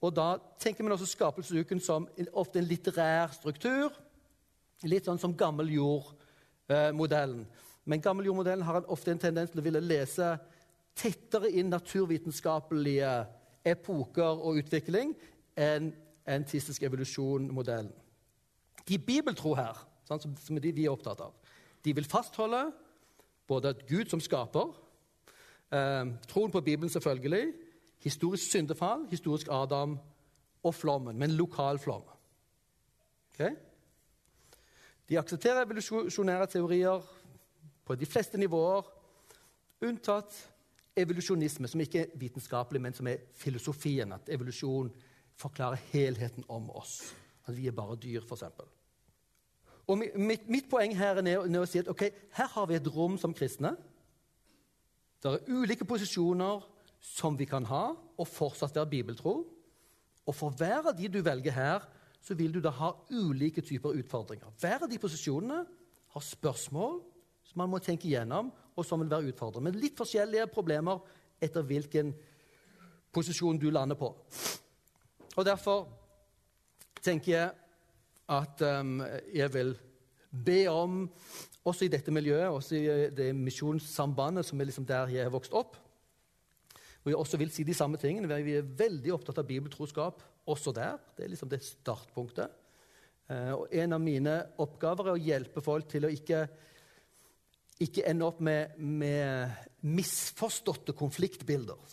[0.00, 0.28] og da
[0.60, 3.92] tenker man også skapelsesuken som ofte en litterær struktur.
[4.86, 7.46] Litt sånn som gammel jord-modellen.
[7.88, 10.36] Men gammel jord-modellen har ofte en tendens til å ville lese
[10.98, 13.12] tettere inn naturvitenskapelige
[13.66, 15.14] epoker og utvikling
[15.58, 15.92] enn
[16.28, 17.92] en tistisk evolusjon-modellen.
[18.88, 19.78] De bibeltro her,
[20.08, 21.34] sånn som, som de vi er opptatt av,
[21.84, 22.68] de vil fastholde
[23.48, 24.70] både at Gud som skaper,
[25.72, 27.54] eh, troen på Bibelen selvfølgelig,
[27.98, 29.98] Historisk syndefall, historisk Adam
[30.62, 32.02] og flommen, men lokal flom.
[33.34, 33.56] Okay?
[35.08, 37.04] De aksepterer evolusjonære teorier
[37.84, 38.84] på de fleste nivåer,
[39.80, 40.36] unntatt
[40.98, 44.12] evolusjonisme, som ikke er vitenskapelig, men som er filosofien.
[44.12, 44.90] At evolusjon
[45.38, 47.14] forklarer helheten om oss.
[47.46, 48.44] At vi er bare dyr, f.eks.
[49.88, 53.16] Og mitt, mitt, poeng her er å si at okay, her har vi et rom
[53.20, 53.72] som kristne.
[55.22, 56.66] Det er ulike posisjoner,
[57.00, 59.38] som vi kan ha, og fortsatt være bibeltro.
[60.28, 61.86] Og for hver av de du velger her,
[62.28, 64.50] så vil du da ha ulike typer utfordringer.
[64.60, 65.62] Hver av de posisjonene
[66.12, 66.98] har spørsmål
[67.48, 69.70] som man må tenke igjennom, og som vil være utfordrende.
[69.70, 71.00] Men litt forskjellige problemer
[71.40, 72.12] etter hvilken
[73.14, 74.12] posisjon du lander på.
[75.38, 75.86] Og Derfor
[77.00, 77.50] tenker jeg
[78.28, 78.98] at um,
[79.32, 79.72] jeg vil
[80.28, 81.06] be om,
[81.64, 85.54] også i dette miljøet, også i det misjonssambandet som er liksom der jeg har vokst
[85.56, 85.78] opp,
[87.00, 88.28] hvor jeg også vil si de samme tingene.
[88.44, 90.98] Vi er veldig opptatt av bibeltroskap også der.
[91.16, 92.56] Det er liksom det startpunktet.
[93.28, 96.42] Eh, og en av mine oppgaver er å hjelpe folk til å ikke,
[97.84, 101.86] ikke ende opp med, med misforståtte konfliktbilder.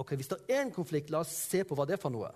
[0.00, 2.32] Ok, Hvis det er en konflikt, la oss se på hva det er for noe.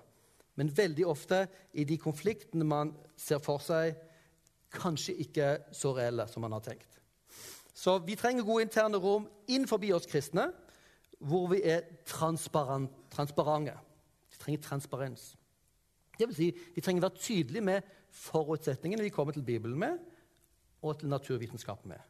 [0.60, 3.96] Men veldig ofte i de konfliktene man ser for seg,
[4.72, 7.00] kanskje ikke så reelle som man har tenkt.
[7.72, 10.50] Så vi trenger gode interne rom innenfor oss kristne,
[11.18, 13.78] hvor vi er transparente.
[14.30, 15.32] Vi trenger transparens.
[16.22, 19.98] Det vil si, vi trenger å være tydelige med forutsetningene vi kommer til Bibelen med,
[20.82, 22.02] og til naturvitenskapen med.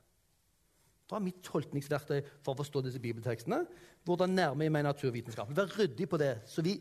[1.09, 3.63] Hva er mitt tolkningsverktøy for å forstå disse bibeltekstene.
[4.05, 5.57] Hvordan nærmer jeg meg naturvitenskapen?
[5.57, 6.77] Vær ryddig på det, så vi,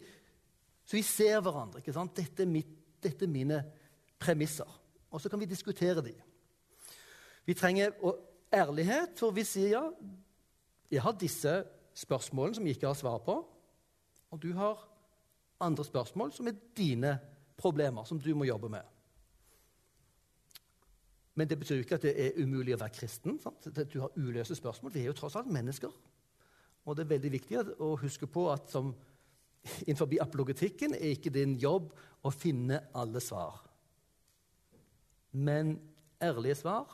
[0.88, 1.80] så vi ser hverandre.
[1.80, 2.16] ikke sant?
[2.16, 2.72] Dette er, mitt,
[3.04, 3.62] dette er mine
[4.20, 4.68] premisser.
[5.12, 6.16] Og så kan vi diskutere de.
[7.48, 7.96] Vi trenger
[8.56, 9.84] ærlighet, for vi sier ja,
[10.92, 11.56] jeg har disse
[11.96, 13.38] spørsmålene som jeg ikke har svar på,
[14.32, 14.80] og du har
[15.64, 17.16] andre spørsmål som er dine
[17.58, 18.88] problemer, som du må jobbe med.
[21.36, 23.38] Men det betyr ikke at det er umulig å være kristen.
[23.40, 23.70] Sant?
[23.94, 24.94] Du har uløse spørsmål.
[24.94, 25.94] Vi er jo tross alt mennesker.
[26.86, 28.92] Og det er veldig viktig å huske på at som
[29.88, 31.94] innenfor apologetikken er ikke din jobb
[32.26, 33.62] å finne alle svar.
[35.32, 35.78] Men
[36.22, 36.90] ærlige svar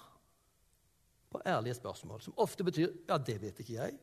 [1.31, 3.97] på ærlige spørsmål, som ofte betyr ja, det vet ikke jeg,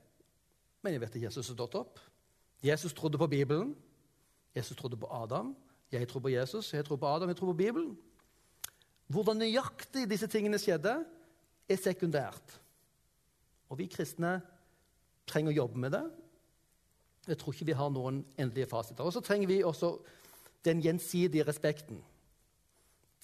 [0.85, 2.01] men jeg vet at Jesus har stått opp.
[2.65, 3.73] Jesus trodde på Bibelen.
[4.55, 5.55] Jesus trodde på Adam.
[5.93, 7.94] Jeg tror på Jesus, jeg tror på Adam, jeg tror på Bibelen.
[9.06, 10.94] Hvordan nøyaktig disse tingene skjedde,
[11.68, 12.59] er sekundært.
[13.72, 14.39] Og vi kristne
[15.28, 16.05] trenger å jobbe med det.
[17.28, 19.05] Jeg tror ikke vi har noen endelige fasiter.
[19.05, 19.94] Og så trenger vi også
[20.64, 22.01] den gjensidige respekten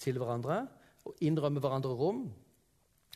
[0.01, 0.63] til hverandre
[1.05, 2.23] og innrømme hverandre rom.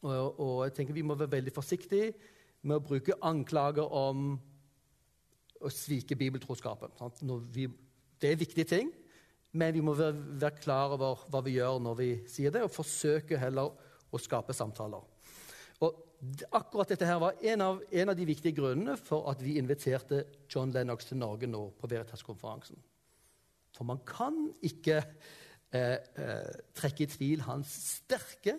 [0.03, 2.13] Og, og jeg tenker Vi må være veldig forsiktige
[2.61, 4.35] med å bruke anklager om
[5.61, 6.93] å svike bibeltroskapen.
[7.53, 7.67] Vi,
[8.21, 8.91] det er viktige ting,
[9.55, 12.73] men vi må være, være klar over hva vi gjør når vi sier det, og
[12.73, 13.71] forsøke heller
[14.11, 15.03] å skape samtaler.
[15.83, 16.01] Og
[16.55, 20.23] akkurat dette her var en av, en av de viktige grunnene for at vi inviterte
[20.51, 22.79] John Lennox til Norge nå på Veritas-konferansen.
[23.75, 28.57] For man kan ikke eh, eh, trekke i tvil hans sterke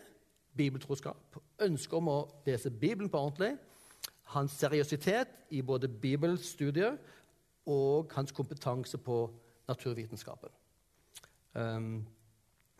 [0.56, 3.56] bibeltroskap, ønske om å lese Bibelen på ordentlig,
[4.32, 6.96] hans seriøsitet i både bibelstudier
[7.70, 9.18] og hans kompetanse på
[9.68, 10.50] naturvitenskapen.
[11.54, 12.06] Um,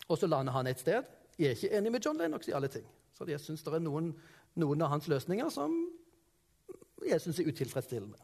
[0.09, 1.03] og så lander han et sted.
[1.39, 2.87] Jeg er ikke enig med John Lennox i alle ting.
[3.15, 4.13] Så jeg syns det er noen,
[4.55, 5.75] noen, av hans løsninger som
[7.07, 8.21] jeg syns er utilfredsstillende.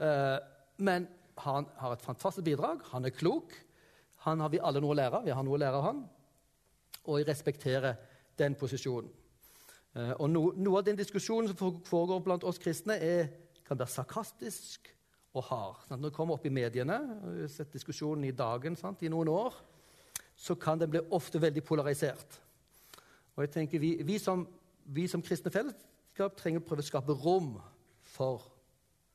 [0.00, 0.38] Uh,
[0.78, 1.06] men
[1.40, 2.82] han har et fantastisk bidrag.
[2.92, 3.54] Han er klok.
[4.26, 6.02] Han har vi alle noe å lære Vi har noe å lære av han.
[7.06, 7.96] Og jeg respekterer
[8.38, 9.12] den posisjonen.
[9.96, 13.30] Uh, og no, Noe av den diskusjonen som foregår blant oss kristne, er,
[13.64, 14.95] kan være sarkastisk
[15.36, 15.80] og har.
[15.86, 16.00] Sant?
[16.00, 19.02] Når det kommer opp i mediene, vi har sett diskusjonen i Dagen sant?
[19.02, 19.56] i noen år,
[20.36, 22.40] så kan den bli ofte veldig polarisert.
[23.36, 24.46] Og jeg tenker Vi, vi, som,
[24.84, 27.56] vi som, kristne fellesskap trenger å prøve å skape rom
[28.04, 28.46] for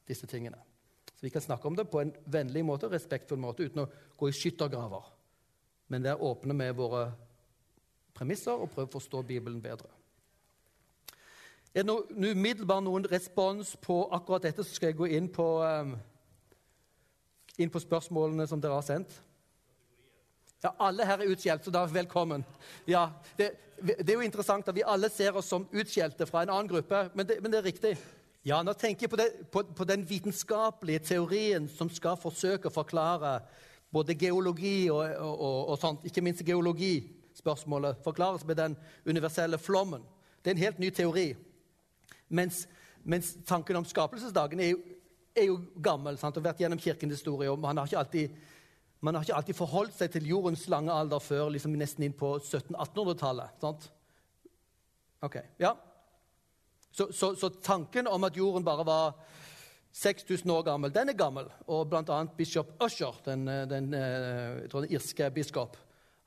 [0.07, 0.59] disse tingene.
[1.05, 4.29] Så vi kan snakke om det på en vennlig måte, respektfull måte, uten å gå
[4.29, 5.09] i skyttergraver.
[5.93, 7.09] Men være åpne med våre
[8.13, 9.89] premisser og prøve å forstå Bibelen bedre.
[11.71, 15.45] Er det no, umiddelbart noen respons på akkurat dette, så skal jeg gå inn på
[15.63, 15.93] um,
[17.57, 19.17] inn på spørsmålene som dere har sendt?
[20.61, 22.43] Ja, Alle her er utskjelt, så da velkommen.
[22.85, 23.51] Ja, det,
[23.81, 27.07] det, er jo interessant at vi alle ser oss som utskjelte fra en annen gruppe,
[27.17, 27.95] men det, men det er riktig.
[28.45, 32.73] Ja, Nå tenker jeg på, det, på, på, den vitenskapelige teorien som skal forsøke å
[32.73, 33.39] forklare
[33.93, 40.05] både geologi og, og, og, og sånt, ikke minst geologispørsmålet, forklares med den universelle flommen.
[40.41, 41.27] Det er en helt ny teori.
[42.29, 42.63] Mens,
[43.03, 44.81] mens tanken om skapelsesdagen er jo
[45.35, 47.51] er jo gammel sant, og vært gjennom kirkens historie.
[47.51, 48.41] og Man har ikke alltid,
[49.01, 52.35] man har ikke alltid forholdt seg til jordens lange alder før liksom nesten inn på
[52.39, 53.87] 1700-1800-tallet.
[55.21, 55.75] Ok, ja.
[56.91, 59.13] Så, så, så, tanken om at jorden bare var
[59.95, 61.47] 6000 år gammel, den er gammel.
[61.67, 62.23] Og bl.a.
[62.37, 63.93] biskop Usher, den, den,
[64.71, 65.77] tror den irske biskop,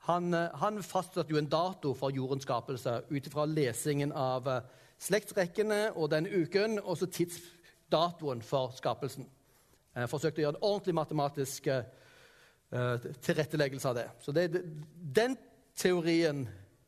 [0.05, 4.65] han, han fastsatte jo en dato for jordens skapelse ut ifra lesingen av eh,
[5.01, 7.39] slektsrekkene og den uken, og så tids
[7.91, 9.27] datoen for skapelsen.
[9.95, 11.85] Jeg forsøkte å gjøre en ordentlig matematisk uh,
[13.23, 14.07] tilretteleggelse av det.
[14.19, 14.49] Så det,
[15.15, 15.37] den
[15.77, 16.43] teorien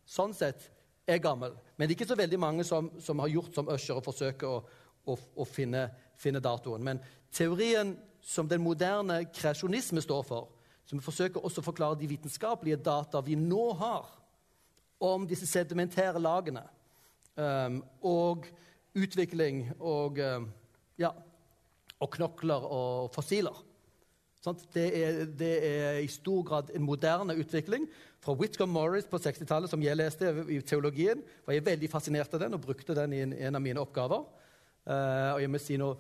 [0.08, 0.70] sånn sett
[1.08, 1.56] er gammel.
[1.76, 4.50] Men det er ikke så veldig mange som, som har gjort som Usher og forsøker
[4.50, 4.60] å,
[5.08, 5.88] å, å finne,
[6.20, 6.84] finne, datoen.
[6.84, 7.02] Men
[7.32, 10.50] teorien som den moderne kreasjonisme står for,
[10.88, 14.08] som forsøker også å forklare de vitenskapelige data vi nå har
[15.04, 16.64] om disse sedimentære lagene,
[17.38, 18.48] um, og
[18.98, 20.48] utvikling og um,
[21.02, 21.14] ja,
[21.98, 23.64] og knokler og fossiler.
[24.74, 27.88] Det er, det er i stor grad en moderne utvikling.
[28.24, 32.46] Fra Whitcomb Morris på 60-tallet, som jeg leste i teologien, var jeg veldig fascinert av
[32.46, 34.24] den og brukte den i en, en av mine oppgaver.
[34.88, 35.98] Uh, og jeg må si noe,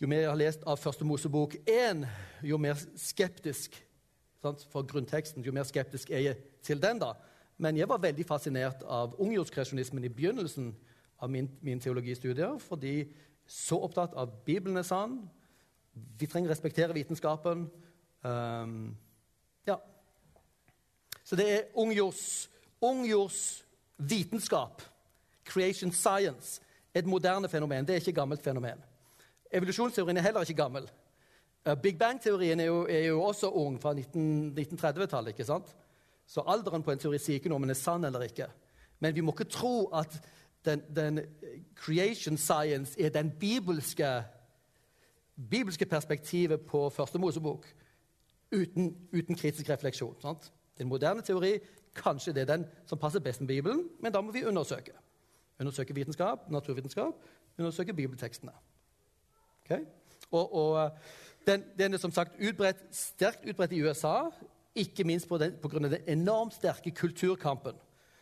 [0.00, 2.06] Jo mer jeg har lest av Første Mosebok 1,
[2.48, 3.74] jo mer skeptisk
[4.40, 7.02] sant, for grunnteksten, jo mer skeptisk er jeg til den.
[7.02, 7.12] da.
[7.60, 10.70] Men jeg var veldig fascinert av ungjordskreasjonismen i begynnelsen
[11.20, 13.10] av min, min teologistudier, fordi
[13.50, 15.16] så opptatt av Bibelen er sann,
[15.90, 17.64] vi trenger å respektere vitenskapen.
[18.22, 18.92] Um,
[19.66, 19.74] ja.
[21.26, 22.46] Så det er ungjords,
[22.78, 23.40] ungjords
[23.98, 24.84] vitenskap,
[25.44, 26.60] creation science,
[26.94, 27.86] et moderne fenomen.
[27.86, 28.80] Det er ikke et gammelt fenomen.
[29.50, 30.86] Evolusjonsteorien er heller ikke gammel.
[31.66, 35.34] Uh, Big Bang-teorien er, er, jo også ung, fra 1930-tallet.
[35.34, 35.74] ikke sant?
[36.26, 38.46] Så alderen på en teori sier ikke noe om den er sann eller ikke.
[39.02, 40.14] Men vi må ikke tro at
[40.64, 41.20] den, den
[41.74, 44.24] creation science er den bibelske
[45.50, 47.66] bibelske perspektivet på Første Mosebok
[48.52, 50.16] uten, uten kritisk refleksjon.
[50.20, 50.52] Sant?
[50.78, 51.58] Den moderne teori
[51.94, 54.92] kanskje det er den som passer best med Bibelen, men da må vi undersøke.
[55.60, 57.14] Undersøke vitenskap, naturvitenskap,
[57.58, 58.52] undersøke bibeltekstene.
[59.64, 59.80] Okay?
[60.30, 60.90] Og, og eh,
[61.46, 64.30] den, den, er som sagt utbredt, sterkt utbredt i USA,
[64.74, 65.78] ikke minst pga.
[65.78, 67.74] den enormt sterke kulturkampen.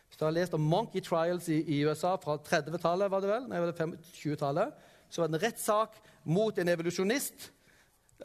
[0.09, 3.49] Hvis du har lest om Monkey Trials i, i USA fra 30-tallet, var det vel?
[3.49, 4.87] Nei, var det 20-tallet?
[5.09, 5.97] så var det en rettssak
[6.29, 7.49] mot en evolusjonist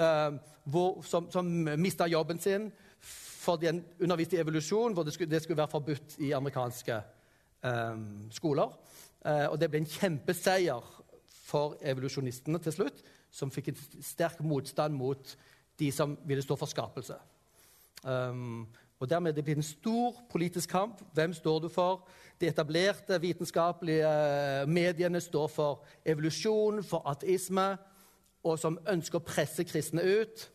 [0.01, 1.49] eh, hvor, som, som
[1.81, 2.71] mista jobben sin
[3.45, 7.99] fordi en underviste i evolusjon, hvor det skulle, det skulle være forbudt i amerikanske eh,
[8.33, 8.71] skoler.
[9.21, 10.87] Eh, og det ble en kjempeseier
[11.45, 15.35] for evolusjonistene til slutt, som fikk en sterk motstand mot
[15.77, 17.19] de som ville stå for skapelse.
[18.05, 18.65] Um,
[19.01, 21.03] og Dermed det blir en stor politisk kamp.
[21.13, 22.07] Hvem står du for?
[22.41, 27.77] De etablerte vitenskapelige eh, mediene står for evolusjon, for ateisme,
[28.45, 30.51] og som ønsker å presse kristne ut.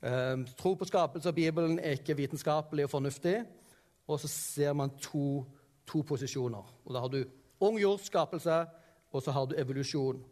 [0.00, 3.42] Um, tro på skapelse og Bibelen er ikke vitenskapelig og fornuftig.
[4.08, 5.44] Og så ser man to,
[5.86, 6.70] to posisjoner.
[6.84, 7.24] Og Da har du
[7.60, 8.64] ung jords skapelse,
[9.12, 10.24] og så har du evolusjon.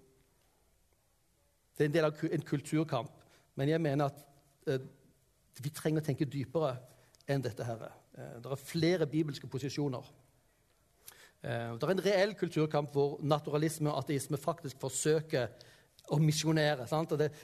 [1.76, 3.10] Det er en del av en kulturkamp.
[3.54, 4.24] Men jeg mener at
[4.68, 4.86] uh,
[5.62, 6.76] vi trenger å tenke dypere
[7.28, 7.64] enn dette.
[7.64, 7.92] her.
[8.16, 10.02] Eh, det er flere bibelske posisjoner.
[11.42, 15.48] Eh, det er en reell kulturkamp hvor naturalisme og ateisme faktisk forsøker
[16.10, 16.86] å misjonere.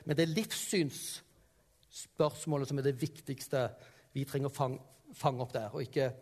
[0.04, 3.70] Men det er livssynsspørsmålet som er det viktigste
[4.14, 4.78] vi trenger å fange,
[5.14, 6.12] fange opp der, og ikke,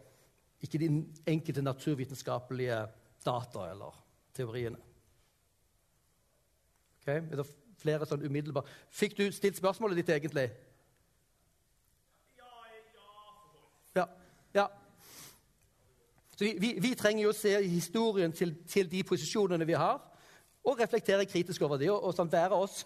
[0.65, 2.87] ikke, de enkelte naturvitenskapelige
[3.25, 3.93] data eller
[4.35, 4.79] teoriene.
[7.03, 7.21] Okay?
[7.21, 7.47] Er det
[7.83, 10.47] flere sånn umiddelbare Fikk du stilt spørsmålet ditt egentlig?
[14.55, 14.69] Ja.
[16.37, 20.01] Så vi, vi, vi, trenger jo å se historien til, til, de posisjonene vi har,
[20.63, 21.93] og reflektere kritisk over dem.
[21.95, 22.83] Og, og sånn være oss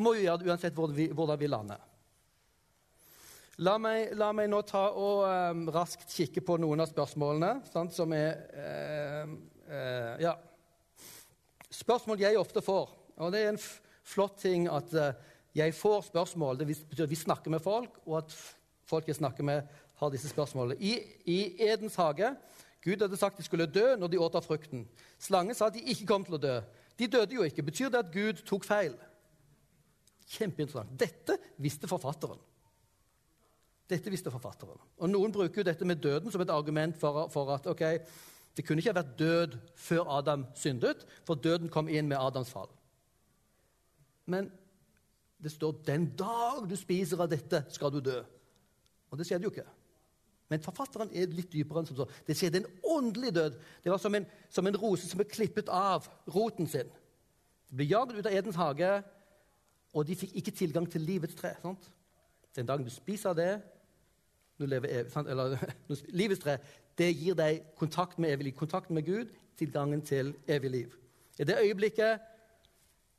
[0.00, 1.90] må jo gjøre det uansett hvordan vi, hvordan vi lander.
[3.62, 7.94] La meg, la meg, nå ta og um, raskt kikke på noen av spørsmålene sant,
[7.94, 9.36] som er uh,
[9.70, 10.34] uh, Ja.
[11.74, 13.62] Spørsmål jeg ofte får, og det er en
[14.06, 15.14] flott ting at uh,
[15.54, 16.58] jeg får spørsmål.
[16.58, 18.34] Det betyr at vi snakker med folk, og at
[18.90, 19.62] folk jeg snakker med,
[20.04, 20.76] har disse spørsmålene.
[20.80, 20.94] I,
[21.26, 21.38] I,
[21.70, 22.34] Edens hage
[22.84, 24.84] Gud hadde sagt de skulle dø når de åt av frukten.
[25.18, 26.58] Slangen sa at de ikke kom til å dø.
[27.00, 27.64] De døde jo ikke.
[27.64, 28.92] Betyr det at Gud tok feil?
[30.34, 30.92] Kjempeinteressant.
[31.00, 32.40] Dette visste forfatteren.
[33.88, 34.80] Dette visste forfatteren.
[35.00, 37.82] Og Noen bruker jo dette med døden som et argument for, for at ok,
[38.56, 42.52] det kunne ikke ha vært død før Adam syndet, for døden kom inn med Adams
[42.52, 42.70] fall.
[44.30, 44.48] Men
[45.42, 48.24] det står 'den dag du spiser av dette, skal du dø'.
[49.10, 49.66] Og det skjedde jo ikke.
[50.54, 52.06] Men forfatteren er litt dypere enn som så.
[52.26, 53.58] Det skjedde en åndelig død.
[53.82, 56.92] Det var som en, som en rose som ble klippet av roten sin.
[57.66, 58.90] De ble jaget ut av Edens hage,
[59.94, 61.56] og de fikk ikke tilgang til livets tre.
[61.62, 61.90] Sant?
[62.54, 63.50] Den dagen du spiser det
[64.58, 65.10] du lever?
[65.26, 65.58] Eller,
[66.20, 66.60] Livets tre
[66.98, 70.92] det gir deg kontakt med evig liv, kontakten med Gud, tilgangen til evig liv.
[71.38, 72.22] I det øyeblikket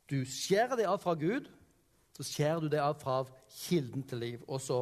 [0.08, 1.50] du skjærer det av fra Gud,
[2.16, 3.18] så skjærer du det av fra
[3.52, 4.44] kilden til liv.
[4.48, 4.78] Og så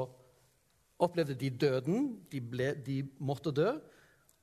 [0.98, 2.08] opplevde de døden.
[2.32, 3.72] De, ble, de måtte dø.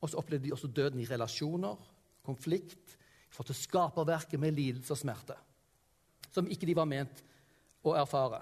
[0.01, 1.77] Og så opplevde de også døden i relasjoner,
[2.25, 2.97] konflikt,
[3.31, 5.37] for til skaperverket med lidelse og smerte.
[6.31, 7.23] Som ikke de var ment
[7.83, 8.41] å erfare.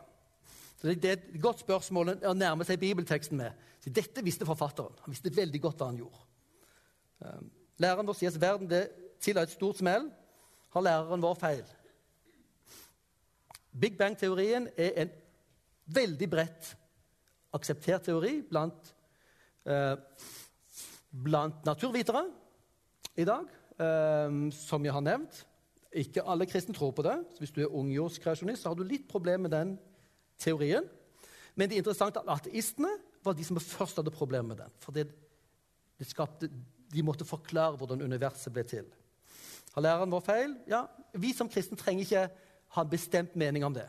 [0.79, 3.51] Så Det er et godt spørsmål å nærme seg bibelteksten med.
[3.83, 4.95] Så dette visste forfatteren.
[5.03, 6.21] Han visste veldig godt hva han gjorde.
[7.25, 8.85] Ehm, læreren vår sier at verden det
[9.19, 10.09] tilla et stort smell.
[10.69, 11.65] Har læreren vår feil?
[13.79, 15.11] Big Bang-teorien er en
[15.85, 16.75] veldig bredt
[17.55, 18.93] akseptert teori blant,
[19.65, 19.95] eh,
[21.09, 22.25] blant naturvitere
[23.17, 23.45] i dag,
[23.79, 25.45] eh, som jeg har nevnt.
[25.91, 27.17] Ikke alle kristne tror på det.
[27.33, 29.79] Så hvis du er ungjordskreasjonist, har du litt problemer med den
[30.37, 30.85] teorien.
[31.55, 32.91] Men det er interessant at ateistene
[33.23, 34.75] var de som først hadde problemer med den.
[34.79, 35.09] For det,
[35.97, 36.49] det skapte,
[36.93, 38.85] de måtte forklare hvordan universet ble til.
[39.73, 40.55] Har læreren vår feil?
[40.69, 42.29] Ja, Vi som kristne trenger ikke
[42.75, 43.87] ha en bestemt mening om det.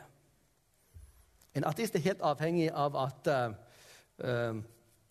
[1.57, 3.27] En ateist er helt avhengig av at,
[4.23, 4.57] uh,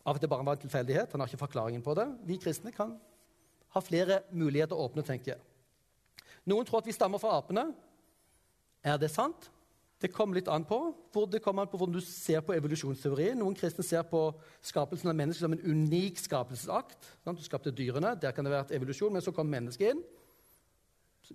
[0.05, 1.12] av at det bare var en tilfeldighet.
[1.12, 2.09] Han har ikke forklaringen på det.
[2.29, 2.97] Vi kristne kan
[3.75, 5.41] ha flere muligheter å åpne, tenker jeg.
[6.49, 7.69] Noen tror at vi stammer fra apene.
[8.83, 9.51] Er det sant?
[10.01, 10.79] Det kommer litt an på
[11.12, 13.37] hvor det kommer an på hvordan du ser på evolusjonsteorien.
[13.37, 14.31] Noen kristne ser på
[14.65, 17.11] skapelsen av mennesket som en unik skapelsesakt.
[17.29, 20.01] Du skapte dyrene, der kan det være et evolusjon, men så kom mennesket inn.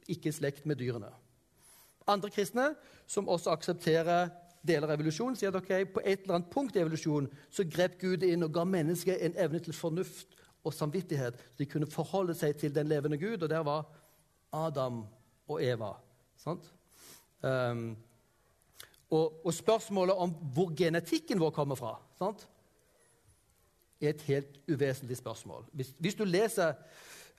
[0.09, 1.11] Ikke i slekt med dyrene.
[2.09, 2.71] Andre kristne,
[3.05, 4.33] som også aksepterer
[4.67, 7.99] deler av evolusjonen, sier at okay, på et eller annet punkt i evolusjonen så grep
[8.01, 10.35] Gud inn og ga mennesket en evne til fornuft
[10.65, 13.85] og samvittighet, så de kunne forholde seg til den levende Gud, og der var
[14.55, 15.03] Adam
[15.47, 15.91] og Eva.
[16.41, 16.71] Sant?
[17.41, 17.95] Um,
[19.09, 22.47] og, og, spørsmålet om hvor genetikken vår kommer fra, sant?
[24.01, 25.65] er et helt uvesentlig spørsmål.
[25.73, 26.73] Hvis, hvis du leser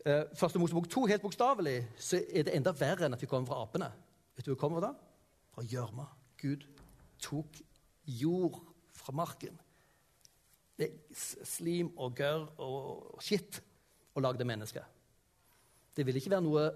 [0.06, 3.50] uh, Første Mosebok 2 helt bokstavelig, så er det enda verre enn at vi kommer
[3.50, 3.90] fra apene.
[4.36, 4.92] Vet du hvor vi kommer fra?
[5.54, 6.06] Fra gjørma.
[6.42, 6.64] Gud
[7.22, 7.60] tok
[8.06, 8.60] jord
[8.96, 9.56] fra marken.
[11.16, 13.60] Slim og gørr og skitt
[14.14, 14.84] og lagde mennesker.
[15.96, 16.66] Det vil ikke være noe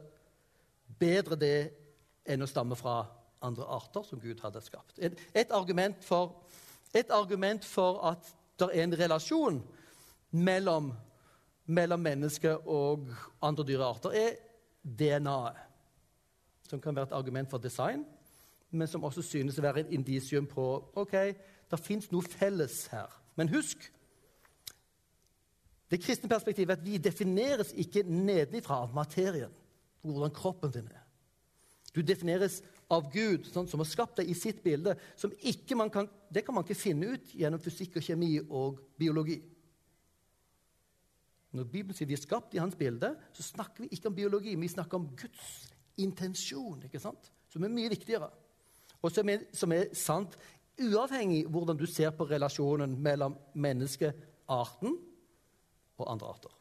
[1.01, 1.57] bedre det
[2.31, 3.03] enn å stamme fra
[3.45, 4.99] andre arter som Gud hadde skapt.
[4.99, 6.43] Et, et, argument, for,
[6.97, 9.61] et argument, for, at det er en relasjon
[10.37, 10.91] mellom,
[11.67, 13.09] mellom mennesket og
[13.45, 14.39] andre dyrearter, er
[14.85, 15.67] DNA-et.
[16.71, 18.05] Som kan være et argument for design,
[18.71, 20.67] men som også synes å være et indisium på
[20.99, 21.17] ok,
[21.71, 23.11] det fins noe felles her.
[23.39, 23.91] Men husk
[25.91, 29.51] det kristne perspektivet er at vi defineres ikke nedenifra av materien,
[30.07, 31.07] hvordan kroppen din er.
[31.91, 32.61] Du defineres
[32.91, 34.95] av Gud, sånn, som har skapt deg i sitt bilde.
[35.91, 39.41] kan, Det kan man ikke finne ut gjennom fysikk og kjemi og biologi.
[41.51, 44.55] Når Bibelen sier vi er skapt i hans bilde, så snakker vi ikke om biologi,
[44.55, 47.33] vi snakker om Guds intensjon, ikke sant?
[47.51, 48.31] som er mye viktigere.
[49.03, 50.37] Og som er, som er sant
[50.81, 54.97] uavhengig av hvordan du ser på relasjonen mellom menneskearten
[56.01, 56.53] og andre arter.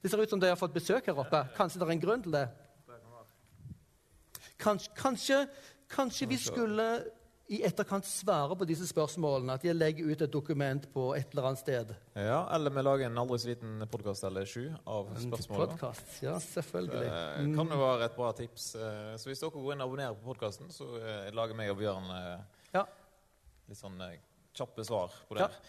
[0.00, 1.42] Det ser ut som de har fått besøk her oppe.
[1.56, 2.46] Kanskje det er en grunn til det?
[4.60, 5.38] Kanskje, kanskje,
[5.88, 6.88] kanskje vi skulle
[7.50, 9.56] i etterkant svare på disse spørsmålene.
[9.58, 11.92] At jeg legger ut et dokument på et eller annet sted.
[12.14, 15.74] Ja, Eller vi lager en aldri så liten podkast eller sju av spørsmålene.
[15.74, 17.02] Podcast, ja, selvfølgelig.
[17.02, 18.70] Det eh, kan jo være et bra tips.
[18.78, 21.80] Eh, så hvis dere går inn og abonnerer på podkasten, så eh, lager meg og
[21.82, 22.10] Bjørn
[22.74, 22.84] ja.
[23.66, 23.98] litt sånn
[24.54, 25.46] kjappe svar på det.
[25.46, 25.66] Ja.